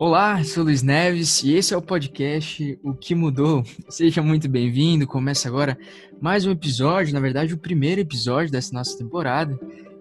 Olá, 0.00 0.44
sou 0.44 0.62
Luiz 0.62 0.80
Neves 0.80 1.42
e 1.42 1.54
esse 1.54 1.74
é 1.74 1.76
o 1.76 1.82
podcast 1.82 2.78
O 2.84 2.94
que 2.94 3.16
Mudou. 3.16 3.64
Seja 3.88 4.22
muito 4.22 4.48
bem-vindo. 4.48 5.08
Começa 5.08 5.48
agora 5.48 5.76
mais 6.20 6.46
um 6.46 6.52
episódio, 6.52 7.12
na 7.12 7.18
verdade, 7.18 7.52
o 7.52 7.58
primeiro 7.58 8.00
episódio 8.00 8.52
dessa 8.52 8.72
nossa 8.72 8.96
temporada, 8.96 9.58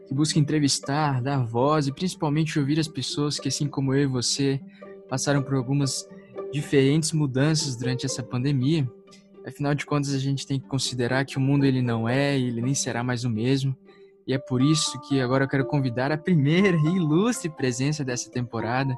que 0.08 0.14
busca 0.14 0.38
entrevistar, 0.38 1.20
dar 1.20 1.44
voz 1.44 1.88
e 1.88 1.92
principalmente 1.92 2.60
ouvir 2.60 2.80
as 2.80 2.88
pessoas 2.88 3.40
que, 3.40 3.48
assim 3.48 3.66
como 3.66 3.92
eu 3.92 4.04
e 4.04 4.06
você, 4.06 4.62
passaram 5.10 5.42
por 5.42 5.56
algumas 5.56 6.08
diferentes 6.54 7.12
mudanças 7.12 7.76
durante 7.76 8.06
essa 8.06 8.22
pandemia. 8.22 8.88
Afinal 9.48 9.74
de 9.74 9.84
contas, 9.84 10.14
a 10.14 10.20
gente 10.20 10.46
tem 10.46 10.60
que 10.60 10.68
considerar 10.68 11.26
que 11.26 11.38
o 11.38 11.42
mundo 11.42 11.66
ele 11.66 11.82
não 11.82 12.08
é 12.08 12.38
e 12.38 12.50
ele 12.50 12.62
nem 12.62 12.76
será 12.76 13.04
mais 13.04 13.24
o 13.24 13.32
mesmo. 13.32 13.76
E 14.28 14.34
é 14.34 14.38
por 14.38 14.62
isso 14.62 15.00
que 15.08 15.22
agora 15.22 15.46
eu 15.46 15.48
quero 15.48 15.66
convidar 15.66 16.12
a 16.12 16.18
primeira 16.18 16.76
e 16.76 16.98
ilustre 16.98 17.50
presença 17.50 18.04
dessa 18.04 18.30
temporada. 18.30 18.94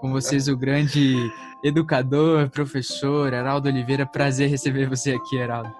Com 0.00 0.10
vocês, 0.10 0.48
o 0.48 0.56
grande 0.56 1.16
educador, 1.62 2.50
professor 2.50 3.32
Heraldo 3.32 3.68
Oliveira. 3.68 4.04
Prazer 4.04 4.50
receber 4.50 4.88
você 4.88 5.12
aqui, 5.12 5.36
Heraldo. 5.36 5.72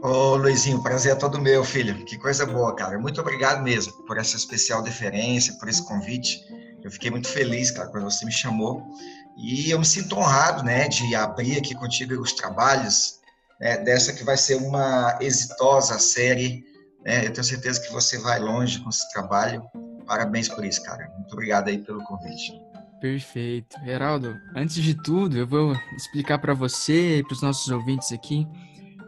Ô 0.00 0.36
Luizinho, 0.36 0.82
prazer 0.82 1.12
é 1.12 1.14
todo 1.14 1.38
meu, 1.38 1.62
filho. 1.62 2.04
Que 2.06 2.16
coisa 2.16 2.46
boa, 2.46 2.74
cara. 2.74 2.98
Muito 2.98 3.20
obrigado 3.20 3.62
mesmo 3.62 3.92
por 4.06 4.16
essa 4.16 4.36
especial 4.36 4.82
deferência, 4.82 5.54
por 5.58 5.68
esse 5.68 5.86
convite. 5.86 6.40
Eu 6.82 6.90
fiquei 6.90 7.10
muito 7.10 7.28
feliz, 7.28 7.70
cara, 7.70 7.88
quando 7.88 8.04
você 8.04 8.24
me 8.24 8.32
chamou. 8.32 8.82
E 9.36 9.70
eu 9.70 9.78
me 9.78 9.84
sinto 9.84 10.16
honrado, 10.16 10.62
né, 10.62 10.88
de 10.88 11.14
abrir 11.14 11.58
aqui 11.58 11.74
contigo 11.74 12.18
os 12.18 12.32
trabalhos 12.32 13.20
né, 13.60 13.76
dessa 13.76 14.14
que 14.14 14.24
vai 14.24 14.38
ser 14.38 14.56
uma 14.56 15.18
exitosa 15.20 15.98
série 15.98 16.64
é, 17.06 17.24
eu 17.24 17.32
tenho 17.32 17.44
certeza 17.44 17.80
que 17.80 17.92
você 17.92 18.18
vai 18.18 18.40
longe 18.40 18.80
com 18.80 18.90
esse 18.90 19.08
trabalho. 19.12 19.62
Parabéns 20.04 20.48
por 20.48 20.64
isso, 20.64 20.82
cara. 20.82 21.08
Muito 21.16 21.32
obrigado 21.32 21.68
aí 21.68 21.78
pelo 21.78 22.02
convite. 22.02 22.52
Perfeito. 23.00 23.78
Geraldo, 23.84 24.36
antes 24.56 24.82
de 24.82 24.92
tudo, 24.92 25.38
eu 25.38 25.46
vou 25.46 25.76
explicar 25.96 26.38
para 26.38 26.52
você 26.52 27.18
e 27.18 27.22
para 27.22 27.34
os 27.34 27.42
nossos 27.42 27.70
ouvintes 27.70 28.10
aqui 28.10 28.44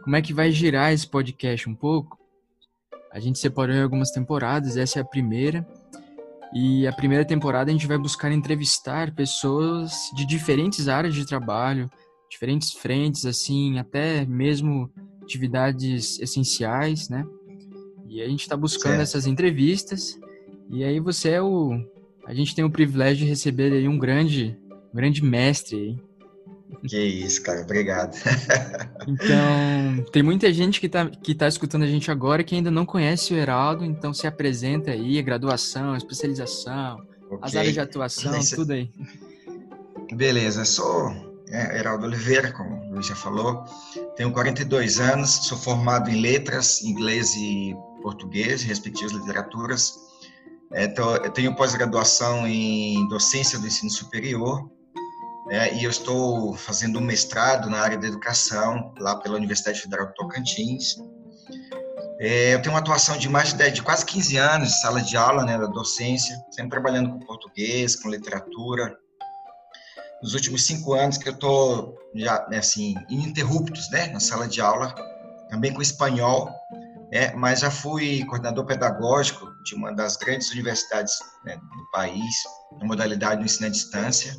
como 0.01 0.15
é 0.15 0.21
que 0.21 0.33
vai 0.33 0.49
girar 0.49 0.93
esse 0.93 1.05
podcast 1.05 1.69
um 1.69 1.75
pouco. 1.75 2.17
A 3.11 3.19
gente 3.19 3.37
separou 3.37 3.75
em 3.75 3.81
algumas 3.81 4.11
temporadas, 4.11 4.77
essa 4.77 4.99
é 4.99 5.01
a 5.01 5.05
primeira. 5.05 5.67
E 6.53 6.87
a 6.87 6.93
primeira 6.93 7.25
temporada 7.25 7.69
a 7.69 7.73
gente 7.73 7.85
vai 7.85 7.97
buscar 7.97 8.31
entrevistar 8.31 9.13
pessoas 9.13 9.91
de 10.15 10.25
diferentes 10.25 10.87
áreas 10.87 11.13
de 11.13 11.25
trabalho, 11.25 11.91
diferentes 12.31 12.71
frentes, 12.71 13.25
assim, 13.25 13.77
até 13.77 14.25
mesmo 14.25 14.89
atividades 15.21 16.17
essenciais, 16.19 17.09
né? 17.09 17.25
E 18.09 18.21
a 18.23 18.27
gente 18.27 18.41
está 18.41 18.57
buscando 18.57 18.93
certo. 18.97 19.01
essas 19.01 19.27
entrevistas. 19.27 20.19
E 20.69 20.83
aí 20.83 20.99
você 20.99 21.29
é 21.29 21.41
o. 21.41 21.79
A 22.25 22.33
gente 22.33 22.55
tem 22.55 22.65
o 22.65 22.69
privilégio 22.69 23.23
de 23.23 23.29
receber 23.29 23.71
aí 23.71 23.87
um 23.87 23.97
grande, 23.97 24.57
um 24.91 24.95
grande 24.95 25.23
mestre 25.23 25.77
aí. 25.77 26.09
Que 26.87 26.99
isso, 26.99 27.41
cara, 27.43 27.61
obrigado. 27.61 28.15
então, 29.07 30.03
tem 30.11 30.23
muita 30.23 30.51
gente 30.53 30.79
que 30.79 30.85
está 30.85 31.05
que 31.07 31.35
tá 31.35 31.47
escutando 31.47 31.83
a 31.83 31.87
gente 31.87 32.09
agora 32.11 32.43
que 32.43 32.55
ainda 32.55 32.71
não 32.71 32.85
conhece 32.85 33.33
o 33.33 33.37
Heraldo, 33.37 33.83
então 33.83 34.13
se 34.13 34.27
apresenta 34.27 34.91
aí, 34.91 35.21
graduação, 35.21 35.95
especialização, 35.95 37.01
okay. 37.25 37.39
as 37.41 37.55
áreas 37.55 37.73
de 37.73 37.79
atuação, 37.79 38.31
Beleza. 38.31 38.55
tudo 38.55 38.73
aí. 38.73 38.91
Beleza, 40.13 40.63
sou 40.65 41.11
é, 41.49 41.79
Heraldo 41.79 42.05
Oliveira, 42.05 42.51
como 42.51 42.75
o 42.75 42.93
Luiz 42.93 43.07
já 43.07 43.15
falou, 43.15 43.65
tenho 44.15 44.31
42 44.31 44.99
anos, 44.99 45.31
sou 45.47 45.57
formado 45.57 46.09
em 46.09 46.21
letras, 46.21 46.81
inglês 46.83 47.35
e 47.35 47.75
português, 48.01 48.61
respectivas 48.63 49.11
literaturas. 49.11 49.95
É, 50.71 50.85
então, 50.85 51.15
eu 51.15 51.31
tenho 51.31 51.55
pós-graduação 51.55 52.47
em 52.47 53.07
docência 53.07 53.57
do 53.57 53.65
ensino 53.65 53.89
superior 53.89 54.69
é, 55.49 55.73
e 55.73 55.83
eu 55.83 55.89
estou 55.89 56.53
fazendo 56.53 56.99
um 56.99 57.01
mestrado 57.01 57.69
na 57.69 57.79
área 57.79 57.97
da 57.97 58.07
educação 58.07 58.93
lá 58.99 59.15
pela 59.15 59.35
Universidade 59.35 59.81
Federal 59.81 60.07
de 60.07 60.13
Tocantins. 60.13 60.97
É, 62.19 62.53
eu 62.53 62.61
tenho 62.61 62.75
uma 62.75 62.81
atuação 62.81 63.17
de 63.17 63.27
mais 63.27 63.49
de, 63.49 63.55
10, 63.55 63.73
de 63.75 63.81
quase 63.81 64.05
15 64.05 64.37
anos 64.37 64.69
em 64.69 64.81
sala 64.81 65.01
de 65.01 65.17
aula, 65.17 65.43
né, 65.43 65.57
da 65.57 65.65
docência, 65.65 66.37
sempre 66.51 66.71
trabalhando 66.71 67.11
com 67.11 67.25
português, 67.25 67.95
com 67.95 68.09
literatura. 68.09 68.95
Nos 70.21 70.33
últimos 70.35 70.65
cinco 70.65 70.93
anos 70.93 71.17
que 71.17 71.29
eu 71.29 71.33
estou 71.33 71.97
já 72.13 72.45
né, 72.49 72.57
assim 72.57 72.93
ininterruptos, 73.09 73.89
né, 73.89 74.07
na 74.07 74.19
sala 74.19 74.47
de 74.47 74.61
aula, 74.61 74.93
também 75.49 75.73
com 75.73 75.81
espanhol 75.81 76.49
é, 77.11 77.33
mas 77.35 77.61
já 77.61 77.71
fui 77.71 78.23
coordenador 78.25 78.65
pedagógico 78.65 79.51
de 79.63 79.75
uma 79.75 79.93
das 79.93 80.15
grandes 80.15 80.51
universidades 80.51 81.13
né, 81.43 81.55
do 81.55 81.91
país, 81.91 82.35
na 82.79 82.85
modalidade 82.85 83.41
do 83.41 83.45
ensino 83.45 83.67
à 83.67 83.69
distância. 83.69 84.35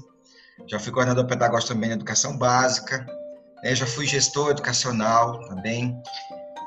Já 0.69 0.79
fui 0.79 0.93
coordenador 0.93 1.27
pedagógico 1.27 1.75
também 1.75 1.89
na 1.89 1.97
educação 1.97 2.37
básica, 2.39 3.05
né, 3.63 3.75
já 3.75 3.87
fui 3.87 4.07
gestor 4.07 4.51
educacional 4.51 5.41
também, 5.49 6.01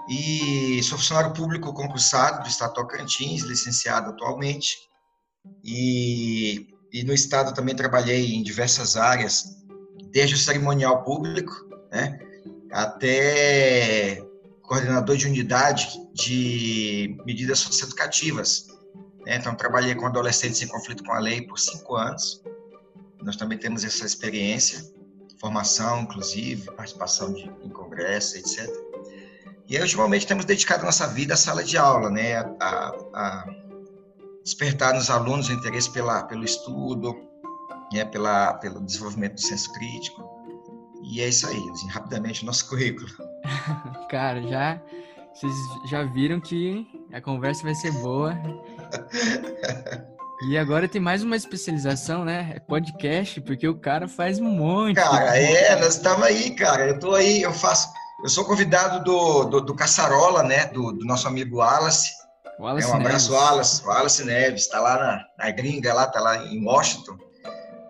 e 0.09 0.81
sou 0.83 0.97
funcionário 0.97 1.33
público 1.33 1.73
concursado 1.73 2.43
do 2.43 2.49
Estado 2.49 2.73
Tocantins, 2.73 3.43
licenciado 3.43 4.09
atualmente, 4.09 4.75
e, 5.63 6.67
e 6.91 7.03
no 7.03 7.13
Estado 7.13 7.53
também 7.53 7.75
trabalhei 7.75 8.33
em 8.33 8.43
diversas 8.43 8.97
áreas, 8.97 9.45
desde 10.11 10.35
o 10.35 10.37
cerimonial 10.37 11.03
público, 11.03 11.53
né, 11.89 12.19
até 12.71 14.21
coordenador 14.73 15.15
de 15.15 15.27
unidade 15.27 15.87
de 16.13 17.15
medidas 17.25 17.59
socioeducativas. 17.59 18.67
Né? 19.23 19.35
Então, 19.35 19.53
trabalhei 19.53 19.93
com 19.93 20.07
adolescentes 20.07 20.63
em 20.63 20.67
conflito 20.67 21.03
com 21.03 21.13
a 21.13 21.19
lei 21.19 21.43
por 21.43 21.59
cinco 21.59 21.95
anos. 21.95 22.41
Nós 23.21 23.35
também 23.35 23.57
temos 23.57 23.83
essa 23.83 24.03
experiência, 24.03 24.83
formação, 25.39 26.01
inclusive, 26.01 26.71
participação 26.71 27.31
de, 27.33 27.43
em 27.61 27.69
congresso, 27.69 28.35
etc. 28.35 28.67
E 29.69 29.77
aí, 29.77 29.83
ultimamente, 29.83 30.25
temos 30.25 30.43
dedicado 30.43 30.83
nossa 30.83 31.05
vida 31.05 31.35
à 31.35 31.37
sala 31.37 31.63
de 31.63 31.77
aula, 31.77 32.09
né? 32.09 32.37
a, 32.59 32.95
a 33.13 33.45
despertar 34.43 34.95
nos 34.95 35.11
alunos 35.11 35.49
o 35.49 35.53
interesse 35.53 35.91
pela, 35.91 36.23
pelo 36.23 36.43
estudo, 36.43 37.15
né? 37.93 38.05
pela, 38.05 38.55
pelo 38.55 38.81
desenvolvimento 38.81 39.35
do 39.35 39.41
senso 39.41 39.71
crítico. 39.73 40.27
E 41.03 41.21
é 41.21 41.29
isso 41.29 41.45
aí, 41.45 41.69
assim, 41.69 41.87
rapidamente, 41.89 42.41
o 42.41 42.45
nosso 42.47 42.67
currículo. 42.69 43.07
Cara, 44.09 44.41
já 44.43 44.81
vocês 45.33 45.53
já 45.89 46.03
viram 46.03 46.39
que 46.39 46.85
a 47.11 47.19
conversa 47.19 47.63
vai 47.63 47.73
ser 47.75 47.91
boa. 47.91 48.37
E 50.47 50.57
agora 50.57 50.87
tem 50.87 50.99
mais 50.99 51.23
uma 51.23 51.35
especialização, 51.35 52.25
né? 52.25 52.53
É 52.55 52.59
podcast, 52.59 53.39
porque 53.41 53.67
o 53.67 53.79
cara 53.79 54.07
faz 54.07 54.39
um 54.39 54.49
monte. 54.49 54.95
Cara, 54.95 55.37
é, 55.37 55.75
nós 55.79 55.95
estamos 55.95 56.23
aí, 56.23 56.51
cara. 56.51 56.89
Eu 56.89 56.99
tô 56.99 57.15
aí, 57.15 57.41
eu 57.41 57.53
faço. 57.53 57.87
Eu 58.21 58.29
sou 58.29 58.43
convidado 58.43 59.03
do, 59.03 59.45
do, 59.45 59.61
do 59.61 59.75
Caçarola, 59.75 60.43
né? 60.43 60.65
Do, 60.67 60.91
do, 60.91 61.05
nosso 61.05 61.27
amigo 61.27 61.57
Wallace. 61.57 62.11
Wallace 62.59 62.87
é, 62.87 62.91
um 62.91 62.95
abraço, 62.95 63.31
Neves. 63.31 63.43
Wallace. 63.43 63.85
Wallace 63.85 64.25
Neves, 64.25 64.67
tá 64.67 64.79
lá 64.81 64.97
na, 64.97 65.45
na 65.45 65.51
gringa, 65.51 65.93
lá, 65.93 66.07
tá 66.07 66.19
lá 66.19 66.37
em 66.45 66.63
Washington. 66.63 67.17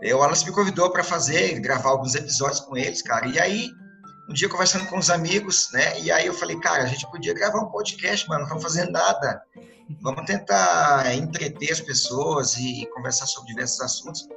E 0.02 0.14
o 0.14 0.20
Wallace 0.20 0.46
me 0.46 0.52
convidou 0.52 0.92
para 0.92 1.04
fazer, 1.04 1.60
gravar 1.60 1.90
alguns 1.90 2.14
episódios 2.14 2.60
com 2.62 2.78
eles, 2.78 3.02
cara. 3.02 3.28
E 3.28 3.40
aí, 3.40 3.70
um 4.30 4.34
dia 4.34 4.48
conversando 4.48 4.88
com 4.88 4.98
os 4.98 5.10
amigos, 5.10 5.70
né? 5.74 6.00
E 6.00 6.12
aí 6.12 6.26
eu 6.26 6.34
falei, 6.34 6.58
cara, 6.60 6.84
a 6.84 6.88
gente 6.88 7.10
podia 7.12 7.34
gravar 7.34 7.60
um 7.60 7.70
podcast, 7.70 8.28
mano, 8.28 8.42
não 8.42 8.48
estamos 8.48 8.64
fazendo 8.64 8.92
nada. 8.92 9.44
Vamos 10.02 10.26
tentar 10.26 11.14
entreter 11.14 11.72
as 11.72 11.82
pessoas 11.82 12.56
e, 12.58 12.88
conversar 12.94 13.26
sobre 13.26 13.50
diversos 13.50 13.82
assuntos. 13.82 14.28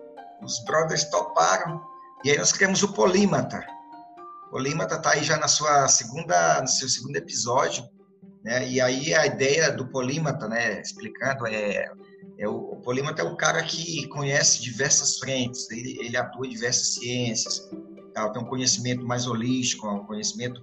Os 0.43 0.65
brothers 0.65 1.05
toparam. 1.05 1.81
E 2.25 2.31
aí 2.31 2.39
nós 2.39 2.53
criamos 2.53 2.83
o 2.83 2.93
Polímata. 2.93 3.65
O 4.49 4.51
Polímata 4.51 4.97
está 4.97 5.13
aí 5.13 5.23
já 5.23 5.37
na 5.37 5.49
sua 5.49 5.87
segunda, 5.87 6.61
no 6.61 6.69
seu 6.69 6.89
segundo 6.89 7.17
episódio, 7.17 7.85
né? 8.45 8.69
E 8.69 8.81
aí 8.81 9.15
a 9.15 9.27
ideia 9.27 9.71
do 9.71 9.87
Polímata, 9.89 10.49
né, 10.49 10.81
explicando, 10.81 11.47
é, 11.47 11.89
é 12.39 12.49
o, 12.49 12.73
o 12.73 12.77
Polímata 12.81 13.23
é 13.23 13.25
o 13.25 13.37
cara 13.37 13.63
que 13.63 14.07
conhece 14.09 14.63
diversas 14.63 15.19
frentes, 15.19 15.71
ele, 15.71 15.99
ele 16.01 16.17
atua 16.17 16.47
em 16.47 16.51
diversas 16.51 16.95
ciências, 16.95 17.69
tal, 18.17 18.33
tem 18.33 18.43
um 18.43 18.47
conhecimento 18.47 19.05
mais 19.05 19.27
holístico, 19.27 19.87
um 19.87 20.05
conhecimento 20.05 20.63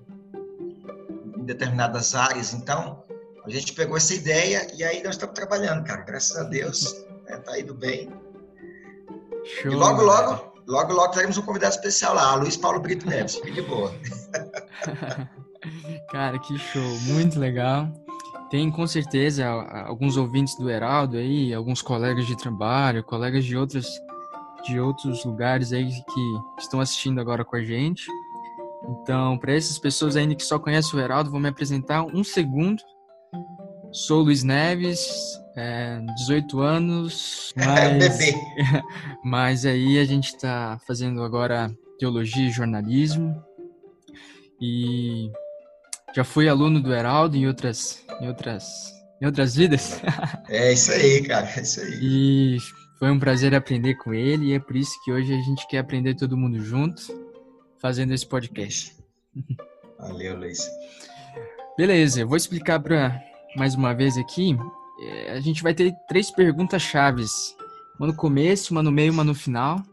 em 1.37 1.45
determinadas 1.45 2.15
áreas. 2.15 2.51
Então, 2.51 3.03
a 3.45 3.49
gente 3.49 3.73
pegou 3.73 3.95
essa 3.95 4.15
ideia 4.15 4.67
e 4.75 4.83
aí 4.83 5.03
nós 5.03 5.13
estamos 5.15 5.35
trabalhando, 5.35 5.85
cara. 5.85 6.01
Graças 6.01 6.35
a 6.35 6.43
Deus, 6.43 7.05
né, 7.29 7.37
tá 7.37 7.59
indo 7.59 7.75
bem. 7.75 8.11
Show, 9.45 9.71
e 9.71 9.75
logo, 9.75 10.01
logo, 10.01 10.53
logo, 10.67 10.93
logo 10.93 11.13
teremos 11.13 11.37
um 11.37 11.43
convidado 11.43 11.75
especial 11.75 12.15
lá, 12.15 12.33
Luiz 12.35 12.57
Paulo 12.57 12.79
Brito 12.79 13.07
Neves. 13.07 13.35
Fique 13.35 13.51
de 13.51 13.61
boa. 13.61 13.93
cara, 16.09 16.39
que 16.39 16.57
show, 16.57 16.99
muito 17.01 17.39
legal. 17.39 17.87
Tem 18.49 18.71
com 18.71 18.87
certeza 18.87 19.45
alguns 19.85 20.17
ouvintes 20.17 20.55
do 20.57 20.69
Heraldo 20.69 21.17
aí, 21.17 21.53
alguns 21.53 21.81
colegas 21.81 22.25
de 22.25 22.37
trabalho, 22.37 23.03
colegas 23.03 23.45
de 23.45 23.57
outras 23.57 23.87
de 24.63 24.79
outros 24.79 25.23
lugares 25.25 25.73
aí 25.73 25.89
que 25.89 26.39
estão 26.59 26.79
assistindo 26.79 27.19
agora 27.19 27.43
com 27.43 27.55
a 27.55 27.63
gente. 27.63 28.05
Então, 28.89 29.37
para 29.37 29.53
essas 29.53 29.79
pessoas 29.79 30.15
ainda 30.15 30.35
que 30.35 30.43
só 30.43 30.59
conhecem 30.59 30.99
o 30.99 31.01
Heraldo, 31.01 31.31
vou 31.31 31.39
me 31.39 31.49
apresentar 31.49 32.03
um 32.03 32.23
segundo. 32.23 32.81
Sou 33.91 34.21
Luiz 34.23 34.43
Neves, 34.43 35.07
é, 35.55 35.99
18 36.17 36.59
anos, 36.59 37.53
É, 37.55 37.65
mas, 37.65 38.17
mas 39.23 39.65
aí 39.65 39.99
a 39.99 40.05
gente 40.05 40.27
está 40.27 40.79
fazendo 40.85 41.21
agora 41.23 41.71
teologia 41.99 42.47
e 42.47 42.51
jornalismo 42.51 43.41
e 44.59 45.31
já 46.15 46.23
fui 46.23 46.49
aluno 46.49 46.81
do 46.81 46.93
Heraldo 46.93 47.37
em 47.37 47.47
outras, 47.47 48.03
em 48.19 48.27
outras, 48.27 48.91
em 49.21 49.25
outras 49.25 49.55
vidas 49.55 50.01
É 50.49 50.73
isso 50.73 50.91
aí, 50.91 51.23
cara. 51.23 51.47
É 51.55 51.61
isso 51.61 51.81
aí. 51.81 51.99
e 52.01 52.57
foi 53.03 53.11
um 53.11 53.19
prazer 53.19 53.53
aprender 53.53 53.95
com 53.95 54.13
ele 54.13 54.45
e 54.45 54.53
é 54.53 54.59
por 54.61 54.77
isso 54.77 54.97
que 55.03 55.11
hoje 55.11 55.33
a 55.33 55.41
gente 55.41 55.67
quer 55.67 55.79
aprender 55.79 56.15
todo 56.15 56.37
mundo 56.37 56.57
junto 56.61 57.01
fazendo 57.77 58.13
esse 58.13 58.25
podcast. 58.25 58.95
Valeu, 59.99 60.37
Luiz. 60.37 60.65
Beleza, 61.77 62.21
eu 62.21 62.27
vou 62.29 62.37
explicar 62.37 62.79
para 62.79 63.21
mais 63.57 63.75
uma 63.75 63.93
vez 63.93 64.17
aqui. 64.17 64.55
É, 65.01 65.33
a 65.33 65.41
gente 65.41 65.61
vai 65.61 65.73
ter 65.73 65.93
três 66.07 66.31
perguntas 66.31 66.81
chaves, 66.81 67.53
uma 67.99 68.07
no 68.07 68.15
começo, 68.15 68.73
uma 68.73 68.81
no 68.81 68.89
meio, 68.89 69.11
uma 69.11 69.25
no 69.25 69.35
final. 69.35 69.83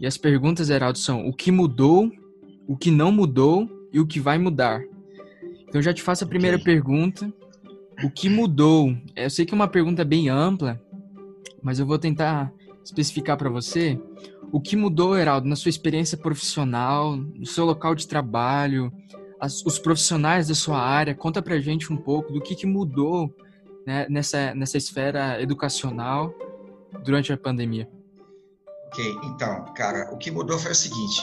E 0.00 0.06
as 0.06 0.16
perguntas, 0.16 0.70
Heraldo, 0.70 0.96
são 0.96 1.28
o 1.28 1.34
que 1.34 1.52
mudou, 1.52 2.10
o 2.66 2.78
que 2.78 2.90
não 2.90 3.12
mudou 3.12 3.68
e 3.92 4.00
o 4.00 4.06
que 4.06 4.18
vai 4.18 4.38
mudar. 4.38 4.80
Então 5.68 5.80
eu 5.80 5.82
já 5.82 5.92
te 5.92 6.00
faço 6.00 6.24
a 6.24 6.26
primeira 6.26 6.56
Ok. 6.56 6.64
pergunta. 6.64 7.30
O 8.02 8.08
que 8.08 8.30
mudou? 8.30 8.96
Eu 9.14 9.28
sei 9.28 9.44
que 9.44 9.52
é 9.52 9.54
uma 9.54 9.68
pergunta 9.68 10.02
bem 10.02 10.30
ampla, 10.30 10.80
mas 11.62 11.78
eu 11.78 11.86
vou 11.86 11.98
tentar 11.98 12.52
especificar 12.84 13.36
para 13.36 13.48
você. 13.48 13.98
O 14.50 14.60
que 14.60 14.76
mudou, 14.76 15.16
Heraldo, 15.16 15.48
na 15.48 15.56
sua 15.56 15.70
experiência 15.70 16.18
profissional, 16.18 17.16
no 17.16 17.46
seu 17.46 17.64
local 17.64 17.94
de 17.94 18.06
trabalho, 18.06 18.92
as- 19.40 19.64
os 19.64 19.78
profissionais 19.78 20.48
da 20.48 20.54
sua 20.54 20.80
área? 20.80 21.14
Conta 21.14 21.40
pra 21.40 21.58
gente 21.60 21.92
um 21.92 21.96
pouco 21.96 22.32
do 22.32 22.40
que, 22.40 22.54
que 22.54 22.66
mudou 22.66 23.32
né, 23.86 24.06
nessa, 24.10 24.54
nessa 24.54 24.76
esfera 24.76 25.40
educacional 25.40 26.34
durante 27.04 27.32
a 27.32 27.36
pandemia. 27.36 27.88
Ok, 28.88 29.16
então, 29.24 29.64
cara, 29.74 30.10
o 30.12 30.18
que 30.18 30.30
mudou 30.30 30.58
foi 30.58 30.72
o 30.72 30.74
seguinte: 30.74 31.22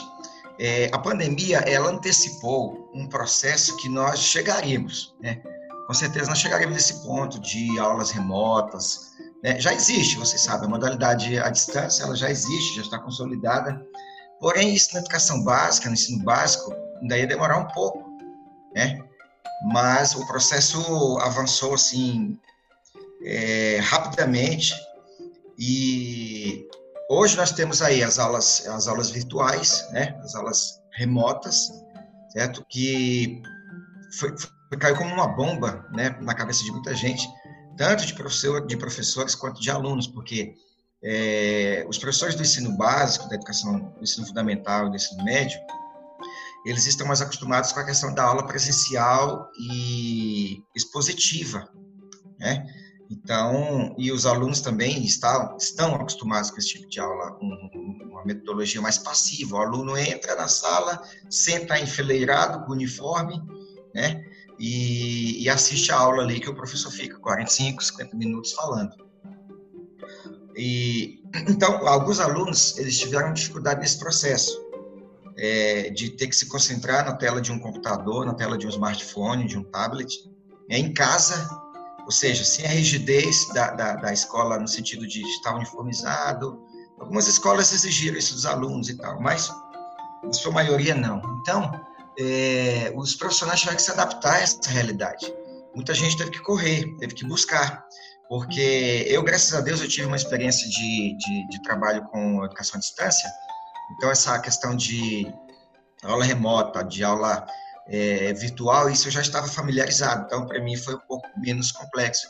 é, 0.58 0.90
a 0.92 0.98
pandemia 0.98 1.58
ela 1.58 1.90
antecipou 1.90 2.90
um 2.92 3.06
processo 3.06 3.76
que 3.76 3.88
nós 3.88 4.18
chegaríamos, 4.18 5.14
né? 5.20 5.40
Com 5.86 5.94
certeza 5.94 6.28
nós 6.28 6.38
chegaríamos 6.38 6.74
nesse 6.74 7.02
ponto 7.02 7.40
de 7.40 7.78
aulas 7.78 8.10
remotas. 8.10 9.09
Né? 9.42 9.58
Já 9.60 9.72
existe, 9.72 10.16
vocês 10.16 10.42
sabem, 10.42 10.66
a 10.66 10.70
modalidade 10.70 11.38
à 11.38 11.48
distância 11.50 12.04
ela 12.04 12.16
já 12.16 12.30
existe, 12.30 12.76
já 12.76 12.82
está 12.82 12.98
consolidada. 12.98 13.84
Porém, 14.38 14.74
isso 14.74 14.94
na 14.94 15.00
educação 15.00 15.42
básica, 15.44 15.88
no 15.88 15.94
ensino 15.94 16.24
básico, 16.24 16.74
ainda 17.00 17.18
ia 17.18 17.26
demorar 17.26 17.58
um 17.58 17.68
pouco, 17.68 18.04
né? 18.74 19.02
Mas 19.72 20.14
o 20.14 20.26
processo 20.26 21.18
avançou 21.18 21.74
assim 21.74 22.38
é, 23.22 23.78
rapidamente 23.80 24.74
e 25.58 26.66
Hoje 27.12 27.36
nós 27.36 27.50
temos 27.50 27.82
aí 27.82 28.04
as 28.04 28.20
aulas, 28.20 28.64
as 28.68 28.86
aulas 28.86 29.10
virtuais, 29.10 29.84
né? 29.90 30.16
As 30.22 30.36
aulas 30.36 30.80
remotas, 30.92 31.68
certo? 32.28 32.64
Que 32.68 33.42
foi, 34.16 34.32
foi- 34.38 34.78
caiu 34.78 34.96
como 34.96 35.12
uma 35.12 35.26
bomba, 35.26 35.84
né? 35.90 36.16
Na 36.20 36.34
cabeça 36.36 36.62
de 36.62 36.70
muita 36.70 36.94
gente, 36.94 37.26
tanto 37.80 38.04
de 38.04 38.12
professor, 38.12 38.66
de 38.66 38.76
professores 38.76 39.34
quanto 39.34 39.58
de 39.58 39.70
alunos, 39.70 40.06
porque 40.06 40.54
é, 41.02 41.82
os 41.88 41.96
professores 41.96 42.34
do 42.34 42.42
ensino 42.42 42.76
básico, 42.76 43.26
da 43.26 43.36
educação, 43.36 43.78
do 43.96 44.02
ensino 44.02 44.26
fundamental 44.26 44.86
e 44.86 44.90
do 44.90 44.96
ensino 44.96 45.24
médio, 45.24 45.58
eles 46.66 46.86
estão 46.86 47.06
mais 47.06 47.22
acostumados 47.22 47.72
com 47.72 47.80
a 47.80 47.86
questão 47.86 48.12
da 48.12 48.22
aula 48.22 48.46
presencial 48.46 49.50
e 49.58 50.62
expositiva, 50.76 51.66
né? 52.38 52.66
Então, 53.10 53.94
e 53.96 54.12
os 54.12 54.26
alunos 54.26 54.60
também 54.60 55.02
estão, 55.02 55.56
estão 55.56 55.94
acostumados 55.94 56.50
com 56.50 56.58
esse 56.58 56.68
tipo 56.68 56.86
de 56.86 57.00
aula, 57.00 57.38
um- 57.40 58.10
uma 58.10 58.26
metodologia 58.26 58.82
mais 58.82 58.98
passiva. 58.98 59.56
O 59.56 59.62
aluno 59.62 59.96
entra 59.96 60.36
na 60.36 60.48
sala, 60.48 61.00
senta 61.30 61.80
enfileirado 61.80 62.62
com 62.66 62.72
o 62.72 62.74
uniforme, 62.74 63.40
né? 63.94 64.24
E, 64.58 65.42
e 65.42 65.48
assiste 65.48 65.90
a 65.90 65.96
aula 65.96 66.22
ali 66.22 66.38
que 66.38 66.50
o 66.50 66.54
professor 66.54 66.90
fica 66.90 67.18
45, 67.18 67.82
50 67.82 68.16
minutos 68.16 68.52
falando. 68.52 68.92
E 70.56 71.22
então, 71.48 71.86
alguns 71.86 72.20
alunos 72.20 72.76
eles 72.78 72.98
tiveram 72.98 73.32
dificuldade 73.32 73.80
nesse 73.80 73.98
processo 73.98 74.60
é, 75.38 75.90
de 75.90 76.10
ter 76.10 76.26
que 76.26 76.36
se 76.36 76.46
concentrar 76.46 77.04
na 77.04 77.14
tela 77.14 77.40
de 77.40 77.50
um 77.50 77.58
computador, 77.58 78.26
na 78.26 78.34
tela 78.34 78.58
de 78.58 78.66
um 78.66 78.70
smartphone, 78.70 79.46
de 79.46 79.56
um 79.56 79.64
tablet, 79.64 80.28
né, 80.68 80.78
em 80.78 80.92
casa 80.92 81.48
ou 82.10 82.12
seja, 82.12 82.44
sem 82.44 82.66
a 82.66 82.70
rigidez 82.70 83.46
da, 83.54 83.70
da, 83.70 83.94
da, 83.94 84.12
escola 84.12 84.58
no 84.58 84.66
sentido 84.66 85.06
de 85.06 85.22
estar 85.22 85.54
uniformizado. 85.54 86.60
Algumas 86.98 87.28
escolas 87.28 87.72
exigiram 87.72 88.18
isso 88.18 88.34
dos 88.34 88.46
alunos 88.46 88.88
e 88.88 88.96
tal, 88.96 89.20
mas 89.20 89.48
a 90.24 90.32
sua 90.32 90.50
maioria 90.50 90.92
não. 90.92 91.22
Então, 91.40 91.70
é, 92.20 92.92
os 92.94 93.14
profissionais 93.14 93.60
tiveram 93.60 93.76
que 93.76 93.82
se 93.82 93.90
adaptar 93.90 94.34
a 94.34 94.40
essa 94.40 94.58
realidade. 94.68 95.32
Muita 95.74 95.94
gente 95.94 96.16
teve 96.16 96.30
que 96.30 96.40
correr, 96.40 96.84
teve 96.98 97.14
que 97.14 97.24
buscar, 97.24 97.84
porque 98.28 99.06
eu, 99.08 99.22
graças 99.22 99.54
a 99.54 99.60
Deus, 99.60 99.80
eu 99.80 99.88
tive 99.88 100.06
uma 100.06 100.16
experiência 100.16 100.68
de, 100.68 101.16
de, 101.16 101.48
de 101.48 101.62
trabalho 101.62 102.04
com 102.08 102.44
educação 102.44 102.76
à 102.76 102.80
distância, 102.80 103.28
então 103.96 104.10
essa 104.10 104.38
questão 104.38 104.76
de 104.76 105.32
aula 106.02 106.24
remota, 106.24 106.84
de 106.84 107.02
aula 107.02 107.46
é, 107.88 108.32
virtual, 108.34 108.90
isso 108.90 109.08
eu 109.08 109.12
já 109.12 109.20
estava 109.20 109.48
familiarizado, 109.48 110.26
então 110.26 110.46
para 110.46 110.62
mim 110.62 110.76
foi 110.76 110.94
um 110.94 111.00
pouco 111.08 111.26
menos 111.38 111.72
complexo. 111.72 112.28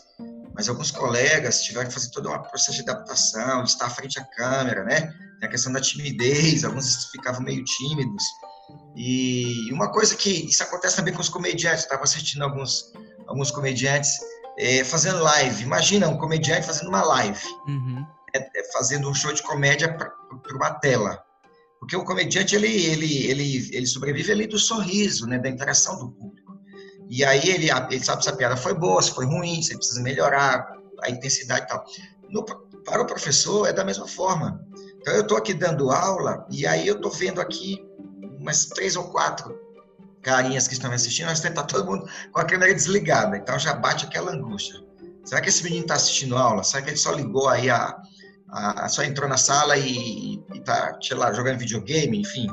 Mas 0.54 0.68
alguns 0.68 0.90
colegas 0.90 1.62
tiveram 1.62 1.88
que 1.88 1.94
fazer 1.94 2.10
todo 2.10 2.30
um 2.30 2.42
processo 2.42 2.82
de 2.82 2.90
adaptação, 2.90 3.62
de 3.62 3.70
estar 3.70 3.86
à 3.86 3.90
frente 3.90 4.18
à 4.18 4.24
câmera, 4.24 4.84
né? 4.84 5.12
A 5.42 5.48
questão 5.48 5.72
da 5.72 5.80
timidez, 5.80 6.64
alguns 6.64 7.06
ficavam 7.06 7.40
meio 7.42 7.64
tímidos. 7.64 8.24
E 8.96 9.72
uma 9.72 9.90
coisa 9.90 10.16
que 10.16 10.46
isso 10.46 10.62
acontece 10.62 10.96
também 10.96 11.14
com 11.14 11.20
os 11.20 11.28
comediantes, 11.28 11.84
estava 11.84 12.02
assistindo 12.02 12.42
alguns, 12.42 12.92
alguns 13.26 13.50
comediantes 13.50 14.10
é, 14.58 14.84
fazendo 14.84 15.22
live. 15.22 15.62
Imagina 15.62 16.08
um 16.08 16.16
comediante 16.16 16.66
fazendo 16.66 16.88
uma 16.88 17.02
live, 17.02 17.40
Uhum. 17.66 18.04
é, 18.34 18.72
fazendo 18.72 19.08
um 19.08 19.14
show 19.14 19.32
de 19.32 19.42
comédia 19.42 19.96
para 19.96 20.12
uma 20.56 20.74
tela. 20.74 21.22
Porque 21.78 21.96
o 21.96 22.04
comediante, 22.04 22.54
ele, 22.54 22.68
ele, 22.68 23.26
ele, 23.26 23.70
ele 23.72 23.86
sobrevive 23.86 24.32
ali 24.32 24.46
do 24.46 24.58
sorriso, 24.58 25.26
né, 25.26 25.38
da 25.38 25.48
interação 25.48 25.98
do 25.98 26.10
público. 26.10 26.52
E 27.08 27.24
aí 27.24 27.48
ele, 27.48 27.68
ele 27.90 28.04
sabe 28.04 28.22
se 28.22 28.28
a 28.28 28.36
piada 28.36 28.56
foi 28.56 28.74
boa, 28.74 29.00
se 29.00 29.12
foi 29.12 29.24
ruim, 29.24 29.62
se 29.62 29.70
ele 29.70 29.78
precisa 29.78 30.02
melhorar 30.02 30.68
a 31.02 31.10
intensidade 31.10 31.64
e 31.64 31.68
tal. 31.68 31.84
No, 32.28 32.44
para 32.84 33.02
o 33.02 33.06
professor 33.06 33.66
é 33.66 33.72
da 33.72 33.84
mesma 33.84 34.06
forma. 34.06 34.64
Então 35.00 35.14
eu 35.14 35.22
estou 35.22 35.36
aqui 35.38 35.54
dando 35.54 35.90
aula 35.90 36.46
e 36.50 36.66
aí 36.66 36.86
eu 36.86 36.96
estou 36.96 37.10
vendo 37.10 37.40
aqui 37.40 37.82
umas 38.40 38.66
três 38.66 38.96
ou 38.96 39.04
quatro 39.04 39.58
carinhas 40.22 40.66
que 40.66 40.74
estão 40.74 40.90
me 40.90 40.96
assistindo, 40.96 41.28
nós 41.28 41.40
temos 41.40 41.60
tá 41.60 41.66
todo 41.66 41.86
mundo 41.86 42.08
com 42.32 42.40
a 42.40 42.44
câmera 42.44 42.74
desligada, 42.74 43.36
então 43.36 43.58
já 43.58 43.74
bate 43.74 44.04
aquela 44.04 44.32
angústia. 44.32 44.80
Será 45.24 45.40
que 45.40 45.48
esse 45.48 45.62
menino 45.62 45.82
está 45.82 45.94
assistindo 45.94 46.36
aula? 46.36 46.62
Será 46.62 46.82
que 46.82 46.90
ele 46.90 46.96
só 46.96 47.12
ligou 47.12 47.48
aí 47.48 47.70
a, 47.70 47.96
a, 48.50 48.88
só 48.88 49.02
entrou 49.02 49.28
na 49.28 49.36
sala 49.36 49.76
e, 49.76 50.42
está, 50.54 50.98
sei 51.00 51.16
lá, 51.16 51.32
jogando 51.32 51.58
videogame, 51.58 52.20
enfim. 52.20 52.48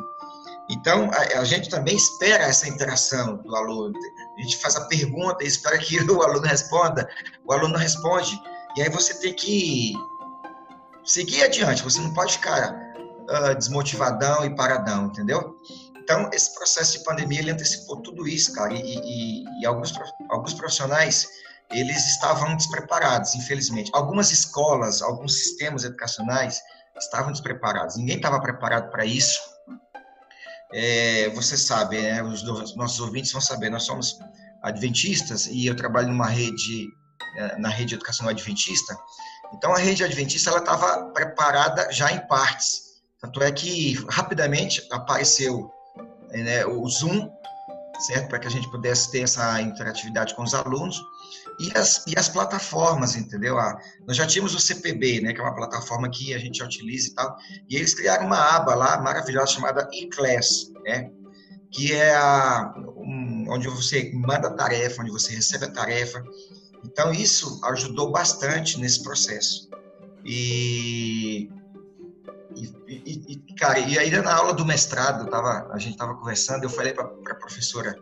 Então, 0.70 1.10
a, 1.12 1.39
a, 1.39 1.44
gente 1.44 1.70
também 1.70 1.96
espera 1.96 2.44
essa 2.44 2.67
interação 2.67 3.38
do 3.38 3.56
aluno. 3.56 3.98
A 4.38 4.41
gente 4.41 4.58
faz 4.58 4.75
a 4.75 4.86
pergunta 4.86 5.44
e 5.44 5.48
espera 5.48 5.77
que 5.77 6.00
o 6.10 6.22
aluno 6.22 6.46
responda. 6.46 7.10
O 7.46 7.53
aluno 7.53 7.74
não 7.74 7.79
responde. 7.79 8.39
E 8.75 8.82
aí 8.82 8.89
você 8.89 9.13
tem 9.15 9.34
que 9.34 9.94
seguir 11.03 11.44
adiante. 11.44 11.84
Você 11.84 12.00
não 12.00 12.13
pode 12.13 12.34
ficar 12.34 12.87
uh, 13.29 13.55
desmotivadão 13.55 14.46
e 14.46 14.55
paradão, 14.55 15.07
entendeu? 15.07 15.55
Então, 15.98 16.29
esse 16.31 16.53
processo 16.55 16.98
de 16.98 17.03
pandemia, 17.03 17.39
ele 17.39 17.51
antecipou 17.51 18.01
tudo 18.01 18.27
isso, 18.27 18.53
cara. 18.53 18.74
E, 18.74 18.79
e, 18.79 19.62
e 19.62 19.65
alguns, 19.65 19.93
alguns 20.29 20.53
profissionais 20.53 21.27
eles 21.72 22.07
estavam 22.07 22.55
despreparados, 22.55 23.36
infelizmente. 23.36 23.91
Algumas 23.93 24.31
escolas, 24.31 25.01
alguns 25.01 25.34
sistemas 25.34 25.84
educacionais 25.84 26.62
estavam 26.98 27.31
despreparados. 27.31 27.98
Ninguém 27.98 28.15
estava 28.15 28.39
preparado 28.39 28.89
para 28.89 29.05
isso. 29.05 29.39
É, 30.74 31.29
você 31.29 31.57
sabe, 31.57 32.01
né, 32.01 32.24
os 32.24 32.43
nossos 32.75 33.00
ouvintes 33.00 33.31
vão 33.31 33.41
saber, 33.41 33.69
nós 33.69 33.84
somos 33.84 34.17
adventistas 34.63 35.48
e 35.48 35.65
eu 35.65 35.75
trabalho 35.75 36.10
numa 36.10 36.27
rede, 36.27 36.88
na 37.57 37.69
rede 37.69 37.96
educacional 37.96 38.31
adventista. 38.31 38.98
Então, 39.53 39.74
a 39.74 39.77
rede 39.77 40.03
adventista 40.03 40.50
ela 40.50 40.60
estava 40.60 41.12
preparada 41.12 41.91
já 41.91 42.12
em 42.12 42.25
partes. 42.27 42.87
Tanto 43.21 43.41
é 43.41 43.51
que 43.51 43.93
rapidamente 44.09 44.86
apareceu 44.91 45.71
né, 46.29 46.65
o 46.65 46.88
Zoom, 46.88 47.29
certo? 48.05 48.29
Para 48.29 48.39
que 48.39 48.47
a 48.47 48.51
gente 48.51 48.69
pudesse 48.69 49.12
ter 49.12 49.21
essa 49.21 49.62
interatividade 49.62 50.36
com 50.36 50.43
os 50.43 50.53
alunos 50.53 51.01
e 51.59 51.75
as, 51.75 52.05
e 52.05 52.13
as 52.17 52.29
plataformas, 52.29 53.15
entendeu? 53.15 53.57
Ah, 53.57 53.75
nós 54.07 54.15
já 54.15 54.27
tínhamos 54.27 54.53
o 54.53 54.59
CPB, 54.59 55.21
né, 55.21 55.33
que 55.33 55.41
é 55.41 55.43
uma 55.43 55.55
plataforma 55.55 56.09
que 56.09 56.33
a 56.33 56.38
gente 56.38 56.63
utiliza 56.63 57.09
e 57.09 57.13
tal, 57.15 57.36
e 57.69 57.75
eles 57.75 57.95
criaram 57.95 58.27
uma 58.27 58.55
aba 58.55 58.75
lá 58.75 59.01
maravilhosa 59.01 59.53
chamada 59.53 59.89
eClass, 59.91 60.71
né, 60.86 61.09
que 61.71 61.93
é 61.93 62.15
a, 62.15 62.74
um, 62.95 63.45
onde 63.50 63.67
você 63.67 64.12
manda 64.13 64.47
a 64.47 64.53
tarefa, 64.53 65.01
onde 65.01 65.12
você 65.12 65.36
recebe 65.36 65.65
a 65.65 65.71
tarefa, 65.71 66.24
Então, 66.86 67.12
isso 67.12 67.59
ajudou 67.65 68.12
bastante 68.12 68.79
nesse 68.79 69.03
processo. 69.03 69.67
E, 70.24 71.50
e, 72.63 72.71
e, 72.87 73.43
e 73.47 73.55
cara, 73.55 73.79
e 73.79 73.97
ainda 73.97 74.21
na 74.21 74.33
aula 74.33 74.53
do 74.53 74.65
mestrado, 74.65 75.29
tava, 75.29 75.69
a 75.71 75.77
gente 75.77 75.93
estava 75.93 76.15
conversando, 76.15 76.63
eu 76.63 76.69
falei 76.69 76.93
para 76.93 77.05
a 77.05 77.35
professora 77.35 77.95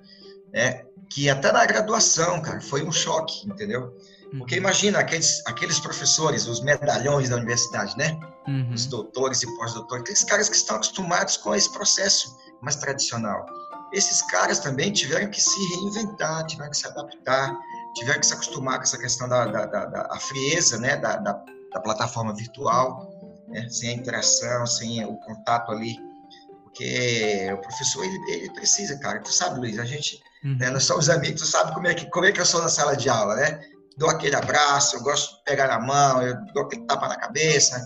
né, 0.54 0.86
que 1.10 1.30
até 1.30 1.52
na 1.52 1.66
graduação, 1.66 2.42
cara, 2.42 2.62
foi 2.62 2.84
um 2.84 2.92
choque, 2.92 3.48
entendeu? 3.48 3.94
Porque 4.38 4.56
uhum. 4.56 4.62
imagina 4.62 5.00
aqueles, 5.00 5.42
aqueles 5.46 5.80
professores, 5.80 6.48
os 6.48 6.62
medalhões 6.62 7.30
da 7.30 7.36
universidade, 7.36 7.96
né? 7.98 8.18
Uhum. 8.48 8.74
Os 8.74 8.86
doutores 8.86 9.44
e 9.44 9.56
pós-doutores, 9.58 10.04
aqueles 10.04 10.24
caras 10.24 10.50
que 10.50 10.56
estão 10.56 10.78
acostumados 10.78 11.38
com 11.38 11.54
esse 11.54 11.72
processo 11.72 12.36
mais 12.62 12.76
tradicional. 12.76 13.46
Esses 13.94 14.22
caras 14.24 14.60
também 14.60 14.92
tiveram 14.92 15.30
que 15.30 15.42
se 15.42 15.60
reinventar, 15.76 16.46
tiveram 16.48 16.72
que 16.72 16.78
se 16.78 16.88
adaptar, 16.88 17.58
tiveram 17.96 18.20
que 18.20 18.26
se 18.26 18.34
acostumar 18.34 18.78
com 18.78 18.84
essa 18.84 18.98
questão 18.98 19.28
da, 19.30 19.46
da, 19.46 19.66
da, 19.66 19.86
da 19.86 20.20
frieza, 20.20 20.78
né? 20.80 20.98
Da, 20.98 21.18
da, 21.18 21.44
da 21.74 21.80
plataforma 21.80 22.34
virtual, 22.34 23.15
né? 23.56 23.70
sem 23.70 23.90
a 23.90 23.94
interação, 23.94 24.68
sem 24.68 25.04
o 25.06 25.16
contato 25.18 25.72
ali. 25.72 25.98
Porque 26.64 27.50
o 27.54 27.58
professor, 27.60 28.04
ele, 28.04 28.32
ele 28.32 28.50
precisa, 28.52 28.98
cara. 29.00 29.22
Tu 29.22 29.32
sabe, 29.32 29.60
Luiz, 29.60 29.80
a 29.80 29.86
gente, 29.86 30.22
uhum. 30.44 30.58
né, 30.58 30.70
nós 30.70 30.84
somos 30.84 31.10
amigos, 31.10 31.42
tu 31.42 31.48
sabe 31.48 31.74
como 31.74 31.88
é, 31.88 31.94
que, 31.94 32.10
como 32.10 32.26
é 32.26 32.34
que 32.34 32.42
eu 32.42 32.46
sou 32.46 32.62
na 32.62 32.68
sala 32.68 32.98
de 32.98 33.08
aula, 33.08 33.36
né? 33.36 33.62
Dou 33.98 34.10
aquele 34.10 34.36
abraço, 34.36 34.98
eu 34.98 35.02
gosto 35.02 35.38
de 35.38 35.44
pegar 35.46 35.68
na 35.68 35.80
mão, 35.80 36.22
eu 36.22 36.36
dou 36.54 36.64
aquele 36.64 36.86
tapa 36.86 37.08
na 37.08 37.16
cabeça. 37.16 37.82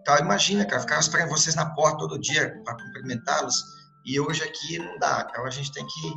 Então, 0.00 0.16
imagina, 0.18 0.64
cara, 0.64 0.80
ficar 0.80 0.98
esperando 0.98 1.28
vocês 1.28 1.54
na 1.54 1.66
porta 1.74 1.98
todo 1.98 2.18
dia 2.18 2.58
para 2.64 2.74
cumprimentá-los 2.74 3.62
e 4.06 4.18
hoje 4.18 4.42
aqui 4.42 4.78
não 4.78 4.98
dá. 4.98 5.26
Então, 5.30 5.44
a 5.44 5.50
gente 5.50 5.70
tem 5.72 5.86
que 5.86 6.12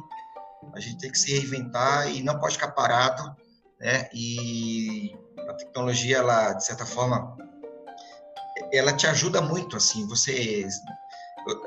a 0.74 0.80
gente 0.80 0.98
tem 0.98 1.12
que 1.12 1.20
se 1.20 1.32
reinventar 1.32 2.10
e 2.10 2.24
não 2.24 2.40
pode 2.40 2.56
ficar 2.56 2.72
parado, 2.72 3.36
né? 3.80 4.10
E 4.14 5.14
a 5.50 5.54
tecnologia, 5.54 6.18
ela, 6.18 6.54
de 6.54 6.66
certa 6.66 6.86
forma, 6.86 7.38
ela 8.78 8.94
te 8.94 9.08
ajuda 9.08 9.42
muito, 9.42 9.76
assim, 9.76 10.08
você... 10.08 10.68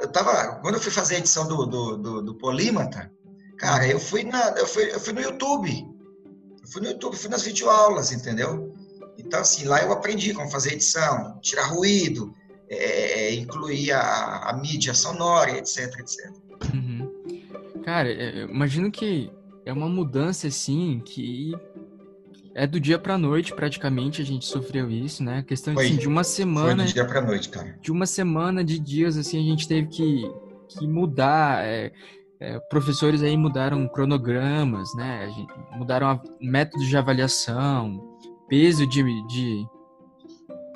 Eu, 0.00 0.11
tava, 0.11 0.57
quando 0.61 0.75
eu 0.75 0.81
fui 0.81 0.91
fazer 0.91 1.17
a 1.17 1.19
edição 1.19 1.47
do, 1.47 1.65
do, 1.65 1.97
do, 1.97 2.23
do 2.23 2.35
Polímata, 2.35 3.12
cara, 3.59 3.87
eu 3.87 4.00
fui, 4.00 4.25
na, 4.25 4.49
eu, 4.50 4.67
fui, 4.67 4.93
eu 4.93 4.99
fui 4.99 5.12
no 5.12 5.21
YouTube, 5.21 5.71
eu 5.71 6.69
fui 6.73 6.83
no 6.83 6.88
YouTube, 6.88 7.17
fui 7.17 7.31
nas 7.31 7.43
videoaulas, 7.43 8.11
entendeu? 8.11 8.75
Então, 9.17 9.41
assim, 9.41 9.67
lá 9.67 9.81
eu 9.83 9.93
aprendi 9.93 10.33
como 10.33 10.50
fazer 10.50 10.73
edição, 10.73 11.38
tirar 11.41 11.67
ruído, 11.67 12.33
é, 12.69 13.35
incluir 13.35 13.93
a, 13.93 14.50
a 14.50 14.53
mídia 14.55 14.95
sonora, 14.95 15.50
etc, 15.57 15.99
etc. 15.99 16.31
Uhum. 16.75 17.83
Cara, 17.85 18.11
é, 18.11 18.43
imagino 18.43 18.91
que 18.91 19.31
é 19.65 19.73
uma 19.73 19.88
mudança, 19.88 20.49
assim, 20.49 21.00
que 21.05 21.53
é 22.59 22.67
do 22.67 22.81
dia 22.81 22.99
pra 22.99 23.17
noite, 23.17 23.55
praticamente, 23.55 24.21
a 24.21 24.25
gente 24.25 24.45
sofreu 24.45 24.91
isso, 24.91 25.23
né? 25.23 25.38
A 25.38 25.43
questão 25.43 25.79
assim, 25.79 25.97
de 25.97 26.09
uma 26.09 26.25
semana... 26.25 26.83
Foi 26.83 26.87
do 26.87 26.93
dia 26.93 27.05
pra 27.05 27.21
noite, 27.21 27.49
cara. 27.49 27.79
De 27.81 27.93
uma 27.93 28.05
semana 28.05 28.65
de 28.65 28.79
dias, 28.79 29.17
assim, 29.17 29.38
a 29.38 29.43
gente 29.43 29.69
teve 29.69 29.88
que, 29.88 30.31
que 30.69 30.87
mudar... 30.87 31.65
É, 31.65 31.93
é, 32.41 32.59
professores 32.71 33.23
aí 33.23 33.37
mudaram 33.37 33.88
cronogramas, 33.88 34.95
né? 34.95 35.29
mudaram 35.77 36.21
métodos 36.41 36.87
de 36.87 36.97
avaliação, 36.97 38.17
peso 38.49 38.87
de, 38.87 39.03
de, 39.27 39.67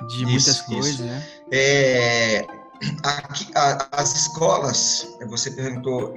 de 0.09 0.15
isso, 0.15 0.25
muitas 0.25 0.61
coisas, 0.61 0.93
isso. 0.95 1.03
né? 1.03 1.25
É, 1.51 2.45
aqui, 3.03 3.47
a, 3.55 3.87
as 3.91 4.15
escolas, 4.15 5.17
você 5.27 5.51
perguntou 5.51 6.13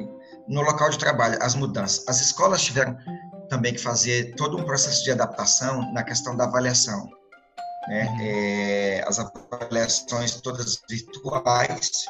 no 0.48 0.62
local 0.62 0.90
de 0.90 0.98
trabalho, 0.98 1.38
as 1.40 1.54
mudanças. 1.54 2.04
As 2.08 2.20
escolas 2.20 2.62
tiveram 2.62 2.96
também 3.48 3.74
que 3.74 3.80
fazer 3.80 4.34
todo 4.34 4.56
um 4.56 4.64
processo 4.64 5.04
de 5.04 5.12
adaptação 5.12 5.92
na 5.92 6.02
questão 6.02 6.36
da 6.36 6.44
avaliação. 6.44 7.08
Né? 7.88 8.04
Uhum. 8.04 8.18
É, 8.20 9.04
as 9.06 9.18
avaliações 9.18 10.40
todas 10.40 10.80
virtuais, 10.88 12.04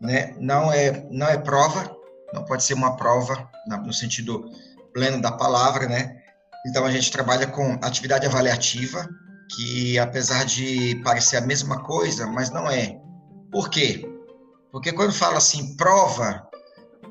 né? 0.00 0.34
não, 0.38 0.72
é, 0.72 1.06
não 1.10 1.26
é 1.28 1.38
prova, 1.38 1.94
não 2.32 2.44
pode 2.44 2.64
ser 2.64 2.74
uma 2.74 2.96
prova 2.96 3.48
no 3.84 3.92
sentido 3.92 4.50
pleno 4.92 5.20
da 5.20 5.32
palavra, 5.32 5.86
né? 5.86 6.22
Então 6.66 6.84
a 6.84 6.90
gente 6.90 7.12
trabalha 7.12 7.46
com 7.46 7.78
atividade 7.82 8.26
avaliativa, 8.26 9.08
que 9.54 9.98
apesar 9.98 10.44
de 10.44 11.00
parecer 11.04 11.36
a 11.36 11.40
mesma 11.40 11.82
coisa, 11.84 12.26
mas 12.26 12.50
não 12.50 12.68
é. 12.68 12.98
Por 13.52 13.70
quê? 13.70 14.04
Porque 14.72 14.92
quando 14.92 15.12
fala 15.12 15.38
assim 15.38 15.76
prova, 15.76 16.45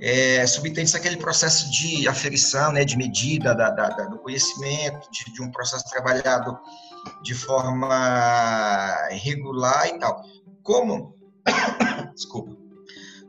é, 0.02 0.46
subtende-se 0.46 0.98
aquele 0.98 1.18
processo 1.18 1.70
de 1.72 2.08
aferição, 2.08 2.72
né, 2.72 2.84
de 2.84 2.98
medida 2.98 3.54
da, 3.54 3.70
da, 3.70 3.90
da, 3.90 4.06
do 4.06 4.20
conhecimento, 4.20 5.10
de, 5.12 5.34
de, 5.34 5.42
um 5.42 5.52
processo 5.52 5.86
trabalhado 5.90 6.58
de 7.22 7.34
forma 7.34 9.08
regular 9.10 9.88
e 9.88 10.00
tal. 10.00 10.24
Como, 10.64 11.16
desculpa, 12.14 12.56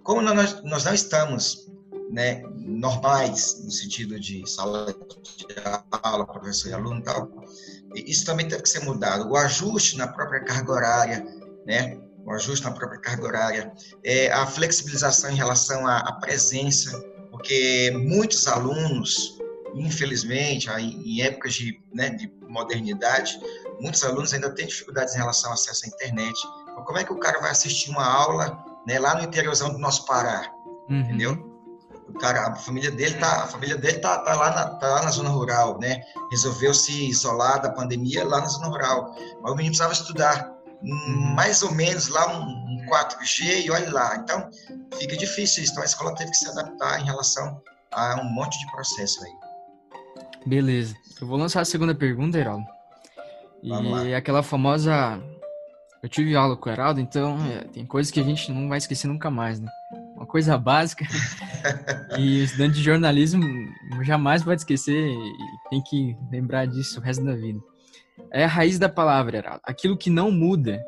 como 0.03 0.23
nós, 0.23 0.63
nós 0.63 0.85
não 0.85 0.95
estamos 0.95 1.67
né, 2.11 2.43
normais, 2.55 3.61
no 3.65 3.71
sentido 3.71 4.19
de 4.19 4.49
sala 4.49 4.87
de 4.87 5.47
aula, 6.03 6.27
professor 6.27 6.71
e 6.71 6.73
aluno 6.73 7.01
e 7.01 7.03
tal, 7.03 7.31
isso 7.95 8.25
também 8.25 8.49
teve 8.49 8.63
que 8.63 8.69
ser 8.69 8.85
mudado. 8.85 9.29
O 9.31 9.37
ajuste 9.37 9.97
na 9.97 10.07
própria 10.07 10.45
carga 10.45 10.73
horária, 10.73 11.27
né, 11.67 11.99
o 12.27 12.33
ajuste 12.33 12.65
na 12.65 12.73
própria 12.73 13.01
carga 13.01 13.25
horária, 13.25 13.73
é, 14.03 14.31
a 14.33 14.45
flexibilização 14.47 15.31
em 15.31 15.37
relação 15.37 15.87
à, 15.87 15.99
à 15.99 16.13
presença, 16.15 17.01
porque 17.31 17.93
muitos 17.97 18.49
alunos, 18.49 19.39
infelizmente, 19.75 20.69
em 20.69 21.23
épocas 21.23 21.55
de, 21.55 21.81
né, 21.95 22.11
de 22.11 22.31
modernidade, 22.49 23.39
muitos 23.81 24.03
alunos 24.03 24.35
ainda 24.35 24.51
têm 24.51 24.67
dificuldades 24.67 25.15
em 25.15 25.19
relação 25.19 25.51
ao 25.51 25.55
acesso 25.55 25.85
à 25.85 25.89
internet. 25.89 26.37
Então, 26.73 26.85
como 26.85 26.99
é 26.99 27.05
que 27.05 27.13
o 27.13 27.19
cara 27.19 27.39
vai 27.41 27.53
assistir 27.53 27.91
uma 27.91 28.05
aula 28.05 28.59
né, 28.87 28.99
lá 28.99 29.15
no 29.15 29.23
interiorzão 29.23 29.71
do 29.71 29.79
nosso 29.79 30.05
Pará? 30.05 30.51
Uhum. 30.91 31.01
Entendeu? 31.01 31.57
O 32.09 32.19
cara, 32.19 32.49
a 32.49 32.57
família 32.57 32.91
dele 32.91 33.15
tá, 33.15 33.45
a 33.45 33.47
família 33.47 33.77
dele 33.77 33.99
tá, 33.99 34.19
tá, 34.19 34.35
lá, 34.35 34.51
na, 34.51 34.67
tá 34.77 34.89
lá 34.89 35.03
na 35.05 35.11
zona 35.11 35.29
rural, 35.29 35.79
né? 35.79 36.01
Resolveu 36.31 36.73
se 36.73 37.09
isolar 37.09 37.61
da 37.61 37.71
pandemia 37.71 38.25
lá 38.25 38.41
na 38.41 38.47
zona 38.47 38.69
rural. 38.69 39.15
Mas 39.43 39.53
o 39.53 39.57
menino 39.57 39.77
precisava 39.77 39.93
estudar 39.93 40.56
mais 41.35 41.63
ou 41.63 41.73
menos 41.73 42.09
lá 42.09 42.39
um, 42.39 42.67
4G 42.87 43.65
e 43.65 43.71
olha 43.71 43.93
lá. 43.93 44.17
Então, 44.17 44.49
fica 44.99 45.17
difícil 45.17 45.63
isso. 45.63 45.73
Então, 45.73 45.83
a 45.83 45.87
escola 45.87 46.15
teve 46.15 46.31
que 46.31 46.37
se 46.37 46.49
adaptar 46.49 47.01
em 47.01 47.05
relação 47.05 47.61
a 47.93 48.21
um 48.21 48.25
monte 48.25 48.59
de 48.59 48.71
processo 48.71 49.25
aí. 49.25 49.33
Beleza. 50.47 50.95
Eu 51.21 51.27
vou 51.27 51.37
lançar 51.37 51.61
a 51.61 51.65
segunda 51.65 51.95
pergunta, 51.95 52.39
Heraldo. 52.39 52.67
E 53.63 54.15
aquela 54.15 54.43
famosa. 54.43 55.21
Eu 56.03 56.09
tive 56.09 56.37
aula 56.37 56.57
com 56.57 56.69
o 56.69 56.73
Heraldo, 56.73 57.01
então 57.01 57.37
é, 57.47 57.65
tem 57.65 57.85
coisas 57.85 58.13
que 58.13 58.21
a 58.21 58.23
gente 58.23 58.53
não 58.53 58.69
vai 58.69 58.79
esquecer 58.79 59.09
nunca 59.09 59.29
mais, 59.29 59.59
né? 59.59 59.69
Uma 60.15 60.27
coisa 60.27 60.57
básica. 60.59 61.05
e 62.17 62.41
o 62.41 62.45
estudante 62.45 62.75
de 62.75 62.83
jornalismo 62.83 63.43
jamais 64.05 64.45
pode 64.45 64.61
esquecer 64.61 65.09
e 65.09 65.69
tem 65.69 65.83
que 65.83 66.17
lembrar 66.31 66.67
disso 66.67 67.01
o 67.01 67.03
resto 67.03 67.25
da 67.25 67.35
vida. 67.35 67.59
É 68.33 68.45
a 68.45 68.49
raiz 68.49 68.79
da 68.79 68.89
palavra, 68.89 69.39
Heraldo. 69.39 69.61
Aquilo 69.65 69.97
que 69.97 70.11
não 70.11 70.31
muda. 70.31 70.83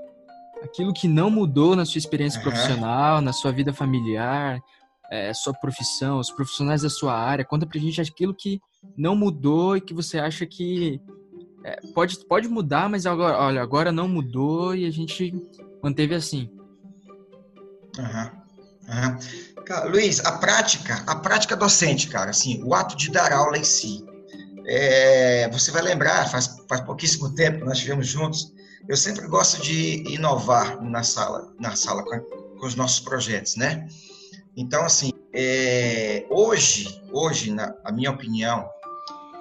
Aquilo 0.63 0.93
que 0.93 1.07
não 1.07 1.31
mudou 1.31 1.77
na 1.77 1.85
sua 1.85 1.99
experiência 1.99 2.39
uhum. 2.39 2.45
profissional, 2.45 3.21
na 3.21 3.33
sua 3.33 3.53
vida 3.53 3.73
familiar, 3.73 4.59
é, 5.11 5.33
sua 5.33 5.55
profissão, 5.55 6.19
os 6.19 6.31
profissionais 6.31 6.83
da 6.83 6.91
sua 6.91 7.15
área. 7.15 7.45
Conta 7.45 7.67
pra 7.67 7.81
gente 7.81 8.01
aquilo 8.01 8.35
que 8.35 8.61
não 8.97 9.15
mudou 9.15 9.77
e 9.77 9.81
que 9.81 9.95
você 9.95 10.19
acha 10.19 10.45
que 10.47 11.01
é, 11.65 11.81
pode, 11.95 12.19
pode 12.27 12.49
mudar, 12.49 12.89
mas 12.89 13.07
agora, 13.07 13.39
olha, 13.39 13.63
agora 13.63 13.93
não 13.93 14.09
mudou 14.09 14.75
e 14.75 14.85
a 14.85 14.91
gente 14.91 15.35
manteve 15.83 16.15
assim. 16.15 16.51
Uhum. 17.99 18.49
Uhum. 18.89 19.65
Cara, 19.65 19.91
Luiz, 19.91 20.25
a 20.25 20.39
prática, 20.39 21.05
a 21.07 21.17
prática 21.17 21.57
docente, 21.57 22.09
cara, 22.09 22.31
assim, 22.31 22.63
o 22.65 22.75
ato 22.75 22.97
de 22.97 23.11
dar 23.11 23.33
aula 23.33 23.59
em 23.59 23.65
si, 23.65 24.05
é, 24.69 25.49
você 25.51 25.71
vai 25.71 25.83
lembrar, 25.83 26.29
faz, 26.29 26.61
faz 26.69 26.83
pouquíssimo 26.83 27.35
tempo 27.35 27.61
que 27.61 27.65
nós 27.65 27.79
estivemos 27.79 28.07
juntos, 28.07 28.53
eu 28.87 28.97
sempre 28.97 29.27
gosto 29.27 29.63
de 29.63 30.05
inovar 30.13 30.83
na 30.83 31.03
sala, 31.03 31.53
na 31.59 31.75
sala 31.75 32.05
com, 32.05 32.21
com 32.59 32.67
os 32.67 32.75
nossos 32.75 33.01
projetos, 33.01 33.57
né? 33.57 33.89
Então, 34.57 34.85
assim, 34.85 35.11
é, 35.33 36.27
hoje, 36.31 37.03
hoje, 37.13 37.51
na 37.51 37.75
a 37.85 37.93
minha 37.93 38.11
opinião, 38.11 38.69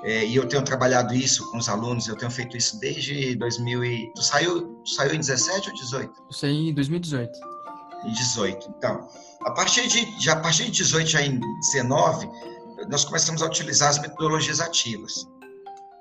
é, 0.04 0.26
e 0.26 0.36
eu 0.36 0.48
tenho 0.48 0.64
trabalhado 0.64 1.14
isso 1.14 1.50
com 1.52 1.58
os 1.58 1.68
alunos, 1.68 2.08
eu 2.08 2.16
tenho 2.16 2.32
feito 2.32 2.56
isso 2.56 2.80
desde 2.80 3.36
2000 3.36 3.84
e... 3.84 4.14
Tu 4.14 4.24
saiu, 4.24 4.82
saiu 4.86 5.14
em 5.14 5.20
17 5.20 5.70
ou 5.70 5.76
18? 5.76 6.14
Eu 6.28 6.34
saí 6.34 6.70
em 6.70 6.74
2018. 6.74 7.40
Em 8.06 8.12
18. 8.14 8.74
Então, 8.78 9.10
a 9.42 9.52
partir 9.52 9.88
de, 9.88 10.24
já, 10.24 10.34
a 10.34 10.40
partir 10.40 10.66
de 10.66 10.72
18, 10.72 11.10
já 11.10 11.22
em 11.22 11.40
19, 11.72 12.30
nós 12.90 13.04
começamos 13.04 13.42
a 13.42 13.46
utilizar 13.46 13.90
as 13.90 14.00
metodologias 14.00 14.60
ativas 14.60 15.26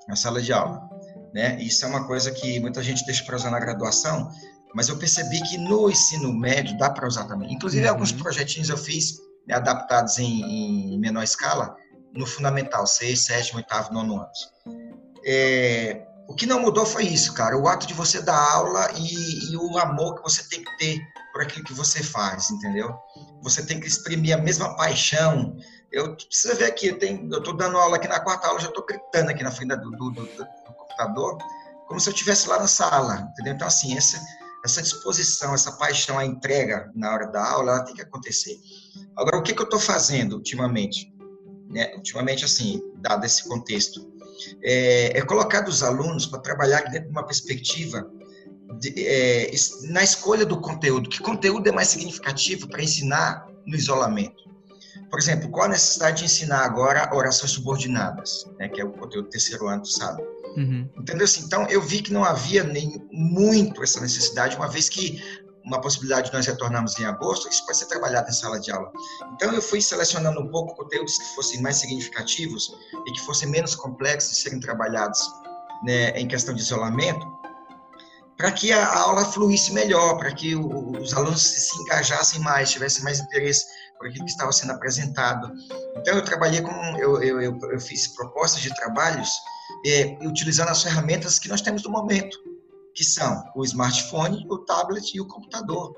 na 0.09 0.17
sala 0.17 0.41
de 0.41 0.53
aula. 0.53 0.89
Né? 1.33 1.61
Isso 1.61 1.85
é 1.85 1.89
uma 1.89 2.07
coisa 2.07 2.31
que 2.31 2.61
muita 2.61 2.83
gente 2.83 3.05
deixa 3.05 3.25
para 3.25 3.37
usar 3.37 3.51
na 3.51 3.61
graduação, 3.61 4.31
mas 4.75 4.89
eu 4.89 4.99
percebi 4.99 5.41
que 5.43 5.59
no 5.59 5.91
ensino 5.91 6.33
médio 6.33 6.77
dá 6.79 6.91
para 6.91 7.07
usar 7.07 7.25
também. 7.25 7.53
Inclusive, 7.53 7.85
uhum. 7.85 7.93
alguns 7.93 8.13
projetinhos 8.13 8.69
eu 8.69 8.77
fiz 8.77 9.17
né, 9.47 9.55
adaptados 9.55 10.19
em, 10.19 10.95
em, 10.95 10.99
menor 10.99 11.23
escala 11.23 11.77
no 12.15 12.27
fundamental, 12.27 12.87
6, 12.87 13.21
7, 13.27 13.57
8, 13.57 13.93
9 13.93 14.15
anos. 14.15 14.53
é, 15.25 16.07
o 16.29 16.35
que 16.35 16.47
não 16.47 16.61
mudou 16.61 16.85
foi 16.85 17.05
isso, 17.05 17.33
cara. 17.33 17.57
O 17.57 17.69
ato 17.69 17.87
de 17.87 17.95
você 17.95 18.21
dar 18.21 18.53
aula 18.53 18.91
e, 18.97 19.53
e, 19.53 19.57
o 19.57 19.79
amor 19.79 20.17
que 20.17 20.23
você 20.23 20.43
tem 20.49 20.63
que 20.63 20.77
ter 20.77 21.01
por 21.33 21.43
aquilo 21.43 21.65
que 21.65 21.73
você 21.73 22.03
faz, 22.03 22.51
entendeu? 22.51 22.95
Você 23.43 23.65
tem 23.65 23.79
que 23.79 23.87
exprimir 23.87 24.35
a 24.35 24.41
mesma 24.41 24.75
paixão. 24.77 25.57
Eu 25.93 26.17
precisa 26.17 26.55
ver 26.55 26.67
aqui, 26.67 26.93
tenho, 26.93 27.33
eu 27.33 27.43
tô 27.43 27.53
dando 27.53 27.79
aula 27.79 27.97
aqui 27.97 28.09
na 28.09 28.21
quarta 28.21 28.49
aula, 28.49 28.61
já 28.61 28.69
estou 28.69 28.85
gritando 28.85 29.31
aqui 29.31 29.43
na 29.43 29.51
frente 29.51 29.77
do, 29.77 29.91
do, 29.91 30.11
do, 30.11 30.25
do 30.25 30.75
computador, 30.77 31.39
como 31.87 32.01
se 32.01 32.09
eu 32.09 32.13
estivesse 32.13 32.49
lá 32.49 32.59
na 32.59 32.67
sala, 32.67 33.29
entendeu? 33.33 33.55
Então, 33.55 33.67
assim, 33.67 33.97
essa, 33.97 34.21
essa 34.65 34.83
disposição, 34.83 35.55
essa 35.55 35.73
paixão, 35.73 36.19
a 36.19 36.25
entrega 36.25 36.91
na 36.95 37.13
hora 37.13 37.27
da 37.27 37.45
aula, 37.49 37.73
ela 37.73 37.85
tem 37.85 37.95
que 37.95 38.03
acontecer. 38.03 38.59
Agora, 39.17 39.39
o 39.39 39.43
que, 39.43 39.55
que 39.55 39.61
eu 39.61 39.65
estou 39.65 39.79
fazendo 39.79 40.35
ultimamente? 40.35 41.13
Né? 41.71 41.95
Ultimamente, 41.95 42.45
assim, 42.45 42.83
dado 42.97 43.25
esse 43.25 43.49
contexto, 43.49 44.11
é, 44.63 45.19
é 45.19 45.23
colocar 45.23 45.67
os 45.69 45.83
alunos 45.83 46.27
para 46.27 46.41
trabalhar 46.41 46.83
dentro 46.91 47.09
de 47.09 47.11
uma 47.11 47.25
perspectiva 47.25 48.11
de, 48.81 48.93
é, 49.07 49.51
na 49.85 50.03
escolha 50.03 50.45
do 50.45 50.61
conteúdo. 50.61 51.09
Que 51.09 51.21
conteúdo 51.21 51.69
é 51.69 51.73
mais 51.73 51.89
significativo 51.89 52.69
para 52.69 52.83
ensinar 52.83 53.47
no 53.65 53.77
isolamento? 53.77 54.46
Por 55.17 55.23
exemplo, 55.23 55.49
qual 55.49 55.65
a 55.65 55.69
necessidade 55.69 56.19
de 56.19 56.25
ensinar 56.27 56.63
agora 56.63 57.09
orações 57.11 57.53
subordinadas, 57.53 58.45
né, 58.59 58.69
que 58.69 58.83
é 58.83 58.85
o 58.85 58.93
conteúdo 58.93 59.25
do 59.25 59.31
terceiro 59.31 59.67
ano, 59.67 59.83
sabe? 59.87 60.23
Uhum. 60.59 60.91
Entendeu? 60.95 61.25
Assim, 61.25 61.43
então, 61.43 61.67
eu 61.71 61.81
vi 61.81 62.03
que 62.03 62.13
não 62.13 62.23
havia 62.23 62.63
nem 62.63 63.03
muito 63.11 63.83
essa 63.83 63.99
necessidade, 63.99 64.57
uma 64.57 64.69
vez 64.69 64.91
que 64.91 65.19
uma 65.65 65.81
possibilidade 65.81 66.29
de 66.29 66.37
nós 66.37 66.45
retornarmos 66.45 66.99
em 66.99 67.07
agosto, 67.07 67.49
isso 67.49 67.65
pode 67.65 67.79
ser 67.79 67.87
trabalhado 67.87 68.29
em 68.29 68.33
sala 68.35 68.61
de 68.61 68.71
aula. 68.71 68.93
Então, 69.33 69.55
eu 69.55 69.63
fui 69.63 69.81
selecionando 69.81 70.39
um 70.39 70.51
pouco 70.51 70.77
conteúdos 70.77 71.17
que 71.17 71.35
fossem 71.35 71.63
mais 71.63 71.77
significativos 71.77 72.71
e 73.07 73.13
que 73.13 73.21
fossem 73.23 73.49
menos 73.49 73.75
complexos 73.75 74.33
de 74.33 74.37
serem 74.43 74.61
trabalhados 74.61 75.19
né, 75.83 76.11
em 76.11 76.29
questão 76.29 76.55
de 76.55 76.61
isolamento, 76.61 77.27
para 78.37 78.53
que 78.53 78.71
a 78.71 78.99
aula 78.99 79.25
fluísse 79.25 79.73
melhor, 79.73 80.19
para 80.19 80.31
que 80.31 80.55
os 80.55 81.15
alunos 81.15 81.41
se 81.41 81.75
engajassem 81.81 82.39
mais, 82.41 82.71
tivessem 82.71 83.03
mais 83.03 83.19
interesse 83.19 83.65
por 83.99 84.09
aquilo 84.09 84.25
que 84.25 84.31
estava 84.31 84.53
sendo 84.53 84.73
apresentado. 84.73 85.53
Então, 85.97 86.15
eu 86.15 86.25
trabalhei 86.25 86.61
com, 86.61 86.73
eu, 86.99 87.23
eu, 87.23 87.41
eu, 87.41 87.59
eu 87.71 87.81
fiz 87.81 88.09
propostas 88.09 88.63
de 88.63 88.75
trabalhos 88.75 89.31
é, 89.85 90.17
utilizando 90.23 90.69
as 90.69 90.83
ferramentas 90.83 91.39
que 91.39 91.49
nós 91.49 91.61
temos 91.61 91.83
no 91.83 91.91
momento, 91.91 92.37
que 92.95 93.05
são 93.05 93.45
o 93.55 93.65
smartphone, 93.65 94.47
o 94.49 94.59
tablet 94.59 95.15
e 95.15 95.21
o 95.21 95.27
computador, 95.27 95.95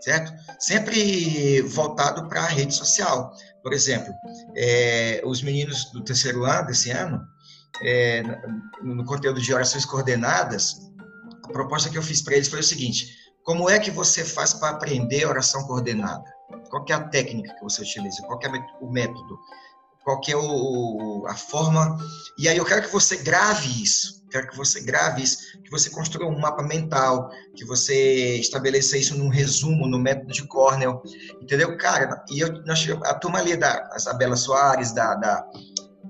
certo? 0.00 0.32
Sempre 0.58 1.62
voltado 1.62 2.28
para 2.28 2.40
a 2.40 2.46
rede 2.46 2.74
social. 2.74 3.32
Por 3.62 3.72
exemplo, 3.72 4.12
é, 4.56 5.22
os 5.24 5.42
meninos 5.42 5.90
do 5.92 6.02
terceiro 6.02 6.44
ano 6.44 6.66
desse 6.66 6.90
ano, 6.90 7.20
é, 7.82 8.22
no 8.82 9.04
conteúdo 9.04 9.40
de 9.40 9.54
orações 9.54 9.84
coordenadas, 9.84 10.90
a 11.44 11.48
proposta 11.48 11.88
que 11.88 11.98
eu 11.98 12.02
fiz 12.02 12.22
para 12.22 12.34
eles 12.34 12.48
foi 12.48 12.60
o 12.60 12.64
seguinte: 12.64 13.06
como 13.44 13.68
é 13.68 13.78
que 13.78 13.90
você 13.90 14.24
faz 14.24 14.54
para 14.54 14.70
aprender 14.70 15.26
oração 15.26 15.66
coordenada? 15.66 16.24
Qual 16.68 16.84
é 16.88 16.92
a 16.92 17.08
técnica 17.08 17.54
que 17.54 17.62
você 17.62 17.82
utiliza? 17.82 18.22
Qual 18.22 18.38
é 18.42 18.48
o 18.80 18.90
método? 18.90 19.38
qual 20.04 20.20
é 20.28 20.36
o, 20.36 21.24
a 21.28 21.34
forma. 21.34 21.98
E 22.38 22.48
aí 22.48 22.56
eu 22.56 22.64
quero 22.64 22.82
que 22.82 22.92
você 22.92 23.16
grave 23.18 23.82
isso, 23.82 24.24
quero 24.30 24.48
que 24.48 24.56
você 24.56 24.80
grave 24.80 25.22
isso, 25.22 25.58
que 25.62 25.70
você 25.70 25.90
construa 25.90 26.28
um 26.28 26.38
mapa 26.38 26.62
mental, 26.62 27.30
que 27.54 27.64
você 27.64 28.36
estabeleça 28.36 28.96
isso 28.96 29.16
num 29.16 29.28
resumo, 29.28 29.86
no 29.86 29.98
método 29.98 30.32
de 30.32 30.46
Cornell, 30.46 31.02
entendeu? 31.40 31.76
Cara, 31.76 32.24
e 32.30 32.40
eu, 32.40 32.64
nós, 32.64 32.88
a 33.04 33.14
turma 33.14 33.38
ali 33.38 33.56
da 33.56 33.88
Isabela 33.96 34.36
Soares, 34.36 34.92
da, 34.92 35.14
da 35.14 35.46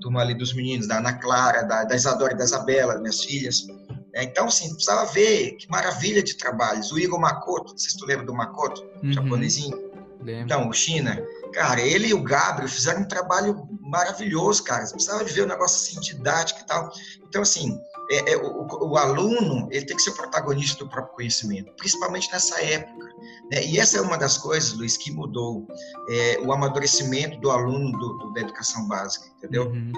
turma 0.01 0.21
ali 0.21 0.33
dos 0.33 0.53
meninos, 0.53 0.87
da 0.87 0.97
Ana 0.97 1.13
Clara, 1.13 1.63
da, 1.63 1.83
da 1.83 1.95
Isadora 1.95 2.33
e 2.33 2.37
da 2.37 2.43
Isabela, 2.43 2.97
minhas 2.97 3.23
filhas, 3.23 3.67
né? 3.67 4.23
então, 4.23 4.45
assim, 4.45 4.69
precisava 4.73 5.05
ver 5.11 5.51
que 5.57 5.69
maravilha 5.69 6.23
de 6.23 6.35
trabalhos. 6.37 6.91
O 6.91 6.99
Igor 6.99 7.19
Makoto, 7.19 7.77
vocês 7.77 7.93
tu 7.93 8.05
lembra 8.05 8.25
do 8.25 8.33
Makoto, 8.33 8.83
uhum. 9.03 9.13
japonesinho? 9.13 9.90
Lembra. 10.21 10.43
Então, 10.43 10.69
o 10.69 10.73
China, 10.73 11.21
cara, 11.53 11.81
ele 11.81 12.07
e 12.07 12.13
o 12.13 12.23
Gabriel 12.23 12.69
fizeram 12.69 13.01
um 13.01 13.07
trabalho 13.07 13.67
maravilhoso, 13.81 14.63
cara. 14.63 14.85
Você 14.85 14.93
precisava 14.93 15.25
de 15.25 15.33
ver 15.33 15.43
um 15.43 15.47
negócio 15.47 15.77
assim, 15.77 15.99
didático 15.99 16.61
e 16.61 16.65
tal. 16.65 16.91
Então, 17.27 17.41
assim, 17.41 17.79
é, 18.11 18.33
é, 18.33 18.37
o, 18.37 18.67
o, 18.89 18.97
aluno 18.97 19.67
ele 19.71 19.85
tem 19.85 19.95
que 19.95 20.01
ser 20.01 20.11
o 20.11 20.15
protagonista 20.15 20.83
do 20.83 20.89
próprio 20.89 21.15
conhecimento, 21.15 21.71
principalmente 21.77 22.31
nessa 22.31 22.61
época. 22.61 23.05
Né? 23.51 23.65
E 23.65 23.79
essa 23.79 23.97
é 23.97 24.01
uma 24.01 24.17
das 24.17 24.37
coisas, 24.37 24.73
Luiz, 24.73 24.97
que 24.97 25.11
mudou 25.11 25.65
é, 26.09 26.39
o 26.41 26.51
amadurecimento 26.51 27.39
do 27.39 27.49
aluno 27.49 27.91
do, 27.97 28.17
do, 28.17 28.33
da 28.33 28.41
educação 28.41 28.87
básica, 28.87 29.27
entendeu? 29.37 29.67
Uhum. 29.67 29.91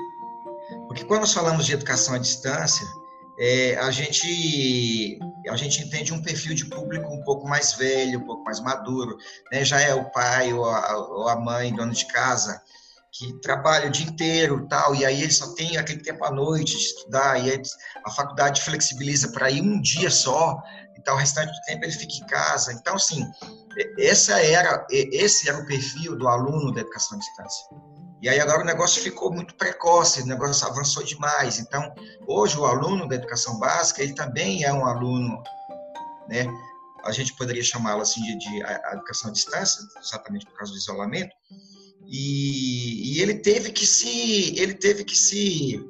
Porque 0.87 1.03
quando 1.03 1.21
nós 1.21 1.33
falamos 1.33 1.65
de 1.65 1.73
educação 1.73 2.15
à 2.15 2.17
distância, 2.17 2.85
é, 3.39 3.75
a 3.77 3.89
gente 3.91 5.19
a 5.49 5.55
gente 5.57 5.83
entende 5.83 6.13
um 6.13 6.21
perfil 6.21 6.53
de 6.53 6.65
público 6.65 7.11
um 7.11 7.23
pouco 7.23 7.47
mais 7.47 7.73
velho, 7.73 8.19
um 8.19 8.25
pouco 8.25 8.43
mais 8.43 8.59
maduro, 8.59 9.17
né? 9.51 9.65
já 9.65 9.81
é 9.81 9.93
o 9.93 10.09
pai 10.11 10.53
ou 10.53 10.65
a, 10.65 10.97
ou 10.97 11.27
a 11.27 11.35
mãe, 11.35 11.73
dono 11.73 11.91
de 11.91 12.05
casa, 12.07 12.61
que 13.11 13.31
trabalha 13.41 13.87
o 13.87 13.91
dia 13.91 14.07
inteiro 14.07 14.65
tal, 14.67 14.95
e 14.95 15.05
aí 15.05 15.21
ele 15.21 15.31
só 15.31 15.53
tem 15.53 15.77
aquele 15.77 16.01
tempo 16.01 16.23
à 16.23 16.31
noite 16.31 16.77
de 16.77 16.83
estudar, 16.83 17.37
e 17.45 17.61
a 18.05 18.09
faculdade 18.09 18.61
flexibiliza 18.61 19.31
para 19.31 19.51
ir 19.51 19.61
um 19.61 19.79
dia 19.81 20.09
só, 20.09 20.61
e 20.97 21.01
tal, 21.01 21.15
o 21.15 21.19
restante 21.19 21.51
do 21.51 21.61
tempo 21.65 21.85
ele 21.85 21.91
fica 21.91 22.13
em 22.13 22.27
casa. 22.27 22.73
Então, 22.73 22.95
assim, 22.95 23.29
essa 23.99 24.41
era, 24.41 24.85
esse 24.89 25.47
era 25.49 25.59
o 25.59 25.65
perfil 25.65 26.15
do 26.15 26.27
aluno 26.27 26.73
da 26.73 26.81
educação 26.81 27.17
à 27.17 27.19
distância. 27.19 27.65
E 28.23 28.29
aí 28.29 28.39
agora 28.39 28.61
o 28.61 28.65
negócio 28.65 29.03
ficou 29.03 29.33
muito 29.33 29.53
precoce, 29.55 30.21
o 30.21 30.25
negócio 30.25 30.65
avançou 30.65 31.03
demais. 31.03 31.59
Então, 31.59 31.93
hoje 32.25 32.57
o 32.57 32.63
aluno 32.63 33.05
da 33.05 33.15
educação 33.15 33.59
básica, 33.59 34.01
ele 34.01 34.13
também 34.13 34.63
é 34.63 34.71
um 34.71 34.85
aluno, 34.85 35.43
né? 36.29 36.47
A 37.03 37.11
gente 37.11 37.35
poderia 37.35 37.61
chamá-lo 37.61 38.01
assim 38.01 38.21
de, 38.21 38.37
de 38.37 38.63
educação 38.93 39.29
à 39.29 39.33
distância, 39.33 39.81
exatamente 40.01 40.45
por 40.45 40.55
causa 40.55 40.71
do 40.71 40.77
isolamento, 40.77 41.35
e, 42.07 43.17
e 43.17 43.21
ele 43.21 43.39
teve 43.39 43.73
que 43.73 43.85
se 43.85 44.57
ele 44.57 44.75
teve 44.75 45.03
que 45.03 45.17
se 45.17 45.85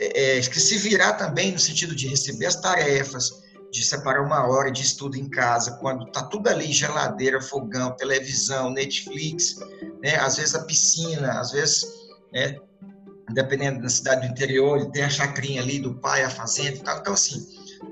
é, 0.00 0.38
é, 0.38 0.40
que 0.40 0.58
se 0.58 0.76
virar 0.76 1.12
também 1.12 1.52
no 1.52 1.58
sentido 1.60 1.94
de 1.94 2.08
receber 2.08 2.46
as 2.46 2.56
tarefas, 2.56 3.30
de 3.74 3.84
separar 3.84 4.22
uma 4.22 4.46
hora 4.46 4.70
de 4.70 4.82
estudo 4.82 5.16
em 5.16 5.28
casa, 5.28 5.78
quando 5.80 6.10
tá 6.12 6.22
tudo 6.22 6.48
ali, 6.48 6.72
geladeira, 6.72 7.40
fogão, 7.40 7.96
televisão, 7.96 8.70
Netflix, 8.70 9.56
né? 10.02 10.16
Às 10.16 10.36
vezes 10.36 10.54
a 10.54 10.64
piscina, 10.64 11.40
às 11.40 11.52
vezes, 11.52 11.84
né? 12.32 12.56
dependendo 13.32 13.82
da 13.82 13.88
cidade 13.88 14.26
do 14.26 14.32
interior, 14.32 14.78
ele 14.78 14.90
tem 14.92 15.02
a 15.02 15.10
chacrinha 15.10 15.60
ali 15.60 15.80
do 15.80 15.94
pai, 15.94 16.22
a 16.22 16.30
fazenda 16.30 16.76
e 16.76 16.80
tal. 16.80 16.98
Então, 16.98 17.14
assim, 17.14 17.44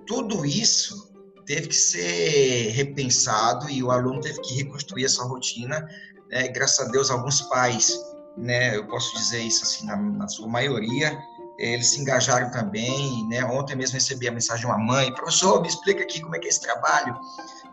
tudo 0.07 0.47
isso 0.47 1.11
teve 1.47 1.69
que 1.69 1.75
ser 1.75 2.71
repensado 2.71 3.69
e 3.69 3.83
o 3.83 3.91
aluno 3.91 4.21
teve 4.21 4.41
que 4.43 4.55
reconstruir 4.55 5.07
a 5.07 5.09
sua 5.09 5.27
rotina 5.27 5.85
né, 6.33 6.49
graças 6.49 6.87
a 6.87 6.91
Deus, 6.91 7.11
alguns 7.11 7.43
pais, 7.43 7.95
né, 8.37 8.75
eu 8.75 8.87
posso 8.87 9.15
dizer 9.15 9.43
isso 9.43 9.63
assim, 9.63 9.87
na, 9.87 9.97
na 9.97 10.27
sua 10.27 10.49
maioria, 10.49 11.17
eles 11.59 11.89
se 11.89 12.01
engajaram 12.01 12.51
também, 12.51 13.27
né? 13.29 13.45
Ontem 13.45 13.77
mesmo 13.77 13.95
recebi 13.95 14.29
a 14.29 14.33
mensagem 14.33 14.67
de 14.67 14.67
uma 14.67 14.79
mãe, 14.79 15.13
professor, 15.15 15.61
me 15.61 15.69
explica 15.69 16.03
aqui 16.03 16.21
como 16.21 16.35
é 16.37 16.39
que 16.39 16.47
é 16.47 16.51
esse 16.51 16.61
trabalho, 16.61 17.19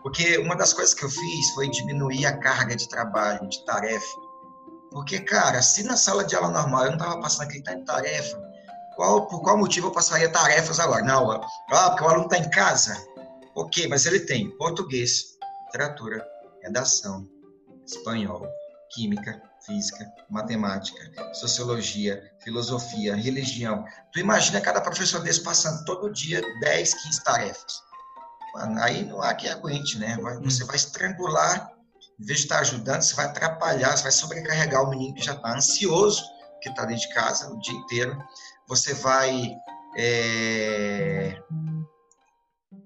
porque 0.02 0.38
uma 0.38 0.54
das 0.56 0.72
coisas 0.72 0.94
que 0.94 1.04
eu 1.04 1.10
fiz 1.10 1.50
foi 1.54 1.68
diminuir 1.68 2.26
a 2.26 2.36
carga 2.36 2.76
de 2.76 2.88
trabalho, 2.88 3.48
de 3.48 3.64
tarefa, 3.64 4.16
porque, 4.90 5.20
cara, 5.20 5.62
se 5.62 5.84
na 5.84 5.96
sala 5.96 6.24
de 6.24 6.34
aula 6.34 6.50
normal 6.50 6.84
eu 6.84 6.90
não 6.90 6.98
estava 6.98 7.20
passando 7.20 7.46
aquele 7.46 7.62
tempo 7.62 7.80
de 7.80 7.86
tarefa, 7.86 8.50
qual, 8.96 9.26
por 9.28 9.40
qual 9.40 9.56
motivo 9.56 9.86
eu 9.86 9.92
passaria 9.92 10.28
tarefas 10.28 10.80
agora? 10.80 11.02
Não, 11.02 11.30
ah, 11.30 11.90
porque 11.90 12.04
o 12.04 12.08
aluno 12.08 12.24
está 12.24 12.38
em 12.38 12.50
casa. 12.50 12.96
Ok, 13.54 13.88
mas 13.88 14.04
ele 14.04 14.20
tem 14.20 14.50
português, 14.56 15.38
literatura, 15.66 16.26
redação, 16.62 17.26
espanhol, 17.86 18.46
química, 18.90 19.40
física, 19.64 20.10
matemática, 20.28 21.00
sociologia, 21.34 22.22
filosofia, 22.42 23.14
religião. 23.14 23.84
Tu 24.12 24.20
imagina 24.20 24.60
cada 24.60 24.80
professor 24.80 25.20
desse 25.20 25.42
passando 25.42 25.84
todo 25.84 26.12
dia 26.12 26.40
10, 26.60 26.94
15 26.94 27.24
tarefas. 27.24 27.82
Mano, 28.54 28.82
aí 28.82 29.04
não 29.04 29.22
há 29.22 29.34
que 29.34 29.48
aguente, 29.48 29.98
né? 29.98 30.16
Hum. 30.16 30.42
Você 30.42 30.64
vai 30.64 30.76
estrangular, 30.76 31.70
em 32.18 32.24
vez 32.24 32.40
de 32.40 32.44
estar 32.46 32.60
ajudando, 32.60 33.02
você 33.02 33.14
vai 33.14 33.26
atrapalhar, 33.26 33.96
você 33.96 34.02
vai 34.02 34.12
sobrecarregar 34.12 34.82
o 34.82 34.90
menino 34.90 35.14
que 35.14 35.24
já 35.24 35.34
está 35.34 35.54
ansioso, 35.54 36.22
que 36.60 36.68
está 36.68 36.84
dentro 36.84 37.08
de 37.08 37.14
casa 37.14 37.50
o 37.50 37.58
dia 37.60 37.74
inteiro. 37.74 38.18
Você 38.66 38.94
vai. 38.94 39.54
É... 39.96 41.40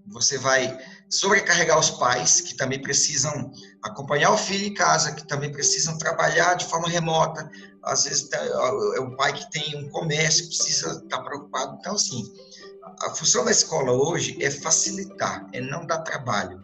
Você 0.08 0.38
vai 0.38 0.78
sobrecarregar 1.10 1.78
os 1.78 1.90
pais, 1.90 2.40
que 2.40 2.54
também 2.56 2.80
precisam 2.80 3.52
acompanhar 3.82 4.30
o 4.30 4.38
filho 4.38 4.66
em 4.66 4.74
casa, 4.74 5.12
que 5.12 5.26
também 5.26 5.52
precisam 5.52 5.98
trabalhar 5.98 6.54
de 6.54 6.66
forma 6.66 6.88
remota. 6.88 7.50
Às 7.82 8.04
vezes 8.04 8.28
tá, 8.28 8.38
é 8.38 9.00
o 9.00 9.14
pai 9.16 9.32
que 9.32 9.50
tem 9.50 9.76
um 9.76 9.88
comércio, 9.90 10.46
precisa 10.46 11.02
estar 11.02 11.22
preocupado. 11.22 11.76
Então, 11.80 11.94
assim, 11.94 12.24
a 13.02 13.10
função 13.10 13.44
da 13.44 13.50
escola 13.50 13.92
hoje 13.92 14.38
é 14.42 14.50
facilitar, 14.50 15.46
é 15.52 15.60
não 15.60 15.86
dar 15.86 15.98
trabalho, 15.98 16.62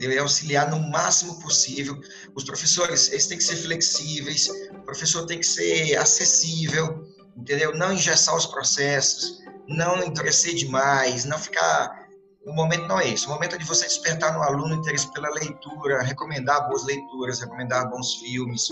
é 0.00 0.18
auxiliar 0.18 0.70
no 0.70 0.78
máximo 0.78 1.40
possível. 1.40 2.00
Os 2.34 2.44
professores, 2.44 3.10
eles 3.10 3.26
têm 3.26 3.38
que 3.38 3.44
ser 3.44 3.56
flexíveis, 3.56 4.48
o 4.72 4.82
professor 4.84 5.26
tem 5.26 5.38
que 5.38 5.46
ser 5.46 5.96
acessível, 5.96 7.04
entendeu? 7.36 7.76
Não 7.76 7.92
engessar 7.92 8.34
os 8.36 8.46
processos, 8.46 9.40
não 9.68 10.02
endurecer 10.02 10.54
demais, 10.54 11.24
não 11.24 11.38
ficar. 11.38 11.99
O 12.44 12.52
momento 12.52 12.86
não 12.86 12.98
é 12.98 13.08
esse. 13.08 13.26
O 13.26 13.30
momento 13.30 13.54
é 13.54 13.58
de 13.58 13.64
você 13.64 13.86
despertar 13.86 14.32
no 14.32 14.42
aluno 14.42 14.74
interesse 14.74 15.10
pela 15.12 15.28
leitura, 15.30 16.02
recomendar 16.02 16.68
boas 16.68 16.84
leituras, 16.84 17.40
recomendar 17.40 17.88
bons 17.90 18.14
filmes, 18.14 18.68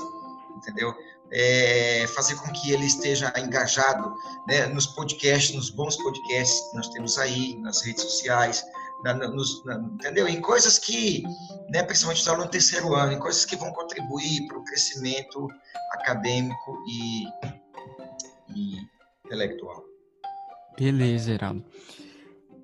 entendeu? 0.57 0.95
É, 1.31 2.07
fazer 2.15 2.37
com 2.37 2.51
que 2.51 2.73
ele 2.73 2.87
esteja 2.87 3.33
engajado 3.37 4.15
né, 4.47 4.67
nos 4.67 4.87
podcasts, 4.87 5.55
nos 5.55 5.69
bons 5.69 5.97
podcasts 5.97 6.71
que 6.71 6.77
nós 6.77 6.89
temos 6.89 7.19
aí, 7.19 7.59
nas 7.59 7.83
redes 7.83 8.03
sociais, 8.03 8.65
na, 9.05 9.13
nos, 9.13 9.63
na, 9.67 9.75
entendeu? 9.75 10.27
Em 10.27 10.41
coisas 10.41 10.79
que, 10.79 11.23
né, 11.69 11.83
principalmente 11.83 12.23
os 12.23 12.29
alunos 12.29 12.47
do 12.47 12.53
terceiro 12.53 12.95
ano, 12.95 13.13
em 13.13 13.19
coisas 13.19 13.45
que 13.45 13.57
vão 13.57 13.71
contribuir 13.73 14.47
para 14.47 14.59
o 14.59 14.65
crescimento 14.65 15.47
acadêmico 15.93 16.79
e, 16.89 17.25
e 18.57 18.79
intelectual. 19.27 19.85
Beleza, 20.79 21.33
Heraldo. 21.33 21.65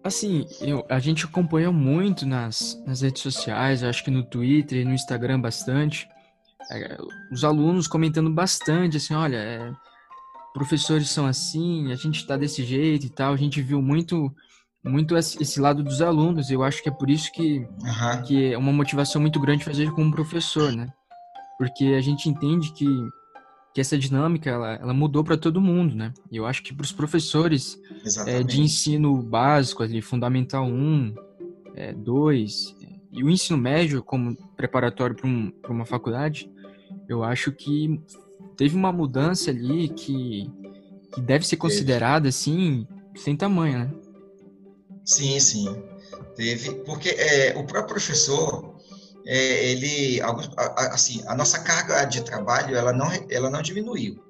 Assim, 0.04 0.46
eu, 0.60 0.84
a 0.88 0.98
gente 0.98 1.24
acompanha 1.24 1.72
muito 1.72 2.26
nas, 2.26 2.78
nas 2.86 3.00
redes 3.00 3.22
sociais, 3.22 3.82
acho 3.82 4.04
que 4.04 4.10
no 4.10 4.22
Twitter 4.22 4.82
e 4.82 4.84
no 4.84 4.92
Instagram 4.92 5.40
bastante, 5.40 6.06
é, 6.70 6.98
os 7.32 7.42
alunos 7.42 7.88
comentando 7.88 8.30
bastante, 8.30 8.98
assim, 8.98 9.14
olha, 9.14 9.38
é, 9.38 9.72
professores 10.52 11.08
são 11.08 11.26
assim, 11.26 11.90
a 11.90 11.96
gente 11.96 12.18
está 12.18 12.36
desse 12.36 12.62
jeito 12.62 13.06
e 13.06 13.10
tal, 13.10 13.32
a 13.32 13.36
gente 13.36 13.62
viu 13.62 13.80
muito 13.80 14.30
muito 14.84 15.16
esse 15.16 15.58
lado 15.58 15.82
dos 15.82 16.02
alunos, 16.02 16.50
eu 16.50 16.62
acho 16.62 16.82
que 16.82 16.90
é 16.90 16.92
por 16.92 17.08
isso 17.08 17.32
que, 17.32 17.60
uhum. 17.60 18.22
que 18.26 18.52
é 18.52 18.58
uma 18.58 18.70
motivação 18.70 19.18
muito 19.18 19.40
grande 19.40 19.64
fazer 19.64 19.90
como 19.92 20.12
professor, 20.12 20.70
né? 20.72 20.92
Porque 21.56 21.94
a 21.96 22.02
gente 22.02 22.28
entende 22.28 22.70
que 22.74 22.86
que 23.74 23.80
essa 23.80 23.98
dinâmica 23.98 24.48
ela, 24.48 24.74
ela 24.74 24.94
mudou 24.94 25.24
para 25.24 25.36
todo 25.36 25.60
mundo, 25.60 25.96
né? 25.96 26.14
E 26.30 26.36
eu 26.36 26.46
acho 26.46 26.62
que 26.62 26.72
para 26.72 26.84
os 26.84 26.92
professores 26.92 27.76
é, 28.24 28.40
de 28.44 28.60
ensino 28.60 29.20
básico, 29.20 29.82
ali, 29.82 30.00
fundamental 30.00 30.64
1, 30.64 31.12
2, 31.96 32.76
é, 32.80 32.86
e 33.10 33.24
o 33.24 33.28
ensino 33.28 33.58
médio 33.58 34.00
como 34.00 34.36
preparatório 34.56 35.16
para 35.16 35.26
um, 35.26 35.52
uma 35.68 35.84
faculdade, 35.84 36.48
eu 37.08 37.24
acho 37.24 37.50
que 37.50 38.00
teve 38.56 38.76
uma 38.76 38.92
mudança 38.92 39.50
ali 39.50 39.88
que, 39.88 40.48
que 41.12 41.20
deve 41.20 41.44
ser 41.44 41.56
considerada, 41.56 42.28
assim, 42.28 42.86
sem 43.16 43.36
tamanho, 43.36 43.80
né? 43.80 43.90
Sim, 45.04 45.40
sim. 45.40 45.82
Teve, 46.36 46.76
porque 46.84 47.08
é, 47.08 47.58
o 47.58 47.64
próprio 47.64 47.94
professor, 47.94 48.73
é, 49.26 49.70
ele, 49.70 50.20
assim, 50.76 51.22
a 51.26 51.34
nossa 51.34 51.58
carga 51.60 52.04
de 52.04 52.22
trabalho, 52.22 52.76
ela 52.76 52.92
não, 52.92 53.08
ela 53.30 53.48
não 53.48 53.62
diminuiu, 53.62 54.22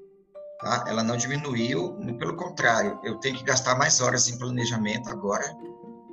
tá? 0.61 0.85
Ela 0.87 1.03
não 1.03 1.17
diminuiu, 1.17 1.95
pelo 2.19 2.37
contrário, 2.37 2.99
eu 3.03 3.17
tenho 3.17 3.37
que 3.37 3.45
gastar 3.45 3.77
mais 3.77 4.01
horas 4.01 4.29
em 4.29 4.39
planejamento 4.39 5.11
agora, 5.11 5.45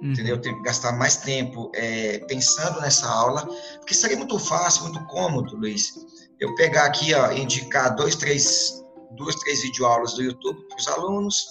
uhum. 0.02 0.12
entendeu? 0.12 0.36
Eu 0.36 0.41
tenho 0.41 0.58
que 0.58 0.63
gastar 0.63 0.94
mais 0.94 1.17
tempo 1.17 1.72
é, 1.76 2.20
pensando 2.28 2.82
nessa 2.82 3.08
aula, 3.08 3.48
porque 3.78 3.94
seria 3.94 4.17
muito 4.17 4.39
fácil, 4.39 4.84
muito 4.84 5.06
cômodo, 5.06 5.56
Luiz, 5.56 5.94
eu 6.39 6.56
pegar 6.56 6.86
aqui, 6.86 7.13
ó, 7.13 7.32
indicar 7.32 7.96
dois, 7.96 8.15
três, 8.15 8.84
duas, 9.12 9.36
três 9.36 9.62
videoaulas 9.62 10.13
do 10.15 10.24
YouTube 10.24 10.60
para 10.67 10.78
os 10.78 10.88
alunos, 10.88 11.46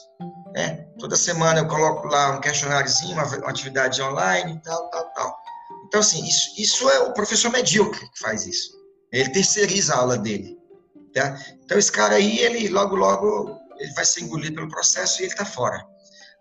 né? 0.52 0.84
Toda 0.98 1.14
semana 1.14 1.60
eu 1.60 1.68
coloco 1.68 2.08
lá 2.08 2.32
um 2.32 2.40
questionáriozinho, 2.40 3.12
uma, 3.12 3.24
uma 3.24 3.50
atividade 3.50 4.02
online, 4.02 4.60
tal, 4.64 4.90
tal, 4.90 5.04
tal. 5.14 5.39
Então, 5.90 5.98
assim, 5.98 6.24
isso, 6.24 6.54
isso 6.56 6.88
é 6.88 7.00
o 7.00 7.12
professor 7.12 7.50
medíocre 7.50 8.08
que 8.12 8.18
faz 8.20 8.46
isso. 8.46 8.70
Ele 9.12 9.28
terceiriza 9.30 9.92
a 9.92 9.98
aula 9.98 10.16
dele. 10.16 10.56
Tá? 11.12 11.36
Então, 11.64 11.76
esse 11.76 11.90
cara 11.90 12.14
aí, 12.14 12.38
ele 12.38 12.68
logo, 12.68 12.94
logo, 12.94 13.58
ele 13.76 13.92
vai 13.94 14.04
ser 14.04 14.20
engolido 14.20 14.54
pelo 14.54 14.68
processo 14.68 15.20
e 15.20 15.24
ele 15.24 15.32
está 15.32 15.44
fora. 15.44 15.84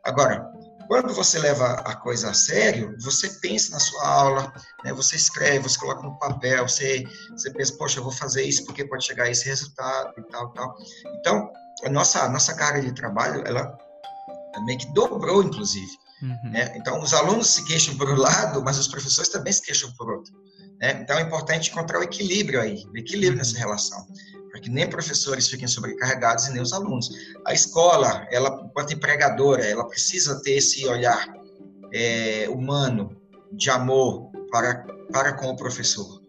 Agora, 0.05 0.47
quando 0.87 1.15
você 1.15 1.39
leva 1.39 1.65
a 1.83 1.95
coisa 1.95 2.29
a 2.29 2.33
sério, 2.35 2.95
você 3.01 3.27
pensa 3.41 3.71
na 3.71 3.79
sua 3.79 4.07
aula, 4.07 4.53
né? 4.83 4.93
você 4.93 5.15
escreve, 5.15 5.67
você 5.67 5.79
coloca 5.79 6.03
no 6.03 6.19
papel, 6.19 6.67
você, 6.69 7.03
você 7.31 7.49
pensa, 7.49 7.75
poxa, 7.75 7.99
eu 7.99 8.03
vou 8.03 8.11
fazer 8.11 8.43
isso 8.43 8.63
porque 8.65 8.85
pode 8.85 9.03
chegar 9.03 9.23
a 9.23 9.31
esse 9.31 9.45
resultado 9.45 10.13
e 10.15 10.21
tal, 10.31 10.53
tal. 10.53 10.75
Então, 11.19 11.51
a 11.83 11.89
nossa, 11.89 12.21
a 12.21 12.29
nossa 12.29 12.53
carga 12.53 12.81
de 12.81 12.93
trabalho, 12.93 13.41
ela 13.47 13.75
meio 14.65 14.77
que 14.77 14.93
dobrou, 14.93 15.41
inclusive. 15.41 15.91
Uhum. 16.21 16.51
Né? 16.51 16.73
Então, 16.75 17.01
os 17.01 17.13
alunos 17.13 17.49
se 17.49 17.65
queixam 17.65 17.97
por 17.97 18.09
um 18.09 18.15
lado, 18.15 18.61
mas 18.63 18.77
os 18.77 18.87
professores 18.87 19.29
também 19.29 19.53
se 19.53 19.61
queixam 19.61 19.91
por 19.97 20.11
outro. 20.11 20.33
Né? 20.79 20.99
Então, 21.01 21.17
é 21.17 21.21
importante 21.21 21.69
encontrar 21.69 21.99
o 21.99 22.03
equilíbrio 22.03 22.61
aí, 22.61 22.85
o 22.91 22.97
equilíbrio 22.97 23.37
nessa 23.37 23.53
uhum. 23.53 23.59
relação, 23.59 24.07
para 24.51 24.59
que 24.59 24.69
nem 24.69 24.89
professores 24.89 25.47
fiquem 25.47 25.67
sobrecarregados 25.67 26.47
e 26.47 26.51
nem 26.51 26.61
os 26.61 26.73
alunos. 26.73 27.09
A 27.45 27.53
escola, 27.53 28.27
ela, 28.31 28.61
enquanto 28.65 28.93
empregadora, 28.93 29.65
ela 29.65 29.87
precisa 29.87 30.41
ter 30.41 30.53
esse 30.53 30.85
olhar 30.87 31.27
é, 31.93 32.47
humano, 32.49 33.15
de 33.51 33.69
amor 33.69 34.31
para, 34.51 34.85
para 35.11 35.33
com 35.33 35.47
o 35.47 35.55
professor, 35.55 36.21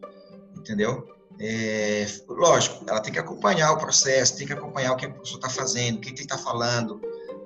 entendeu? 0.57 1.07
É, 1.39 2.07
lógico, 2.29 2.85
ela 2.89 3.01
tem 3.01 3.13
que 3.13 3.19
acompanhar 3.19 3.73
o 3.73 3.79
processo, 3.79 4.37
tem 4.37 4.47
que 4.47 4.53
acompanhar 4.53 4.93
o 4.93 4.97
que 4.97 5.07
o 5.07 5.13
professor 5.13 5.37
está 5.37 5.49
fazendo, 5.49 5.97
o 5.97 6.01
que 6.01 6.11
ele 6.11 6.21
está 6.21 6.37
falando, 6.37 7.01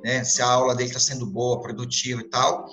né, 0.04 0.22
se 0.22 0.42
a 0.42 0.46
aula 0.46 0.74
dele 0.74 0.90
está 0.90 1.00
sendo 1.00 1.24
boa, 1.24 1.62
produtiva 1.62 2.20
e 2.20 2.28
tal. 2.28 2.68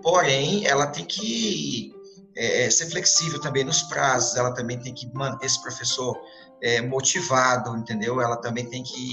Porém, 0.00 0.66
ela 0.66 0.86
tem 0.86 1.04
que 1.04 1.92
é, 2.36 2.64
é, 2.64 2.70
ser 2.70 2.88
flexível 2.88 3.40
também 3.40 3.64
nos 3.64 3.82
prazos, 3.82 4.36
ela 4.36 4.54
também 4.54 4.78
tem 4.78 4.94
que 4.94 5.12
manter 5.12 5.46
esse 5.46 5.60
professor 5.60 6.16
é, 6.62 6.80
motivado, 6.80 7.76
entendeu? 7.76 8.20
Ela 8.20 8.36
também 8.36 8.66
tem 8.70 8.84
que 8.84 9.12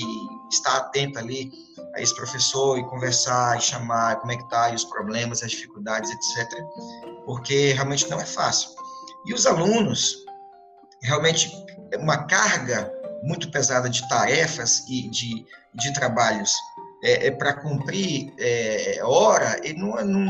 estar 0.51 0.77
atenta 0.77 1.19
ali 1.19 1.51
a 1.95 2.01
esse 2.01 2.15
professor 2.15 2.77
e 2.77 2.83
conversar 2.85 3.57
e 3.57 3.61
chamar 3.61 4.17
como 4.17 4.31
é 4.31 4.37
que 4.37 4.47
tá, 4.49 4.69
e 4.69 4.75
os 4.75 4.85
problemas, 4.85 5.41
as 5.41 5.49
dificuldades, 5.49 6.11
etc. 6.11 6.63
Porque 7.25 7.73
realmente 7.73 8.07
não 8.07 8.21
é 8.21 8.25
fácil. 8.25 8.69
E 9.25 9.33
os 9.33 9.47
alunos, 9.47 10.15
realmente, 11.01 11.51
é 11.91 11.97
uma 11.97 12.25
carga 12.25 12.91
muito 13.23 13.49
pesada 13.49 13.89
de 13.89 14.07
tarefas 14.09 14.83
e 14.87 15.09
de, 15.09 15.45
de 15.73 15.93
trabalhos 15.93 16.53
é, 17.03 17.27
é 17.27 17.31
para 17.31 17.53
cumprir 17.53 18.33
é, 18.39 18.99
hora, 19.03 19.59
ele 19.63 19.77
não, 19.77 19.99
é, 19.99 20.03
não, 20.03 20.21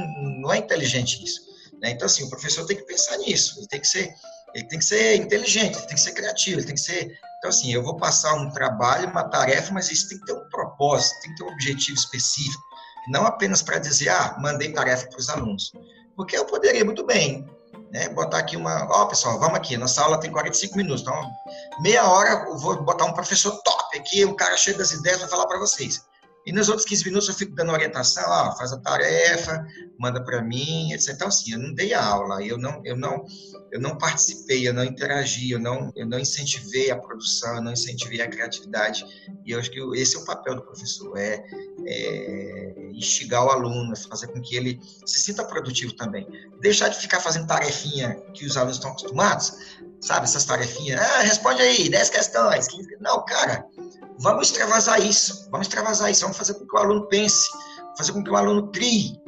não 0.42 0.52
é 0.52 0.58
inteligente 0.58 1.24
isso. 1.24 1.42
Né? 1.82 1.92
Então, 1.92 2.06
assim, 2.06 2.24
o 2.24 2.30
professor 2.30 2.66
tem 2.66 2.78
que 2.78 2.84
pensar 2.84 3.18
nisso, 3.18 3.60
ele 3.60 3.68
tem 3.68 3.80
que 3.80 3.88
ser, 3.88 4.14
ele 4.56 4.68
tem 4.68 4.80
que 4.80 4.86
ser 4.86 5.16
inteligente, 5.16 5.78
ele 5.78 5.86
tem 5.86 5.96
que 5.96 6.02
ser 6.02 6.14
criativo, 6.14 6.60
ele 6.60 6.66
tem 6.66 6.76
que 6.76 6.82
ser. 6.82 7.18
Então, 7.38 7.50
assim, 7.50 7.72
eu 7.74 7.84
vou 7.84 7.96
passar 7.98 8.34
um 8.34 8.50
trabalho, 8.50 9.10
uma 9.10 9.24
tarefa, 9.24 9.74
mas 9.74 9.92
isso 9.92 10.10
tem 10.10 10.18
que 10.18 10.26
ter 10.26 10.34
um 10.34 10.50
propósito, 10.50 11.22
tem 11.22 11.32
que 11.32 11.38
ter 11.38 11.44
um 11.44 11.54
objetivo 11.54 11.98
específico, 11.98 12.64
não 13.10 13.26
apenas 13.26 13.62
para 13.62 13.80
dizer, 13.80 14.10
ah, 14.10 14.38
mandei 14.40 14.72
tarefa 14.72 15.08
para 15.08 15.20
os 15.20 15.30
alunos. 15.30 15.72
Porque 16.16 16.38
eu 16.38 16.46
poderia 16.46 16.86
muito 16.86 17.06
bem 17.06 17.46
né, 17.92 18.10
botar 18.10 18.40
aqui 18.40 18.56
uma. 18.56 18.88
Ó, 18.90 19.04
oh, 19.04 19.08
pessoal, 19.08 19.40
vamos 19.40 19.56
aqui, 19.56 19.78
nossa 19.78 20.02
aula 20.02 20.20
tem 20.20 20.32
45 20.32 20.78
minutos, 20.78 21.02
então 21.02 21.30
meia 21.82 22.08
hora 22.08 22.46
eu 22.48 22.58
vou 22.58 22.82
botar 22.82 23.06
um 23.06 23.14
professor 23.14 23.52
top 23.62 24.00
aqui, 24.00 24.26
um 24.26 24.36
cara 24.36 24.56
cheio 24.58 24.78
das 24.78 24.92
ideias, 24.92 25.20
vai 25.20 25.30
falar 25.30 25.48
para 25.48 25.60
vocês. 25.60 26.02
E 26.46 26.52
nos 26.52 26.68
outros 26.68 26.86
15 26.86 27.06
minutos 27.06 27.30
eu 27.30 27.36
fico 27.36 27.56
dando 27.56 27.72
orientação, 27.72 28.24
ó, 28.28 28.56
faz 28.58 28.74
a 28.74 28.78
tarefa, 28.78 29.66
manda 29.98 30.22
para 30.24 30.42
mim, 30.42 30.92
etc. 30.92 31.14
Então, 31.16 31.28
assim, 31.30 31.54
eu 31.54 31.60
não 31.60 31.74
dei 31.74 31.94
aula, 31.94 32.44
eu 32.44 32.58
não, 32.58 32.82
eu 32.84 32.98
não, 32.98 33.26
eu 33.72 33.80
não 33.80 33.98
participei, 33.98 34.68
eu 34.68 34.74
não 34.74 34.84
interagi, 34.84 35.52
eu 35.52 35.60
não, 35.60 35.92
eu 35.96 36.06
não 36.06 36.20
incentivei 36.20 36.92
a 36.92 36.98
produção, 36.98 37.56
eu 37.56 37.62
não 37.62 37.72
incentivei 37.72 38.22
a 38.22 38.28
criatividade. 38.28 39.06
E 39.46 39.52
eu 39.52 39.60
acho 39.60 39.72
que 39.72 39.80
esse 39.96 40.18
é 40.18 40.20
o 40.20 40.26
papel 40.26 40.56
do 40.56 40.64
professor, 40.64 41.18
é, 41.18 41.44
é 41.86 42.76
instigar 42.94 43.46
o 43.46 43.50
aluno, 43.50 43.96
fazer 43.96 44.28
com 44.28 44.42
que 44.42 44.56
ele 44.56 44.80
se 45.06 45.22
sinta 45.22 45.46
produtivo 45.46 45.94
também. 45.94 46.28
Deixar 46.60 46.90
de 46.90 46.98
ficar 46.98 47.20
fazendo 47.20 47.48
tarefinha 47.48 48.16
que 48.34 48.46
os 48.46 48.58
alunos 48.58 48.78
estão 48.78 48.92
acostumados, 48.92 49.54
sabe, 50.02 50.26
essas 50.26 50.44
tarefinhas, 50.44 51.00
ah, 51.00 51.22
responde 51.22 51.62
aí, 51.62 51.90
10 51.90 52.10
questões, 52.10 52.68
15... 52.68 52.98
Não, 53.00 53.24
cara, 53.26 53.66
Vamos 54.20 54.48
extravasar 54.48 55.02
isso, 55.02 55.48
vamos 55.50 55.68
extravasar 55.68 56.12
isso, 56.12 56.22
vamos 56.22 56.38
fazer 56.38 56.54
com 56.54 56.66
que 56.66 56.76
o 56.76 56.80
aluno 56.80 57.08
pense, 57.08 57.50
fazer 57.98 58.12
com 58.14 58.24
que 58.24 58.30
o 58.30 58.36
aluno 58.36 58.68
crie, 58.72 59.20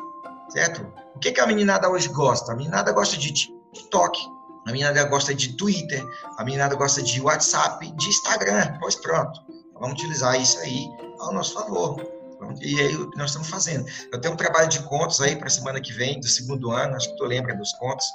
certo? 0.50 0.86
O 1.16 1.20
que, 1.20 1.32
que 1.32 1.40
a 1.40 1.48
meninada 1.48 1.90
hoje 1.90 2.08
gosta? 2.10 2.52
A 2.52 2.56
meninada 2.56 2.92
gosta 2.92 3.18
de 3.18 3.32
TikTok, 3.32 4.20
a 4.68 4.72
meninada 4.72 5.04
gosta 5.06 5.34
de 5.34 5.54
Twitter, 5.54 6.04
a 6.38 6.44
meninada 6.44 6.76
gosta 6.76 7.02
de 7.02 7.22
WhatsApp, 7.22 7.92
de 7.96 8.08
Instagram, 8.08 8.78
pois 8.80 8.96
pronto. 8.96 9.40
Vamos 9.80 9.94
utilizar 9.94 10.40
isso 10.40 10.58
aí 10.60 10.90
ao 11.20 11.34
nosso 11.34 11.54
favor. 11.54 12.16
E 12.62 12.80
é 12.82 12.88
o 12.96 13.10
que 13.10 13.18
nós 13.18 13.32
estamos 13.32 13.50
fazendo. 13.50 13.86
Eu 14.12 14.20
tenho 14.20 14.34
um 14.34 14.38
trabalho 14.38 14.68
de 14.68 14.82
contos 14.84 15.22
aí 15.22 15.36
para 15.36 15.48
a 15.48 15.50
semana 15.50 15.82
que 15.82 15.92
vem, 15.94 16.20
do 16.20 16.28
segundo 16.28 16.72
ano, 16.72 16.96
acho 16.96 17.10
que 17.10 17.18
tu 17.18 17.24
lembra 17.26 17.56
dos 17.56 17.72
contos. 17.74 18.06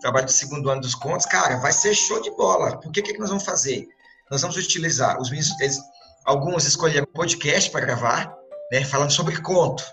Trabalho 0.00 0.26
do 0.26 0.32
segundo 0.32 0.68
ano 0.70 0.80
dos 0.80 0.94
contos, 0.94 1.26
cara, 1.26 1.56
vai 1.56 1.72
ser 1.72 1.94
show 1.94 2.20
de 2.20 2.30
bola. 2.32 2.78
Por 2.78 2.90
que 2.92 3.02
que 3.02 3.18
nós 3.18 3.28
vamos 3.28 3.44
fazer? 3.44 3.88
Nós 4.30 4.42
vamos 4.42 4.56
utilizar 4.56 5.20
os 5.20 5.30
meninos, 5.30 5.60
eles, 5.60 5.78
Alguns 6.24 6.64
escolheram 6.64 7.06
podcast 7.06 7.70
para 7.70 7.80
gravar, 7.80 8.34
né, 8.70 8.84
falando 8.84 9.10
sobre 9.10 9.40
conto, 9.40 9.84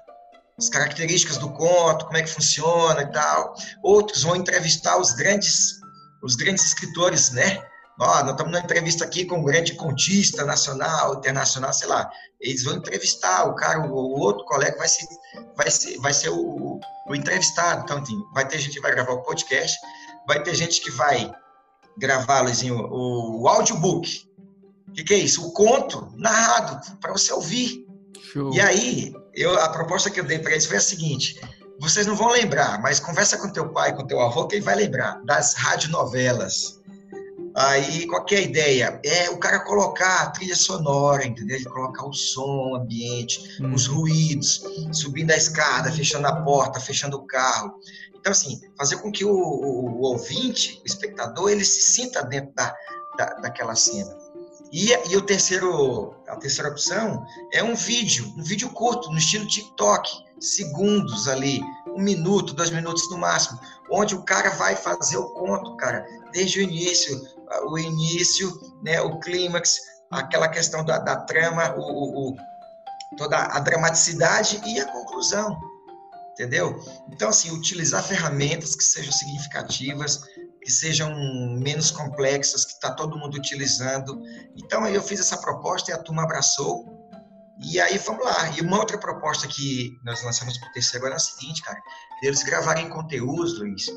as 0.57 0.69
características 0.69 1.37
do 1.37 1.49
conto, 1.51 2.05
como 2.05 2.17
é 2.17 2.21
que 2.21 2.29
funciona 2.29 3.01
e 3.01 3.11
tal. 3.11 3.53
Outros 3.83 4.23
vão 4.23 4.35
entrevistar 4.35 4.97
os 4.97 5.13
grandes, 5.13 5.79
os 6.21 6.35
grandes 6.35 6.65
escritores, 6.65 7.31
né, 7.31 7.63
Ó, 8.01 8.23
nós 8.23 8.31
estamos 8.31 8.53
numa 8.53 8.63
entrevista 8.63 9.03
aqui 9.03 9.25
com 9.25 9.39
um 9.39 9.43
grande 9.43 9.73
contista 9.73 10.45
nacional, 10.45 11.15
internacional, 11.15 11.73
sei 11.73 11.89
lá. 11.89 12.09
Eles 12.39 12.63
vão 12.63 12.75
entrevistar 12.75 13.43
o 13.43 13.55
cara, 13.55 13.81
o, 13.81 14.17
outro 14.17 14.45
colega 14.45 14.77
vai 14.77 14.87
ser, 14.87 15.05
vai 15.53 15.69
ser, 15.69 15.97
vai 15.97 16.13
ser 16.13 16.29
o, 16.29 16.79
o 17.07 17.15
entrevistado. 17.15 17.83
Então, 17.83 17.97
assim, 17.97 18.17
vai 18.33 18.47
ter 18.47 18.57
gente 18.57 18.75
que 18.75 18.81
vai 18.81 18.91
gravar 18.91 19.11
o 19.11 19.21
podcast, 19.21 19.77
vai 20.25 20.41
ter 20.41 20.55
gente 20.55 20.79
que 20.79 20.89
vai 20.91 21.29
gravar, 21.97 22.39
Luizinho, 22.39 22.77
o, 22.77 23.41
o 23.41 23.47
audiobook. 23.49 24.28
O 24.99 25.01
que, 25.01 25.03
que, 25.05 25.13
é 25.13 25.17
isso? 25.17 25.47
O 25.47 25.51
conto 25.53 26.13
narrado 26.17 26.97
para 26.99 27.11
você 27.11 27.31
ouvir. 27.31 27.85
Show. 28.31 28.53
E 28.53 28.59
aí, 28.59 29.13
eu, 29.33 29.57
a 29.59 29.69
proposta 29.69 30.09
que 30.09 30.19
eu 30.19 30.25
dei 30.25 30.39
para 30.39 30.51
eles 30.51 30.65
foi 30.65 30.77
a 30.77 30.81
seguinte: 30.81 31.39
vocês 31.79 32.05
não 32.05 32.15
vão 32.15 32.31
lembrar, 32.31 32.81
mas 32.81 32.99
conversa 32.99 33.37
com 33.37 33.49
teu 33.49 33.69
pai, 33.69 33.95
com 33.95 34.05
teu 34.05 34.19
avô, 34.19 34.47
que 34.47 34.55
ele 34.55 34.65
vai 34.65 34.75
lembrar 34.75 35.21
das 35.23 35.53
radionovelas 35.53 36.79
Aí, 37.55 38.07
qual 38.07 38.25
é 38.31 38.35
a 38.35 38.41
ideia? 38.41 39.01
É 39.03 39.29
o 39.29 39.37
cara 39.37 39.59
colocar 39.59 40.21
a 40.21 40.29
trilha 40.29 40.55
sonora, 40.55 41.25
entendeu? 41.25 41.57
Ele 41.57 41.65
colocar 41.65 42.05
o 42.05 42.13
som, 42.13 42.71
o 42.71 42.75
ambiente, 42.75 43.61
hum. 43.61 43.73
os 43.73 43.87
ruídos, 43.87 44.63
subindo 44.93 45.31
a 45.31 45.35
escada, 45.35 45.91
fechando 45.91 46.27
a 46.27 46.41
porta, 46.41 46.79
fechando 46.79 47.17
o 47.17 47.25
carro. 47.25 47.73
Então, 48.15 48.31
assim, 48.31 48.59
fazer 48.77 48.97
com 48.97 49.11
que 49.11 49.25
o, 49.25 49.31
o, 49.31 49.85
o 49.97 50.01
ouvinte, 50.03 50.81
o 50.83 50.85
espectador, 50.85 51.49
ele 51.49 51.65
se 51.65 51.81
sinta 51.81 52.23
dentro 52.23 52.53
da, 52.53 52.73
da, 53.17 53.25
daquela 53.35 53.75
cena. 53.75 54.15
E, 54.71 54.91
e 55.09 55.17
o 55.17 55.21
terceiro, 55.21 56.15
a 56.27 56.35
terceira 56.35 56.69
opção 56.69 57.25
é 57.51 57.63
um 57.63 57.73
vídeo, 57.73 58.31
um 58.37 58.43
vídeo 58.43 58.69
curto, 58.69 59.09
no 59.09 59.17
estilo 59.17 59.47
TikTok, 59.47 60.09
segundos 60.39 61.27
ali, 61.27 61.61
um 61.87 62.01
minuto, 62.01 62.53
dois 62.53 62.69
minutos 62.69 63.09
no 63.09 63.17
máximo, 63.17 63.59
onde 63.91 64.15
o 64.15 64.23
cara 64.23 64.51
vai 64.51 64.75
fazer 64.75 65.17
o 65.17 65.29
conto, 65.31 65.75
cara, 65.75 66.05
desde 66.31 66.59
o 66.59 66.61
início, 66.61 67.19
o 67.67 67.79
início, 67.79 68.51
né, 68.83 69.01
o 69.01 69.19
clímax, 69.19 69.79
aquela 70.11 70.47
questão 70.47 70.85
da, 70.85 70.99
da 70.99 71.15
trama, 71.17 71.75
o, 71.75 72.29
o, 72.29 72.35
toda 73.17 73.37
a 73.37 73.59
dramaticidade 73.59 74.61
e 74.65 74.79
a 74.79 74.85
conclusão, 74.91 75.59
entendeu? 76.33 76.79
Então, 77.11 77.29
assim, 77.29 77.51
utilizar 77.51 78.03
ferramentas 78.03 78.75
que 78.75 78.83
sejam 78.83 79.11
significativas, 79.11 80.21
que 80.61 80.71
sejam 80.71 81.13
menos 81.59 81.91
complexas, 81.91 82.65
que 82.65 82.73
está 82.73 82.91
todo 82.91 83.17
mundo 83.17 83.35
utilizando. 83.35 84.21
Então, 84.55 84.83
aí 84.83 84.95
eu 84.95 85.01
fiz 85.01 85.19
essa 85.19 85.37
proposta 85.37 85.91
e 85.91 85.93
a 85.93 85.97
turma 85.97 86.23
abraçou. 86.23 86.85
E 87.61 87.79
aí, 87.79 87.97
vamos 87.97 88.23
lá. 88.23 88.49
E 88.57 88.61
uma 88.61 88.79
outra 88.79 88.97
proposta 88.97 89.47
que 89.47 89.91
nós 90.03 90.23
lançamos 90.23 90.57
para 90.57 90.69
o 90.69 90.71
terceiro 90.73 91.05
agora 91.05 91.15
é 91.15 91.17
a 91.17 91.19
seguinte, 91.19 91.61
cara. 91.61 91.79
Eles 92.23 92.43
gravarem 92.43 92.89
conteúdos, 92.89 93.59
Luiz, 93.59 93.87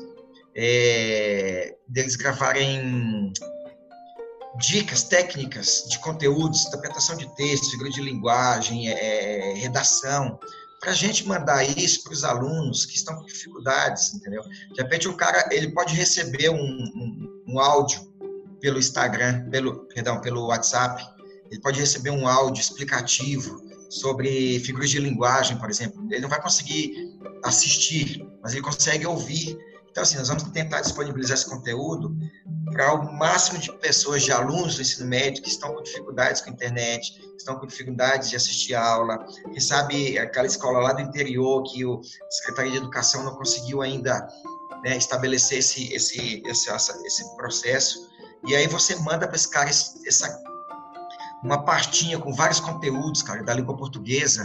é, 0.55 1.75
deles 1.87 2.15
gravarem 2.15 3.31
dicas 4.57 5.03
técnicas 5.03 5.85
de 5.89 5.97
conteúdos, 5.99 6.65
interpretação 6.65 7.17
de 7.17 7.27
texto, 7.35 7.71
figura 7.71 7.89
de 7.89 8.01
linguagem, 8.01 8.89
é, 8.89 9.53
redação, 9.55 10.39
para 10.83 10.91
a 10.91 10.95
gente 10.95 11.25
mandar 11.25 11.63
isso 11.63 12.03
para 12.03 12.11
os 12.11 12.25
alunos 12.25 12.85
que 12.85 12.97
estão 12.97 13.15
com 13.15 13.25
dificuldades, 13.25 14.13
entendeu? 14.13 14.43
De 14.43 14.81
repente 14.81 15.07
o 15.07 15.15
cara 15.15 15.47
ele 15.49 15.71
pode 15.71 15.95
receber 15.95 16.49
um, 16.49 16.57
um, 16.61 17.43
um 17.47 17.59
áudio 17.59 18.01
pelo 18.59 18.77
Instagram, 18.77 19.49
pelo 19.49 19.85
perdão, 19.85 20.19
pelo 20.19 20.47
WhatsApp, 20.47 21.01
ele 21.49 21.61
pode 21.61 21.79
receber 21.79 22.09
um 22.09 22.27
áudio 22.27 22.59
explicativo 22.59 23.61
sobre 23.89 24.59
figuras 24.59 24.89
de 24.89 24.99
linguagem, 24.99 25.57
por 25.57 25.69
exemplo. 25.69 26.05
Ele 26.11 26.19
não 26.19 26.29
vai 26.29 26.41
conseguir 26.41 26.93
assistir, 27.45 28.27
mas 28.41 28.51
ele 28.51 28.61
consegue 28.61 29.07
ouvir 29.07 29.57
então, 29.93 30.01
assim, 30.01 30.17
nós 30.17 30.27
vamos 30.27 30.41
tentar 30.45 30.81
disponibilizar 30.81 31.37
esse 31.37 31.47
conteúdo 31.47 32.17
para 32.71 32.95
o 32.95 33.13
máximo 33.13 33.59
de 33.59 33.71
pessoas, 33.73 34.23
de 34.23 34.31
alunos 34.31 34.75
do 34.75 34.81
ensino 34.81 35.07
médio 35.07 35.43
que 35.43 35.49
estão 35.49 35.71
com 35.71 35.83
dificuldades 35.83 36.41
com 36.41 36.49
a 36.49 36.53
internet, 36.53 37.21
estão 37.37 37.59
com 37.59 37.67
dificuldades 37.67 38.31
de 38.31 38.35
assistir 38.35 38.73
a 38.73 38.83
aula, 38.83 39.23
que 39.53 39.61
sabe 39.61 40.17
aquela 40.17 40.47
escola 40.47 40.79
lá 40.79 40.93
do 40.93 41.01
interior 41.01 41.61
que 41.61 41.85
o 41.85 42.01
Secretaria 42.27 42.71
de 42.71 42.77
Educação 42.77 43.23
não 43.23 43.35
conseguiu 43.35 43.83
ainda 43.83 44.27
né, 44.83 44.97
estabelecer 44.97 45.59
esse, 45.59 45.93
esse, 45.93 46.41
esse, 46.43 46.71
esse 47.05 47.35
processo. 47.35 48.09
E 48.47 48.55
aí 48.55 48.65
você 48.65 48.95
manda 48.95 49.27
para 49.27 49.35
esse 49.35 49.47
cara 49.47 49.69
essa, 49.69 50.43
uma 51.43 51.63
pastinha 51.63 52.17
com 52.17 52.33
vários 52.33 52.59
conteúdos, 52.59 53.21
cara, 53.21 53.43
da 53.43 53.53
língua 53.53 53.77
portuguesa, 53.77 54.43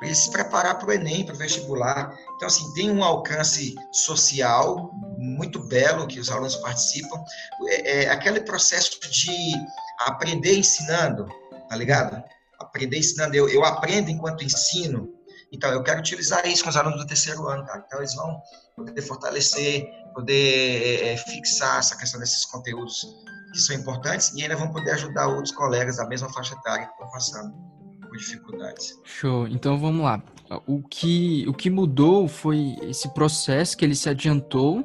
para 0.00 0.08
ele 0.08 0.16
se 0.16 0.30
preparar 0.30 0.78
para 0.78 0.88
o 0.88 0.92
Enem, 0.92 1.26
para 1.26 1.34
o 1.34 1.38
vestibular. 1.38 2.16
Então, 2.34 2.48
assim, 2.48 2.72
tem 2.72 2.90
um 2.90 3.04
alcance 3.04 3.74
social 3.92 4.90
muito 5.18 5.60
belo 5.60 6.06
que 6.06 6.18
os 6.18 6.30
alunos 6.30 6.56
participam. 6.56 7.22
É, 7.68 8.04
é 8.04 8.10
aquele 8.10 8.40
processo 8.40 8.98
de 9.10 9.52
aprender 9.98 10.56
ensinando, 10.56 11.28
tá 11.68 11.76
ligado? 11.76 12.24
Aprender 12.58 12.96
ensinando. 12.96 13.36
Eu, 13.36 13.46
eu 13.50 13.62
aprendo 13.62 14.10
enquanto 14.10 14.42
ensino. 14.42 15.12
Então, 15.52 15.70
eu 15.70 15.82
quero 15.82 16.00
utilizar 16.00 16.46
isso 16.46 16.64
com 16.64 16.70
os 16.70 16.76
alunos 16.76 16.98
do 16.98 17.06
terceiro 17.06 17.46
ano, 17.46 17.66
cara. 17.66 17.84
Então, 17.86 17.98
eles 17.98 18.14
vão 18.14 18.40
poder 18.74 19.02
fortalecer, 19.02 19.86
poder 20.14 21.04
é, 21.04 21.16
fixar 21.18 21.78
essa 21.78 21.94
questão 21.94 22.18
desses 22.18 22.46
conteúdos 22.46 23.04
que 23.52 23.60
são 23.60 23.76
importantes 23.76 24.32
e 24.34 24.42
ainda 24.42 24.56
vão 24.56 24.72
poder 24.72 24.92
ajudar 24.92 25.26
outros 25.26 25.52
colegas 25.52 25.98
da 25.98 26.06
mesma 26.06 26.32
faixa 26.32 26.54
etária 26.54 26.86
que 26.86 26.92
estão 26.92 27.10
passando 27.10 27.79
dificuldades. 28.20 28.98
Show. 29.04 29.48
Então 29.48 29.78
vamos 29.78 30.04
lá. 30.04 30.22
O 30.66 30.82
que, 30.82 31.44
o 31.48 31.52
que 31.52 31.70
mudou 31.70 32.26
foi 32.28 32.76
esse 32.82 33.12
processo 33.14 33.76
que 33.76 33.84
ele 33.84 33.94
se 33.94 34.08
adiantou 34.08 34.84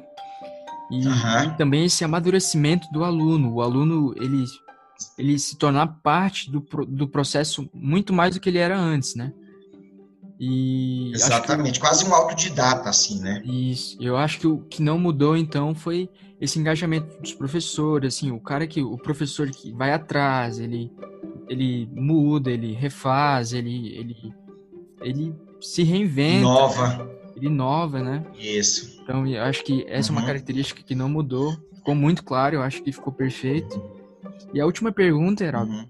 e, 0.90 1.06
uhum. 1.06 1.44
e 1.44 1.56
também 1.56 1.84
esse 1.84 2.04
amadurecimento 2.04 2.86
do 2.92 3.04
aluno. 3.04 3.54
O 3.54 3.62
aluno 3.62 4.14
ele, 4.16 4.44
ele 5.18 5.38
se 5.38 5.56
tornar 5.56 5.86
parte 6.02 6.50
do, 6.50 6.60
do 6.86 7.08
processo 7.08 7.68
muito 7.74 8.12
mais 8.12 8.34
do 8.34 8.40
que 8.40 8.48
ele 8.48 8.58
era 8.58 8.78
antes, 8.78 9.14
né? 9.14 9.32
E 10.38 11.12
Exatamente, 11.14 11.74
que, 11.74 11.80
quase 11.80 12.04
um 12.04 12.14
autodidata, 12.14 12.90
assim, 12.90 13.20
né? 13.20 13.42
Isso. 13.44 13.96
Eu 14.00 14.16
acho 14.16 14.38
que 14.38 14.46
o 14.46 14.58
que 14.58 14.82
não 14.82 14.98
mudou, 14.98 15.36
então, 15.36 15.74
foi 15.74 16.10
esse 16.40 16.58
engajamento 16.58 17.18
dos 17.20 17.32
professores, 17.32 18.14
assim, 18.14 18.30
o 18.30 18.38
cara 18.38 18.66
que, 18.66 18.82
o 18.82 18.98
professor 18.98 19.50
que 19.50 19.72
vai 19.72 19.92
atrás, 19.92 20.58
ele 20.58 20.92
ele 21.48 21.88
muda, 21.92 22.50
ele 22.50 22.72
refaz, 22.72 23.52
ele, 23.52 23.96
ele, 23.96 24.34
ele 25.00 25.34
se 25.60 25.82
reinventa. 25.82 26.40
Inova. 26.40 27.10
Ele 27.36 27.46
inova, 27.46 28.02
né? 28.02 28.24
Isso. 28.38 29.00
Então, 29.02 29.26
eu 29.26 29.42
acho 29.42 29.62
que 29.62 29.84
essa 29.88 30.10
uhum. 30.10 30.16
é 30.16 30.18
uma 30.18 30.20
uhum. 30.22 30.26
característica 30.26 30.82
que 30.82 30.94
não 30.94 31.08
mudou. 31.08 31.56
Ficou 31.74 31.94
muito 31.94 32.24
claro, 32.24 32.56
eu 32.56 32.62
acho 32.62 32.82
que 32.82 32.92
ficou 32.92 33.12
perfeito. 33.12 33.80
E 34.52 34.60
a 34.60 34.66
última 34.66 34.90
pergunta, 34.90 35.44
Heraldo, 35.44 35.72
uhum. 35.72 35.88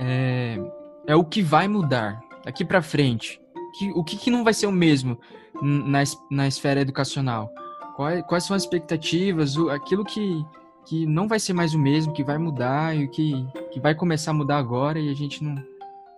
é, 0.00 0.58
é 1.06 1.16
o 1.16 1.24
que 1.24 1.42
vai 1.42 1.68
mudar 1.68 2.20
daqui 2.44 2.64
para 2.64 2.80
frente? 2.80 3.39
Que, 3.74 3.90
o 3.92 4.02
que, 4.02 4.16
que 4.16 4.30
não 4.30 4.44
vai 4.44 4.54
ser 4.54 4.66
o 4.66 4.72
mesmo 4.72 5.18
na, 5.62 6.02
na 6.30 6.48
esfera 6.48 6.80
educacional? 6.80 7.50
Quais, 7.96 8.22
quais 8.26 8.44
são 8.44 8.56
as 8.56 8.62
expectativas? 8.62 9.56
O, 9.56 9.70
aquilo 9.70 10.04
que, 10.04 10.44
que 10.86 11.06
não 11.06 11.28
vai 11.28 11.38
ser 11.38 11.52
mais 11.52 11.74
o 11.74 11.78
mesmo, 11.78 12.12
que 12.12 12.24
vai 12.24 12.38
mudar 12.38 12.96
e 12.96 13.08
que, 13.08 13.46
que 13.72 13.80
vai 13.80 13.94
começar 13.94 14.32
a 14.32 14.34
mudar 14.34 14.58
agora 14.58 14.98
e 14.98 15.10
a 15.10 15.14
gente 15.14 15.42
não, 15.42 15.54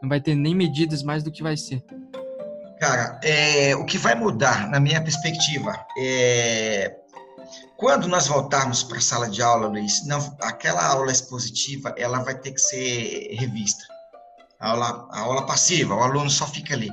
não 0.00 0.08
vai 0.08 0.20
ter 0.20 0.34
nem 0.34 0.54
medidas 0.54 1.02
mais 1.02 1.22
do 1.22 1.30
que 1.30 1.42
vai 1.42 1.56
ser. 1.56 1.84
Cara, 2.80 3.20
é, 3.22 3.76
o 3.76 3.84
que 3.84 3.96
vai 3.96 4.14
mudar, 4.14 4.68
na 4.68 4.80
minha 4.80 5.00
perspectiva, 5.00 5.72
é 5.96 6.96
quando 7.82 8.06
nós 8.06 8.28
voltarmos 8.28 8.84
para 8.84 8.98
a 8.98 9.00
sala 9.00 9.28
de 9.28 9.42
aula, 9.42 9.66
Luiz, 9.66 10.06
não, 10.06 10.18
aquela 10.40 10.86
aula 10.86 11.10
expositiva, 11.10 11.92
ela 11.98 12.20
vai 12.20 12.38
ter 12.38 12.52
que 12.52 12.60
ser 12.60 13.34
revista. 13.34 13.82
A 14.60 14.70
aula, 14.70 15.08
a 15.10 15.20
aula 15.20 15.46
passiva, 15.46 15.92
o 15.92 16.00
aluno 16.00 16.30
só 16.30 16.46
fica 16.46 16.74
ali, 16.74 16.88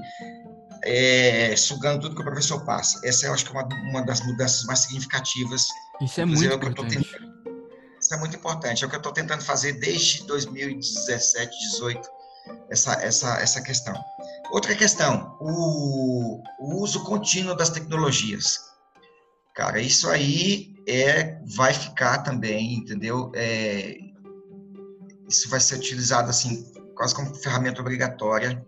é, 0.84 1.56
sugando 1.56 2.02
tudo 2.02 2.16
que 2.16 2.22
o 2.22 2.26
professor 2.26 2.64
passa. 2.66 3.00
Essa 3.04 3.28
eu 3.28 3.34
acho 3.34 3.46
que 3.46 3.56
é 3.56 3.60
uma, 3.60 3.68
uma 3.90 4.02
das 4.02 4.22
mudanças 4.22 4.64
mais 4.64 4.80
significativas. 4.80 5.68
Isso 6.02 6.22
é 6.22 6.26
muito 6.26 6.52
é 6.52 6.56
importante. 6.56 7.30
Isso 8.02 8.14
é 8.14 8.18
muito 8.18 8.36
importante. 8.36 8.84
É 8.84 8.88
o 8.88 8.90
que 8.90 8.96
eu 8.96 9.00
estou 9.00 9.12
tentando 9.12 9.44
fazer 9.44 9.74
desde 9.74 10.26
2017, 10.26 11.50
2018, 11.50 12.10
essa, 12.70 12.94
essa, 12.94 13.42
essa 13.42 13.62
questão. 13.62 13.94
Outra 14.52 14.74
questão, 14.76 15.38
o, 15.40 16.42
o 16.60 16.82
uso 16.82 17.04
contínuo 17.04 17.56
das 17.56 17.70
tecnologias. 17.70 18.58
Cara, 19.54 19.82
isso 19.82 20.10
aí 20.10 20.74
é, 20.88 21.40
vai 21.56 21.74
ficar 21.74 22.20
também, 22.20 22.76
entendeu? 22.76 23.32
É, 23.36 23.98
isso 25.28 25.50
vai 25.50 25.60
ser 25.60 25.76
utilizado 25.76 26.30
assim, 26.30 26.66
quase 26.96 27.14
como 27.14 27.36
ferramenta 27.36 27.82
obrigatória, 27.82 28.66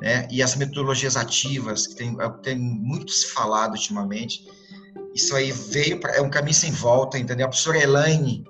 né? 0.00 0.26
E 0.30 0.42
as 0.42 0.56
metodologias 0.56 1.16
ativas, 1.16 1.86
que 1.86 1.94
tem, 1.94 2.16
é 2.20 2.28
tem 2.42 2.58
muito 2.58 3.12
se 3.12 3.26
falado 3.26 3.72
ultimamente, 3.72 4.44
isso 5.14 5.34
aí 5.34 5.52
veio 5.52 6.00
é 6.14 6.20
um 6.20 6.30
caminho 6.30 6.54
sem 6.54 6.70
volta, 6.70 7.18
entendeu? 7.18 7.46
A 7.46 7.48
professora 7.48 7.78
Elaine 7.78 8.44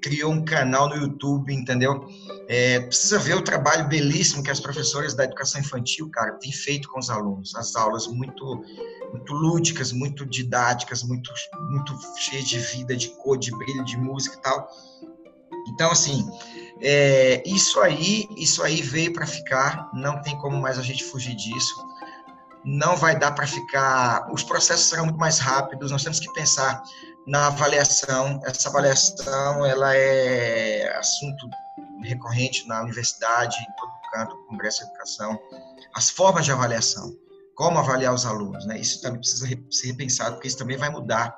criou 0.00 0.32
um 0.32 0.44
canal 0.44 0.88
no 0.88 0.96
YouTube, 0.96 1.52
entendeu? 1.54 2.06
É, 2.48 2.80
precisa 2.80 3.18
ver 3.18 3.34
o 3.34 3.42
trabalho 3.42 3.88
belíssimo 3.88 4.42
que 4.42 4.50
as 4.50 4.60
professoras 4.60 5.14
da 5.14 5.24
educação 5.24 5.60
infantil, 5.60 6.10
cara, 6.10 6.32
têm 6.32 6.52
feito 6.52 6.88
com 6.88 6.98
os 6.98 7.10
alunos. 7.10 7.54
As 7.54 7.76
aulas 7.76 8.06
muito, 8.06 8.64
muito 9.12 9.32
lúdicas, 9.32 9.92
muito 9.92 10.26
didáticas, 10.26 11.02
muito, 11.02 11.30
muito 11.70 11.98
cheias 12.18 12.48
de 12.48 12.58
vida, 12.58 12.96
de 12.96 13.08
cor, 13.10 13.38
de 13.38 13.50
brilho, 13.56 13.84
de 13.84 13.96
música 13.96 14.36
e 14.36 14.42
tal. 14.42 14.68
Então, 15.68 15.90
assim, 15.90 16.28
é, 16.82 17.42
isso 17.46 17.80
aí, 17.80 18.26
isso 18.36 18.62
aí 18.62 18.82
veio 18.82 19.12
para 19.12 19.26
ficar, 19.26 19.90
não 19.92 20.20
tem 20.22 20.36
como 20.38 20.60
mais 20.60 20.78
a 20.78 20.82
gente 20.82 21.04
fugir 21.04 21.34
disso. 21.34 21.74
Não 22.64 22.96
vai 22.96 23.18
dar 23.18 23.32
para 23.32 23.46
ficar. 23.46 24.30
Os 24.32 24.42
processos 24.44 24.86
serão 24.86 25.04
muito 25.04 25.18
mais 25.18 25.38
rápidos. 25.38 25.90
Nós 25.90 26.04
temos 26.04 26.20
que 26.20 26.32
pensar 26.32 26.82
na 27.26 27.48
avaliação. 27.48 28.40
Essa 28.44 28.68
avaliação, 28.68 29.66
ela 29.66 29.94
é 29.96 30.96
assunto 30.96 31.48
recorrente 32.02 32.66
na 32.68 32.82
universidade, 32.82 33.56
em 33.56 33.76
todo 33.76 33.92
canto, 34.12 34.36
Congresso 34.48 34.84
de 34.84 34.90
Educação. 34.90 35.38
As 35.94 36.10
formas 36.10 36.44
de 36.44 36.52
avaliação, 36.52 37.12
como 37.56 37.78
avaliar 37.78 38.14
os 38.14 38.24
alunos, 38.24 38.64
né? 38.64 38.78
Isso 38.78 39.00
também 39.02 39.18
precisa 39.18 39.46
ser 39.70 39.86
repensado, 39.88 40.34
porque 40.34 40.48
isso 40.48 40.58
também 40.58 40.76
vai 40.76 40.90
mudar 40.90 41.36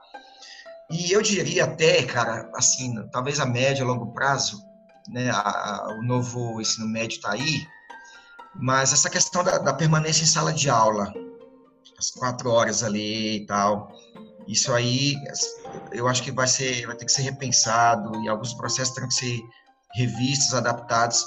e 0.90 1.12
eu 1.12 1.22
diria 1.22 1.64
até, 1.64 2.02
cara, 2.04 2.50
assim, 2.54 2.94
talvez 3.10 3.40
a 3.40 3.46
médio, 3.46 3.84
a 3.84 3.88
longo 3.88 4.12
prazo, 4.12 4.62
né, 5.08 5.30
a, 5.30 5.38
a, 5.38 5.96
o 5.98 6.02
novo 6.02 6.60
ensino 6.60 6.86
médio 6.86 7.16
está 7.16 7.32
aí, 7.32 7.66
mas 8.54 8.92
essa 8.92 9.10
questão 9.10 9.42
da, 9.42 9.58
da, 9.58 9.72
permanência 9.72 10.22
em 10.22 10.26
sala 10.26 10.52
de 10.52 10.70
aula, 10.70 11.12
as 11.98 12.10
quatro 12.10 12.50
horas 12.50 12.82
ali 12.82 13.36
e 13.36 13.46
tal, 13.46 13.92
isso 14.46 14.72
aí, 14.72 15.14
eu 15.92 16.06
acho 16.06 16.22
que 16.22 16.30
vai 16.30 16.46
ser, 16.46 16.86
vai 16.86 16.96
ter 16.96 17.04
que 17.04 17.12
ser 17.12 17.22
repensado 17.22 18.22
e 18.22 18.28
alguns 18.28 18.54
processos 18.54 18.94
terão 18.94 19.08
que 19.08 19.14
ser 19.14 19.40
revistos, 19.94 20.54
adaptados, 20.54 21.24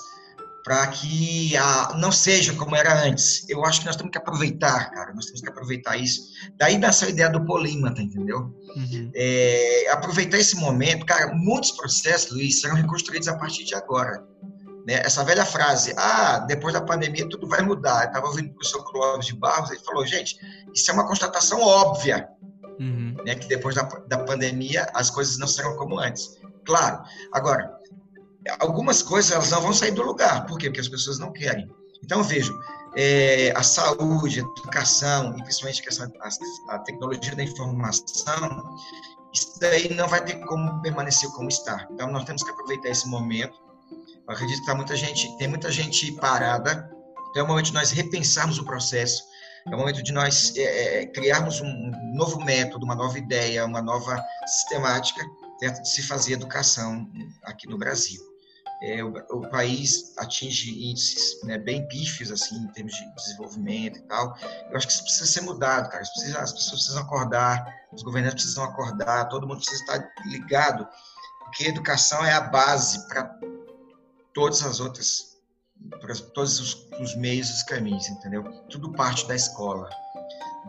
para 0.68 0.86
que 0.88 1.56
a, 1.56 1.94
não 1.98 2.12
seja 2.12 2.54
como 2.54 2.76
era 2.76 3.02
antes. 3.02 3.48
Eu 3.48 3.64
acho 3.64 3.80
que 3.80 3.86
nós 3.86 3.96
temos 3.96 4.12
que 4.12 4.18
aproveitar, 4.18 4.92
cara, 4.92 5.14
nós 5.14 5.28
temos 5.28 5.40
que 5.40 5.48
aproveitar 5.48 5.96
isso. 5.96 6.24
Daí 6.58 6.78
dá 6.78 6.90
essa 6.90 7.08
ideia 7.08 7.30
do 7.30 7.46
polímata, 7.46 8.02
entendeu? 8.02 8.54
Uhum. 8.76 9.10
É, 9.16 9.90
aproveitar 9.92 10.38
esse 10.38 10.58
momento, 10.58 11.06
cara, 11.06 11.34
muitos 11.34 11.72
processos, 11.72 12.32
Luiz, 12.34 12.60
serão 12.60 12.76
reconstruídos 12.76 13.30
a 13.30 13.38
partir 13.38 13.64
de 13.64 13.76
agora. 13.76 14.22
Né? 14.86 14.96
Essa 14.96 15.24
velha 15.24 15.46
frase, 15.46 15.94
ah, 15.96 16.40
depois 16.40 16.74
da 16.74 16.82
pandemia 16.82 17.30
tudo 17.30 17.48
vai 17.48 17.62
mudar. 17.62 18.04
Eu 18.04 18.08
estava 18.08 18.28
ouvindo 18.28 18.50
o 18.50 18.56
professor 18.56 18.84
Clóvis 18.92 19.28
de 19.28 19.38
Barros, 19.38 19.72
ele 19.72 19.80
falou, 19.86 20.06
gente, 20.06 20.38
isso 20.76 20.92
é 20.92 20.94
uma 20.94 21.08
constatação 21.08 21.62
óbvia, 21.62 22.28
uhum. 22.78 23.16
né, 23.26 23.36
que 23.36 23.48
depois 23.48 23.74
da, 23.74 23.84
da 23.84 24.18
pandemia 24.18 24.86
as 24.94 25.10
coisas 25.10 25.38
não 25.38 25.48
serão 25.48 25.78
como 25.78 25.98
antes. 25.98 26.36
Claro, 26.66 27.02
agora, 27.32 27.78
algumas 28.60 29.02
coisas 29.02 29.32
elas 29.32 29.52
não 29.52 29.62
vão 29.62 29.74
sair 29.74 29.92
do 29.92 30.04
lugar. 30.04 30.46
Por 30.46 30.58
quê? 30.58 30.68
Porque 30.68 30.82
as 30.82 30.88
pessoas 30.88 31.20
não 31.20 31.32
querem. 31.32 31.70
Então, 32.04 32.24
vejo, 32.24 32.58
é, 32.96 33.52
a 33.56 33.64
saúde, 33.64 34.40
a 34.40 34.44
educação, 34.44 35.36
e 35.38 35.44
principalmente 35.44 35.84
a, 36.70 36.76
a 36.76 36.80
tecnologia 36.80 37.36
da 37.36 37.44
informação, 37.44 38.76
isso 39.34 39.60
daí 39.60 39.94
não 39.94 40.08
vai 40.08 40.24
ter 40.24 40.40
como 40.46 40.82
permanecer 40.82 41.30
como 41.32 41.50
está. 41.50 41.88
Então, 41.92 42.12
nós 42.12 42.26
temos 42.26 42.44
que 42.44 42.50
aproveitar 42.50 42.90
esse 42.90 43.08
momento. 43.08 43.58
Eu 44.28 44.34
acredito 44.34 44.60
que 44.60 44.66
tá 44.66 44.76
muita 44.76 44.96
gente, 44.96 45.38
tem 45.38 45.48
muita 45.48 45.72
gente 45.72 46.12
parada. 46.14 46.90
Então, 47.30 47.42
é 47.42 47.44
o 47.44 47.48
momento 47.48 47.68
de 47.68 47.74
nós 47.74 47.92
repensarmos 47.92 48.58
o 48.58 48.66
processo. 48.66 49.24
É 49.70 49.76
o 49.76 49.78
momento 49.78 50.02
de 50.02 50.14
nós 50.14 50.56
é, 50.56 51.02
é 51.02 51.06
criarmos 51.08 51.60
um 51.60 51.92
novo 52.14 52.40
método, 52.44 52.86
uma 52.86 52.96
nova 52.96 53.18
ideia, 53.18 53.66
uma 53.66 53.82
nova 53.82 54.24
sistemática 54.46 55.22
certo? 55.60 55.82
de 55.82 55.90
se 55.90 56.04
fazer 56.04 56.34
educação 56.34 57.06
aqui 57.44 57.68
no 57.68 57.78
Brasil 57.78 58.37
é, 58.82 59.04
o, 59.04 59.10
o, 59.32 59.50
país 59.50 60.14
atinge 60.18 60.90
índices 60.90 61.42
né, 61.44 61.58
bem 61.58 61.88
pífios 61.88 62.32
assim 62.32 62.56
em 62.58 62.68
termos 62.68 62.94
de 62.94 63.16
desenvolvimento 63.16 64.00
e 64.00 64.02
tal. 64.04 64.38
Eu 64.70 64.78
acho 64.78 64.88
que 64.88 64.94
isso 64.94 65.04
precisa 65.04 65.26
ser 65.26 65.42
mudado, 65.42 65.90
cara. 65.90 66.04
Precisa, 66.04 66.40
as 66.40 66.54
pessoas 66.54 66.82
precisam 66.82 67.02
acordar, 67.02 67.66
os 67.92 68.04
governantes 68.04 68.44
precisam 68.44 68.64
acordar, 68.64 69.26
todo 69.30 69.48
mundo 69.48 69.58
precisa 69.58 69.82
estar 69.82 70.14
ligado, 70.26 70.88
porque 71.44 71.66
educação 71.66 72.24
é 72.26 72.34
a 72.34 72.42
base 72.42 73.08
para 73.08 73.36
todas 74.34 74.64
as 74.64 74.80
outras, 74.80 75.38
para 76.00 76.14
todos 76.16 76.60
os, 76.60 76.88
os 77.00 77.16
meios, 77.16 77.50
os 77.50 77.64
caminhos, 77.64 78.08
entendeu? 78.10 78.44
Tudo 78.70 78.92
parte 78.94 79.28
da 79.28 79.36
escola 79.36 79.90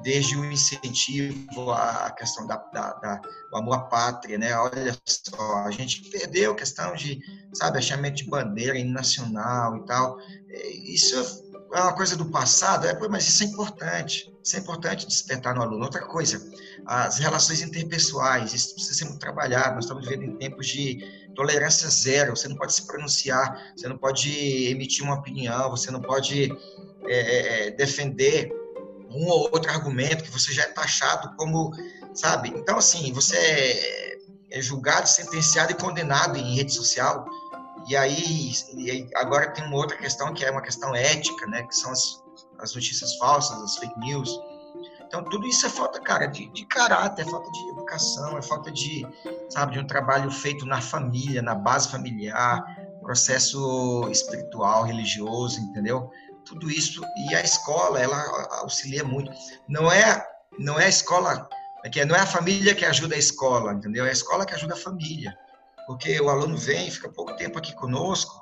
desde 0.02 0.36
o 0.36 0.44
incentivo 0.44 1.72
à 1.72 2.10
questão 2.10 2.46
da, 2.46 2.56
da, 2.72 2.92
da, 2.94 3.16
do 3.16 3.56
amor 3.56 3.74
à 3.74 3.80
pátria, 3.80 4.38
né? 4.38 4.56
Olha 4.56 4.96
só, 5.04 5.56
a 5.64 5.70
gente 5.70 6.08
perdeu 6.10 6.52
a 6.52 6.56
questão 6.56 6.94
de, 6.94 7.20
sabe, 7.54 7.78
achamento 7.78 8.16
de 8.16 8.30
bandeira 8.30 8.82
nacional 8.84 9.76
e 9.76 9.86
tal. 9.86 10.18
É, 10.50 10.68
isso 10.70 11.16
é 11.74 11.80
uma 11.80 11.92
coisa 11.94 12.16
do 12.16 12.30
passado, 12.30 12.86
é, 12.86 13.08
mas 13.08 13.28
isso 13.28 13.42
é 13.42 13.46
importante. 13.46 14.32
Isso 14.42 14.56
é 14.56 14.60
importante 14.60 15.06
despertar 15.06 15.54
no 15.54 15.62
aluno. 15.62 15.84
Outra 15.84 16.04
coisa, 16.06 16.40
as 16.86 17.18
relações 17.18 17.60
interpessoais, 17.60 18.54
isso 18.54 18.74
precisa 18.74 18.94
ser 18.94 19.04
muito 19.04 19.20
trabalhado. 19.20 19.74
Nós 19.74 19.84
estamos 19.84 20.06
vivendo 20.06 20.24
em 20.24 20.36
tempos 20.36 20.66
de 20.66 20.98
tolerância 21.34 21.88
zero. 21.88 22.36
Você 22.36 22.48
não 22.48 22.56
pode 22.56 22.72
se 22.72 22.86
pronunciar, 22.86 23.72
você 23.76 23.88
não 23.88 23.98
pode 23.98 24.30
emitir 24.68 25.04
uma 25.04 25.16
opinião, 25.16 25.70
você 25.70 25.90
não 25.90 26.00
pode 26.00 26.50
é, 27.06 27.66
é 27.66 27.70
defender 27.72 28.50
um 29.10 29.26
ou 29.26 29.50
outro 29.52 29.70
argumento 29.70 30.24
que 30.24 30.30
você 30.30 30.52
já 30.52 30.62
é 30.62 30.66
taxado 30.66 31.34
como, 31.36 31.72
sabe? 32.14 32.50
Então, 32.50 32.78
assim, 32.78 33.12
você 33.12 33.36
é, 33.36 34.18
é 34.58 34.62
julgado, 34.62 35.08
sentenciado 35.08 35.72
e 35.72 35.74
condenado 35.74 36.36
em 36.36 36.56
rede 36.56 36.72
social. 36.72 37.26
E 37.88 37.96
aí, 37.96 38.52
e 38.74 38.90
aí, 38.90 39.08
agora 39.16 39.50
tem 39.50 39.64
uma 39.64 39.76
outra 39.76 39.96
questão 39.96 40.34
que 40.34 40.44
é 40.44 40.50
uma 40.50 40.62
questão 40.62 40.94
ética, 40.94 41.46
né? 41.46 41.62
Que 41.62 41.74
são 41.74 41.90
as, 41.90 42.22
as 42.58 42.74
notícias 42.74 43.16
falsas, 43.16 43.62
as 43.62 43.76
fake 43.76 43.98
news. 43.98 44.30
Então, 45.06 45.24
tudo 45.24 45.46
isso 45.46 45.64
é 45.64 45.70
falta, 45.70 45.98
cara, 46.00 46.26
de, 46.26 46.50
de 46.52 46.66
caráter, 46.66 47.22
é 47.22 47.30
falta 47.30 47.50
de 47.50 47.68
educação, 47.70 48.36
é 48.36 48.42
falta 48.42 48.70
de, 48.70 49.06
sabe, 49.48 49.72
de 49.72 49.78
um 49.78 49.86
trabalho 49.86 50.30
feito 50.30 50.66
na 50.66 50.82
família, 50.82 51.40
na 51.40 51.54
base 51.54 51.88
familiar, 51.88 52.62
processo 53.00 54.06
espiritual, 54.10 54.84
religioso, 54.84 55.58
entendeu? 55.60 56.10
Tudo 56.48 56.70
isso 56.70 57.02
e 57.28 57.34
a 57.34 57.42
escola 57.42 58.00
ela 58.00 58.18
auxilia 58.60 59.04
muito. 59.04 59.30
Não 59.68 59.90
é 59.92 60.26
não 60.58 60.80
é 60.80 60.86
a 60.86 60.88
escola 60.88 61.48
é 61.84 61.88
que 61.88 62.04
não 62.04 62.16
é 62.16 62.20
a 62.20 62.26
família 62.26 62.74
que 62.74 62.84
ajuda 62.84 63.14
a 63.14 63.18
escola, 63.18 63.72
entendeu? 63.72 64.04
É 64.04 64.08
a 64.08 64.12
escola 64.12 64.44
que 64.44 64.54
ajuda 64.54 64.74
a 64.74 64.76
família, 64.76 65.36
porque 65.86 66.20
o 66.20 66.28
aluno 66.28 66.56
vem, 66.56 66.90
fica 66.90 67.08
pouco 67.08 67.36
tempo 67.36 67.58
aqui 67.58 67.72
conosco, 67.74 68.34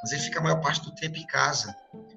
mas 0.00 0.12
ele 0.12 0.22
fica 0.22 0.38
a 0.38 0.42
maior 0.42 0.60
parte 0.60 0.82
do 0.82 0.94
tempo 0.94 1.16
em 1.16 1.26
casa. 1.26 1.74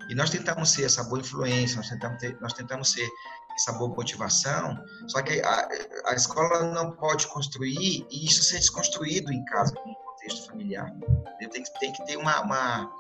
E 0.10 0.14
nós 0.14 0.30
tentamos 0.30 0.70
ser 0.70 0.84
essa 0.84 1.04
boa 1.04 1.20
influência, 1.20 1.78
nós 1.78 1.90
tentamos 1.90 2.20
ter, 2.20 2.38
nós 2.40 2.54
tentamos 2.54 2.92
ser 2.92 3.10
essa 3.56 3.74
boa 3.74 3.90
motivação, 3.90 4.78
só 5.08 5.22
que 5.24 5.42
a, 5.42 5.68
a 6.06 6.14
escola 6.14 6.72
não 6.72 6.92
pode 6.92 7.26
construir 7.28 8.06
e 8.12 8.26
isso 8.26 8.44
ser 8.44 8.60
desconstruído 8.60 9.34
em 9.34 9.44
casa, 9.46 9.74
no 9.74 9.96
contexto 9.96 10.48
familiar. 10.48 10.94
Tem 11.40 11.50
tem 11.50 11.92
que 11.92 12.06
ter 12.06 12.18
uma, 12.18 12.42
uma 12.42 12.92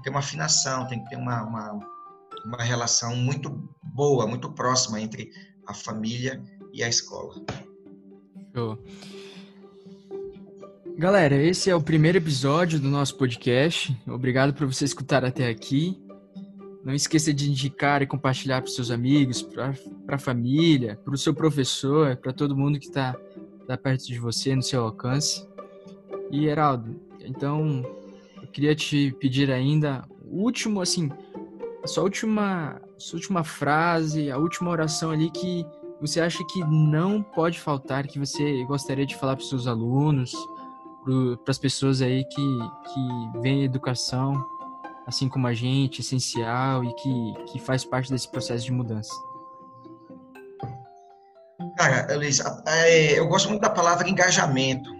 ter 0.00 0.10
uma 0.10 0.20
afinação, 0.20 0.86
tem 0.86 1.02
que 1.02 1.10
ter 1.10 1.16
uma, 1.16 1.42
uma, 1.42 1.80
uma 2.44 2.62
relação 2.62 3.14
muito 3.16 3.50
boa, 3.82 4.26
muito 4.26 4.50
próxima 4.52 5.00
entre 5.00 5.30
a 5.66 5.74
família 5.74 6.42
e 6.72 6.82
a 6.82 6.88
escola. 6.88 7.34
Show. 8.54 8.78
Galera, 10.96 11.34
esse 11.34 11.70
é 11.70 11.74
o 11.74 11.80
primeiro 11.80 12.18
episódio 12.18 12.78
do 12.78 12.88
nosso 12.88 13.16
podcast. 13.16 13.96
Obrigado 14.06 14.52
por 14.52 14.66
você 14.66 14.84
escutar 14.84 15.24
até 15.24 15.48
aqui. 15.48 15.98
Não 16.84 16.92
esqueça 16.92 17.32
de 17.32 17.48
indicar 17.48 18.02
e 18.02 18.06
compartilhar 18.06 18.60
para 18.60 18.70
seus 18.70 18.90
amigos, 18.90 19.40
para 19.40 19.74
a 20.08 20.18
família, 20.18 21.00
para 21.02 21.14
o 21.14 21.18
seu 21.18 21.32
professor, 21.32 22.16
para 22.16 22.32
todo 22.32 22.56
mundo 22.56 22.78
que 22.78 22.86
está 22.86 23.16
tá 23.66 23.76
perto 23.76 24.06
de 24.06 24.18
você, 24.18 24.54
no 24.54 24.62
seu 24.62 24.82
alcance. 24.82 25.46
E, 26.30 26.46
Heraldo, 26.46 27.00
então, 27.20 27.82
queria 28.52 28.74
te 28.74 29.12
pedir 29.18 29.50
ainda 29.50 30.04
o 30.24 30.42
último, 30.42 30.80
assim, 30.80 31.10
a 31.82 31.86
sua 31.86 32.04
última, 32.04 32.80
sua 32.96 33.18
última 33.18 33.42
frase, 33.42 34.30
a 34.30 34.38
última 34.38 34.70
oração 34.70 35.10
ali 35.10 35.30
que 35.30 35.66
você 36.00 36.20
acha 36.20 36.44
que 36.44 36.60
não 36.60 37.22
pode 37.22 37.60
faltar, 37.60 38.06
que 38.06 38.18
você 38.18 38.64
gostaria 38.64 39.06
de 39.06 39.16
falar 39.16 39.36
para 39.36 39.44
seus 39.44 39.66
alunos, 39.66 40.32
para 41.44 41.50
as 41.50 41.58
pessoas 41.58 42.02
aí 42.02 42.24
que, 42.24 42.58
que 42.92 43.40
veem 43.40 43.62
a 43.62 43.64
educação, 43.64 44.44
assim 45.06 45.28
como 45.28 45.46
a 45.46 45.54
gente, 45.54 46.00
essencial 46.00 46.84
e 46.84 46.92
que, 46.94 47.34
que 47.52 47.60
faz 47.60 47.84
parte 47.84 48.10
desse 48.10 48.30
processo 48.30 48.64
de 48.64 48.72
mudança? 48.72 49.12
Cara, 51.76 52.16
Luiz, 52.16 52.40
é, 52.66 53.18
eu 53.18 53.28
gosto 53.28 53.48
muito 53.48 53.62
da 53.62 53.70
palavra 53.70 54.08
engajamento. 54.08 54.90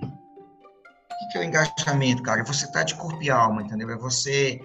Que 1.33 1.39
é 1.39 1.41
o 1.41 1.45
engajamento, 1.45 2.23
cara? 2.23 2.43
É 2.43 2.45
você 2.45 2.67
estar 2.67 2.81
tá 2.81 2.85
de 2.85 2.95
corpo 2.95 3.23
e 3.23 3.31
alma, 3.31 3.63
entendeu? 3.63 3.91
É 3.91 3.97
você 3.97 4.61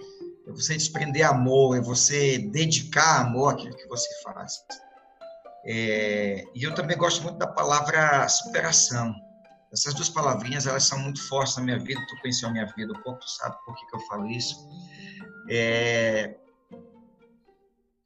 é 0.47 0.51
você 0.51 0.75
desprender 0.75 1.25
amor, 1.25 1.77
é 1.77 1.81
você 1.81 2.37
dedicar 2.37 3.21
amor 3.21 3.53
àquilo 3.53 3.75
que 3.75 3.87
você 3.87 4.07
faz. 4.23 4.63
É, 5.65 6.45
e 6.55 6.63
eu 6.63 6.73
também 6.73 6.97
gosto 6.97 7.21
muito 7.21 7.37
da 7.37 7.47
palavra 7.47 8.27
superação. 8.29 9.13
Essas 9.73 9.93
duas 9.93 10.07
palavrinhas, 10.07 10.65
elas 10.65 10.85
são 10.85 10.97
muito 10.99 11.21
fortes 11.27 11.57
na 11.57 11.63
minha 11.63 11.79
vida, 11.79 11.99
tu 12.07 12.21
conheceu 12.21 12.47
a 12.47 12.51
minha 12.51 12.65
vida 12.65 12.93
um 12.93 13.01
pouco, 13.01 13.19
tu 13.19 13.29
sabe 13.29 13.57
por 13.65 13.75
que, 13.75 13.85
que 13.85 13.95
eu 13.95 13.99
falo 14.07 14.25
isso. 14.27 14.55
É, 15.49 16.37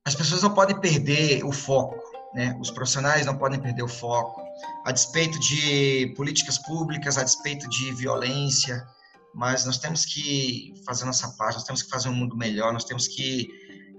as 0.04 0.16
pessoas 0.16 0.42
não 0.42 0.56
podem 0.56 0.80
perder 0.80 1.46
o 1.46 1.52
foco, 1.52 2.02
né? 2.34 2.58
Os 2.60 2.72
profissionais 2.72 3.28
não 3.28 3.38
podem 3.38 3.60
perder 3.60 3.84
o 3.84 3.88
foco, 3.88 4.41
a 4.86 4.92
despeito 4.92 5.40
de 5.40 6.14
políticas 6.16 6.58
públicas, 6.58 7.18
a 7.18 7.24
despeito 7.24 7.68
de 7.70 7.94
violência, 7.94 8.86
mas 9.34 9.66
nós 9.66 9.78
temos 9.78 10.06
que 10.06 10.74
fazer 10.86 11.06
nossa 11.06 11.30
parte, 11.38 11.56
nós 11.56 11.64
temos 11.64 11.84
que 11.84 11.90
fazer 11.90 12.10
um 12.10 12.14
mundo 12.14 12.36
melhor, 12.36 12.74
nós 12.74 12.84
temos 12.84 13.08
que 13.08 13.48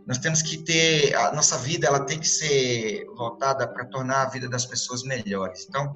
nós 0.05 0.19
temos 0.19 0.43
que 0.43 0.59
ter 0.59 1.15
a 1.15 1.33
nossa 1.33 1.57
vida, 1.59 1.87
ela 1.87 2.05
tem 2.05 2.19
que 2.19 2.27
ser 2.27 3.07
voltada 3.17 3.69
para 3.69 3.85
tornar 3.85 4.23
a 4.23 4.29
vida 4.29 4.49
das 4.49 4.67
pessoas 4.67 5.05
melhores. 5.05 5.65
Então, 5.69 5.95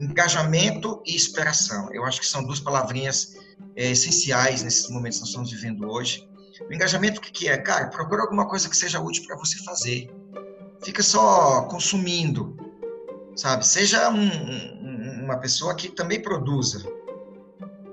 engajamento 0.00 1.02
e 1.04 1.16
inspiração, 1.16 1.92
eu 1.92 2.04
acho 2.04 2.20
que 2.20 2.26
são 2.26 2.44
duas 2.44 2.60
palavrinhas 2.60 3.34
é, 3.74 3.90
essenciais 3.90 4.62
nesses 4.62 4.88
momentos 4.90 5.18
que 5.18 5.22
nós 5.22 5.30
estamos 5.30 5.50
vivendo 5.50 5.90
hoje. 5.90 6.24
O 6.68 6.72
engajamento, 6.72 7.18
o 7.18 7.20
que, 7.20 7.32
que 7.32 7.48
é? 7.48 7.56
Cara, 7.56 7.88
procura 7.88 8.22
alguma 8.22 8.48
coisa 8.48 8.68
que 8.68 8.76
seja 8.76 9.00
útil 9.00 9.24
para 9.26 9.36
você 9.36 9.58
fazer. 9.64 10.08
Fica 10.84 11.02
só 11.02 11.62
consumindo, 11.62 12.56
sabe? 13.36 13.66
Seja 13.66 14.08
um, 14.10 14.20
um, 14.20 15.24
uma 15.24 15.38
pessoa 15.38 15.74
que 15.74 15.88
também 15.88 16.20
produza, 16.20 16.84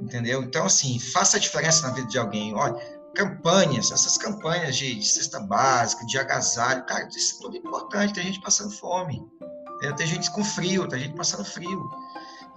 entendeu? 0.01 0.43
Então, 0.43 0.65
assim, 0.65 0.99
faça 0.99 1.37
a 1.37 1.39
diferença 1.39 1.87
na 1.87 1.93
vida 1.93 2.07
de 2.07 2.17
alguém. 2.17 2.53
Olha, 2.55 2.75
campanhas, 3.15 3.91
essas 3.91 4.17
campanhas 4.17 4.75
de, 4.75 4.95
de 4.95 5.07
cesta 5.07 5.39
básica, 5.39 6.05
de 6.05 6.17
agasalho, 6.17 6.85
cara, 6.85 7.07
isso 7.07 7.37
é 7.37 7.41
tudo 7.41 7.57
importante. 7.57 8.13
Tem 8.13 8.23
gente 8.23 8.41
passando 8.41 8.71
fome, 8.71 9.21
tem 9.97 10.07
gente 10.07 10.31
com 10.31 10.43
frio, 10.43 10.87
tem 10.87 10.99
gente 10.99 11.15
passando 11.15 11.45
frio. 11.45 11.89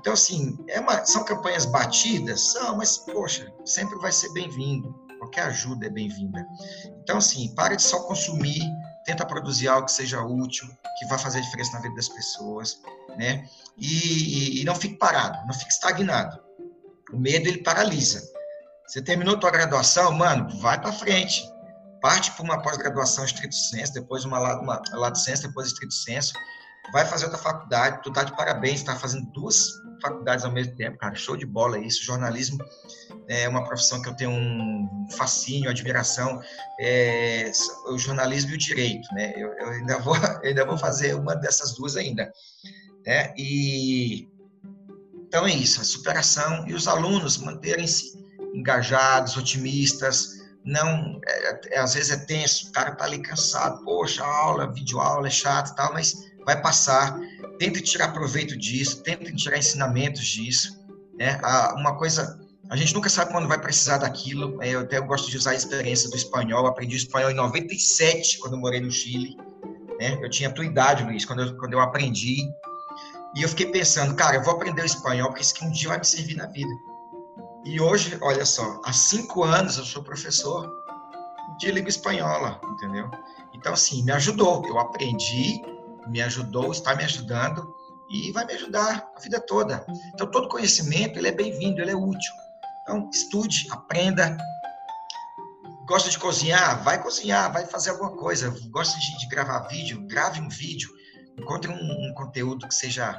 Então, 0.00 0.14
assim, 0.14 0.58
é 0.68 0.80
uma, 0.80 1.04
são 1.04 1.24
campanhas 1.24 1.64
batidas? 1.64 2.52
São, 2.52 2.76
mas, 2.76 2.98
poxa, 2.98 3.52
sempre 3.64 3.96
vai 3.98 4.10
ser 4.10 4.32
bem-vindo. 4.32 4.92
Qualquer 5.20 5.42
ajuda 5.42 5.86
é 5.86 5.90
bem-vinda. 5.90 6.44
Então, 7.02 7.18
assim, 7.18 7.54
pare 7.54 7.76
de 7.76 7.82
só 7.82 8.00
consumir, 8.00 8.60
tenta 9.04 9.26
produzir 9.26 9.68
algo 9.68 9.86
que 9.86 9.92
seja 9.92 10.22
útil, 10.22 10.68
que 10.98 11.06
vá 11.06 11.18
fazer 11.18 11.40
diferença 11.40 11.72
na 11.72 11.80
vida 11.80 11.94
das 11.94 12.08
pessoas, 12.08 12.80
né? 13.16 13.48
E, 13.76 14.58
e, 14.58 14.60
e 14.60 14.64
não 14.64 14.74
fique 14.74 14.96
parado, 14.96 15.46
não 15.46 15.54
fique 15.54 15.72
estagnado. 15.72 16.38
O 17.12 17.18
medo, 17.18 17.48
ele 17.48 17.62
paralisa. 17.62 18.22
Você 18.86 19.02
terminou 19.02 19.38
tua 19.38 19.50
graduação, 19.50 20.12
mano, 20.12 20.48
vai 20.60 20.80
para 20.80 20.92
frente. 20.92 21.42
Parte 22.00 22.30
para 22.32 22.42
uma 22.42 22.60
pós-graduação 22.62 23.24
estrito 23.24 23.54
senso, 23.54 23.92
depois 23.92 24.24
uma, 24.24 24.38
uma 24.58 24.82
lato 24.92 25.18
senso, 25.18 25.46
depois 25.46 25.68
estrito 25.68 25.94
senso. 25.94 26.34
Vai 26.90 27.06
fazer 27.06 27.26
outra 27.26 27.38
faculdade, 27.38 28.02
tu 28.02 28.12
tá 28.12 28.24
de 28.24 28.34
parabéns, 28.36 28.82
tá 28.82 28.96
fazendo 28.96 29.26
duas 29.32 29.70
faculdades 30.00 30.44
ao 30.44 30.50
mesmo 30.50 30.74
tempo, 30.74 30.98
cara. 30.98 31.14
Show 31.14 31.36
de 31.36 31.46
bola 31.46 31.78
isso. 31.78 32.04
Jornalismo 32.04 32.58
é 33.28 33.48
uma 33.48 33.64
profissão 33.64 34.02
que 34.02 34.08
eu 34.08 34.16
tenho 34.16 34.30
um 34.30 35.06
fascínio, 35.16 35.70
admiração. 35.70 36.40
É, 36.80 37.50
o 37.86 37.96
jornalismo 37.98 38.50
e 38.50 38.54
o 38.54 38.58
direito, 38.58 39.06
né? 39.14 39.32
Eu, 39.36 39.52
eu 39.54 39.68
ainda 39.68 39.98
vou, 40.00 40.16
eu 40.42 40.48
ainda 40.48 40.66
vou 40.66 40.76
fazer 40.76 41.14
uma 41.14 41.36
dessas 41.36 41.74
duas 41.74 41.96
ainda. 41.96 42.32
Né? 43.06 43.32
E 43.36 44.28
então 45.32 45.46
é 45.46 45.50
isso, 45.54 45.80
a 45.80 45.84
superação 45.84 46.68
e 46.68 46.74
os 46.74 46.86
alunos 46.86 47.38
manterem-se 47.38 48.22
engajados, 48.54 49.34
otimistas. 49.34 50.42
Não, 50.62 51.18
é, 51.26 51.76
é, 51.76 51.78
às 51.78 51.94
vezes 51.94 52.10
é 52.10 52.18
tenso, 52.26 52.68
o 52.68 52.72
cara 52.72 52.94
tá 52.94 53.06
ali 53.06 53.22
cansado, 53.22 53.82
poxa, 53.82 54.22
aula, 54.22 54.70
vídeo 54.70 55.00
aula 55.00 55.28
é 55.28 55.30
chato 55.30 55.70
e 55.70 55.74
tal, 55.74 55.94
mas 55.94 56.30
vai 56.44 56.60
passar. 56.60 57.18
Tente 57.58 57.80
tirar 57.80 58.08
proveito 58.12 58.56
disso, 58.56 59.02
tente 59.02 59.34
tirar 59.34 59.58
ensinamentos 59.58 60.24
disso. 60.24 60.80
Né? 61.18 61.40
Uma 61.76 61.96
coisa, 61.96 62.40
a 62.70 62.76
gente 62.76 62.94
nunca 62.94 63.08
sabe 63.08 63.32
quando 63.32 63.48
vai 63.48 63.60
precisar 63.60 63.98
daquilo. 63.98 64.60
É, 64.62 64.70
eu 64.70 64.80
até 64.80 65.00
gosto 65.00 65.30
de 65.30 65.36
usar 65.36 65.50
a 65.50 65.54
experiência 65.54 66.08
do 66.10 66.16
espanhol. 66.16 66.66
aprendi 66.66 66.96
espanhol 66.96 67.30
em 67.30 67.34
97, 67.34 68.38
quando 68.38 68.54
eu 68.54 68.60
morei 68.60 68.80
no 68.80 68.90
Chile. 68.90 69.36
Né? 70.00 70.18
Eu 70.20 70.30
tinha 70.30 70.48
a 70.48 70.52
tua 70.52 70.64
idade, 70.64 71.04
Luiz, 71.04 71.24
quando 71.24 71.42
eu, 71.42 71.56
quando 71.56 71.74
eu 71.74 71.80
aprendi. 71.80 72.48
E 73.36 73.42
eu 73.42 73.48
fiquei 73.48 73.66
pensando, 73.66 74.14
cara, 74.14 74.36
eu 74.36 74.42
vou 74.42 74.54
aprender 74.54 74.82
o 74.82 74.86
espanhol 74.86 75.28
porque 75.28 75.42
isso 75.42 75.54
aqui 75.54 75.64
um 75.64 75.70
dia 75.70 75.88
vai 75.88 75.98
me 75.98 76.04
servir 76.04 76.36
na 76.36 76.46
vida. 76.46 76.70
E 77.64 77.80
hoje, 77.80 78.18
olha 78.20 78.44
só, 78.44 78.80
há 78.84 78.92
cinco 78.92 79.44
anos 79.44 79.78
eu 79.78 79.84
sou 79.84 80.02
professor 80.02 80.68
de 81.58 81.70
língua 81.70 81.88
espanhola, 81.88 82.60
entendeu? 82.64 83.10
Então, 83.54 83.72
assim, 83.72 84.02
me 84.02 84.12
ajudou. 84.12 84.66
Eu 84.66 84.78
aprendi, 84.78 85.62
me 86.08 86.20
ajudou, 86.22 86.72
está 86.72 86.94
me 86.94 87.04
ajudando 87.04 87.74
e 88.10 88.30
vai 88.32 88.44
me 88.44 88.52
ajudar 88.52 89.10
a 89.16 89.20
vida 89.20 89.40
toda. 89.40 89.84
Então, 90.14 90.30
todo 90.30 90.48
conhecimento, 90.48 91.18
ele 91.18 91.28
é 91.28 91.32
bem-vindo, 91.32 91.80
ele 91.80 91.90
é 91.90 91.96
útil. 91.96 92.32
Então, 92.82 93.08
estude, 93.12 93.68
aprenda. 93.70 94.36
Gosta 95.86 96.10
de 96.10 96.18
cozinhar? 96.18 96.82
Vai 96.82 97.02
cozinhar, 97.02 97.52
vai 97.52 97.64
fazer 97.66 97.90
alguma 97.90 98.16
coisa. 98.16 98.54
Gosta 98.70 98.98
de, 98.98 99.18
de 99.18 99.28
gravar 99.28 99.60
vídeo? 99.68 100.06
Grave 100.06 100.40
um 100.40 100.48
vídeo. 100.48 100.90
Encontre 101.38 101.70
um, 101.70 101.74
um 102.10 102.12
conteúdo 102.14 102.68
que 102.68 102.74
seja 102.74 103.18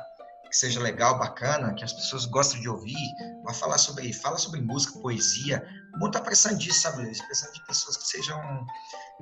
que 0.53 0.57
seja 0.59 0.79
legal, 0.79 1.17
bacana, 1.17 1.73
que 1.73 1.84
as 1.84 1.91
pessoas 1.91 2.25
gostem 2.25 2.61
de 2.61 2.69
ouvir, 2.69 2.93
vai 3.43 3.55
falar 3.55 3.79
sobre, 3.79 4.13
fala 4.13 4.38
sobre 4.38 4.61
música, 4.61 4.99
poesia, 4.99 5.67
o 5.93 5.99
mundo 5.99 6.07
está 6.07 6.21
precisando 6.21 6.57
disso, 6.57 6.81
sabe? 6.81 7.03
Precisando 7.03 7.53
de 7.53 7.65
pessoas 7.65 7.97
que 7.97 8.07
sejam 8.07 8.65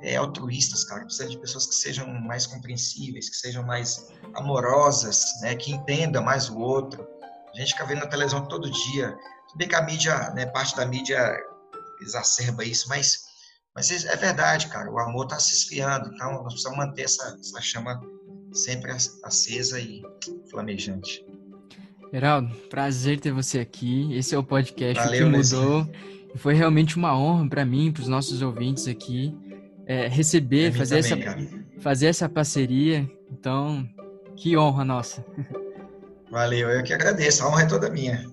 é, 0.01 0.15
altruístas, 0.15 0.83
cara, 0.85 1.01
precisando 1.03 1.31
de 1.31 1.39
pessoas 1.39 1.65
que 1.65 1.75
sejam 1.75 2.07
mais 2.21 2.47
compreensíveis, 2.47 3.29
que 3.29 3.35
sejam 3.35 3.63
mais 3.63 4.07
amorosas, 4.35 5.23
né? 5.41 5.55
Que 5.55 5.71
entendam 5.71 6.23
mais 6.23 6.49
o 6.49 6.57
outro. 6.57 7.05
A 7.53 7.57
gente 7.57 7.73
fica 7.73 7.85
vendo 7.85 7.99
na 7.99 8.07
televisão 8.07 8.47
todo 8.47 8.71
dia, 8.71 9.17
tudo 9.47 9.57
bem 9.57 9.67
que 9.67 9.75
a 9.75 9.81
mídia, 9.81 10.29
né, 10.31 10.45
parte 10.45 10.75
da 10.75 10.85
mídia 10.85 11.37
exacerba 12.01 12.63
isso, 12.63 12.87
mas, 12.87 13.25
mas 13.75 13.91
é 14.05 14.15
verdade, 14.15 14.67
cara, 14.67 14.89
o 14.89 14.97
amor 14.97 15.25
está 15.25 15.37
se 15.37 15.53
esfriando, 15.53 16.09
então 16.13 16.31
nós 16.43 16.53
precisamos 16.53 16.77
manter 16.77 17.03
essa, 17.03 17.37
essa 17.37 17.61
chama 17.61 17.99
sempre 18.53 18.91
acesa 18.91 19.79
e 19.79 20.01
flamejante. 20.49 21.25
Geraldo, 22.13 22.53
prazer 22.69 23.19
ter 23.19 23.31
você 23.31 23.59
aqui. 23.59 24.13
Esse 24.13 24.35
é 24.35 24.37
o 24.37 24.43
podcast 24.43 25.01
Valeu, 25.01 25.31
que 25.31 25.37
mudou. 25.37 25.87
Foi 26.35 26.53
realmente 26.53 26.97
uma 26.97 27.17
honra 27.17 27.47
para 27.49 27.65
mim, 27.65 27.91
para 27.91 28.01
os 28.01 28.07
nossos 28.07 28.41
ouvintes 28.41 28.87
aqui, 28.87 29.35
é, 29.85 30.07
receber, 30.07 30.71
fazer, 30.71 31.03
também, 31.03 31.27
essa, 31.27 31.81
fazer 31.81 32.07
essa 32.07 32.29
parceria. 32.29 33.09
Então, 33.29 33.87
que 34.35 34.57
honra 34.57 34.85
nossa. 34.85 35.25
Valeu, 36.31 36.69
eu 36.69 36.83
que 36.83 36.93
agradeço. 36.93 37.43
A 37.43 37.49
honra 37.49 37.63
é 37.63 37.65
toda 37.65 37.89
minha. 37.89 38.29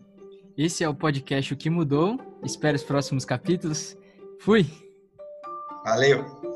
Esse 0.56 0.82
é 0.82 0.88
o 0.88 0.94
podcast 0.94 1.52
O 1.52 1.56
que 1.56 1.70
Mudou. 1.70 2.18
Espero 2.44 2.76
os 2.76 2.82
próximos 2.82 3.24
capítulos. 3.24 3.96
Fui! 4.40 4.66
Valeu! 5.84 6.47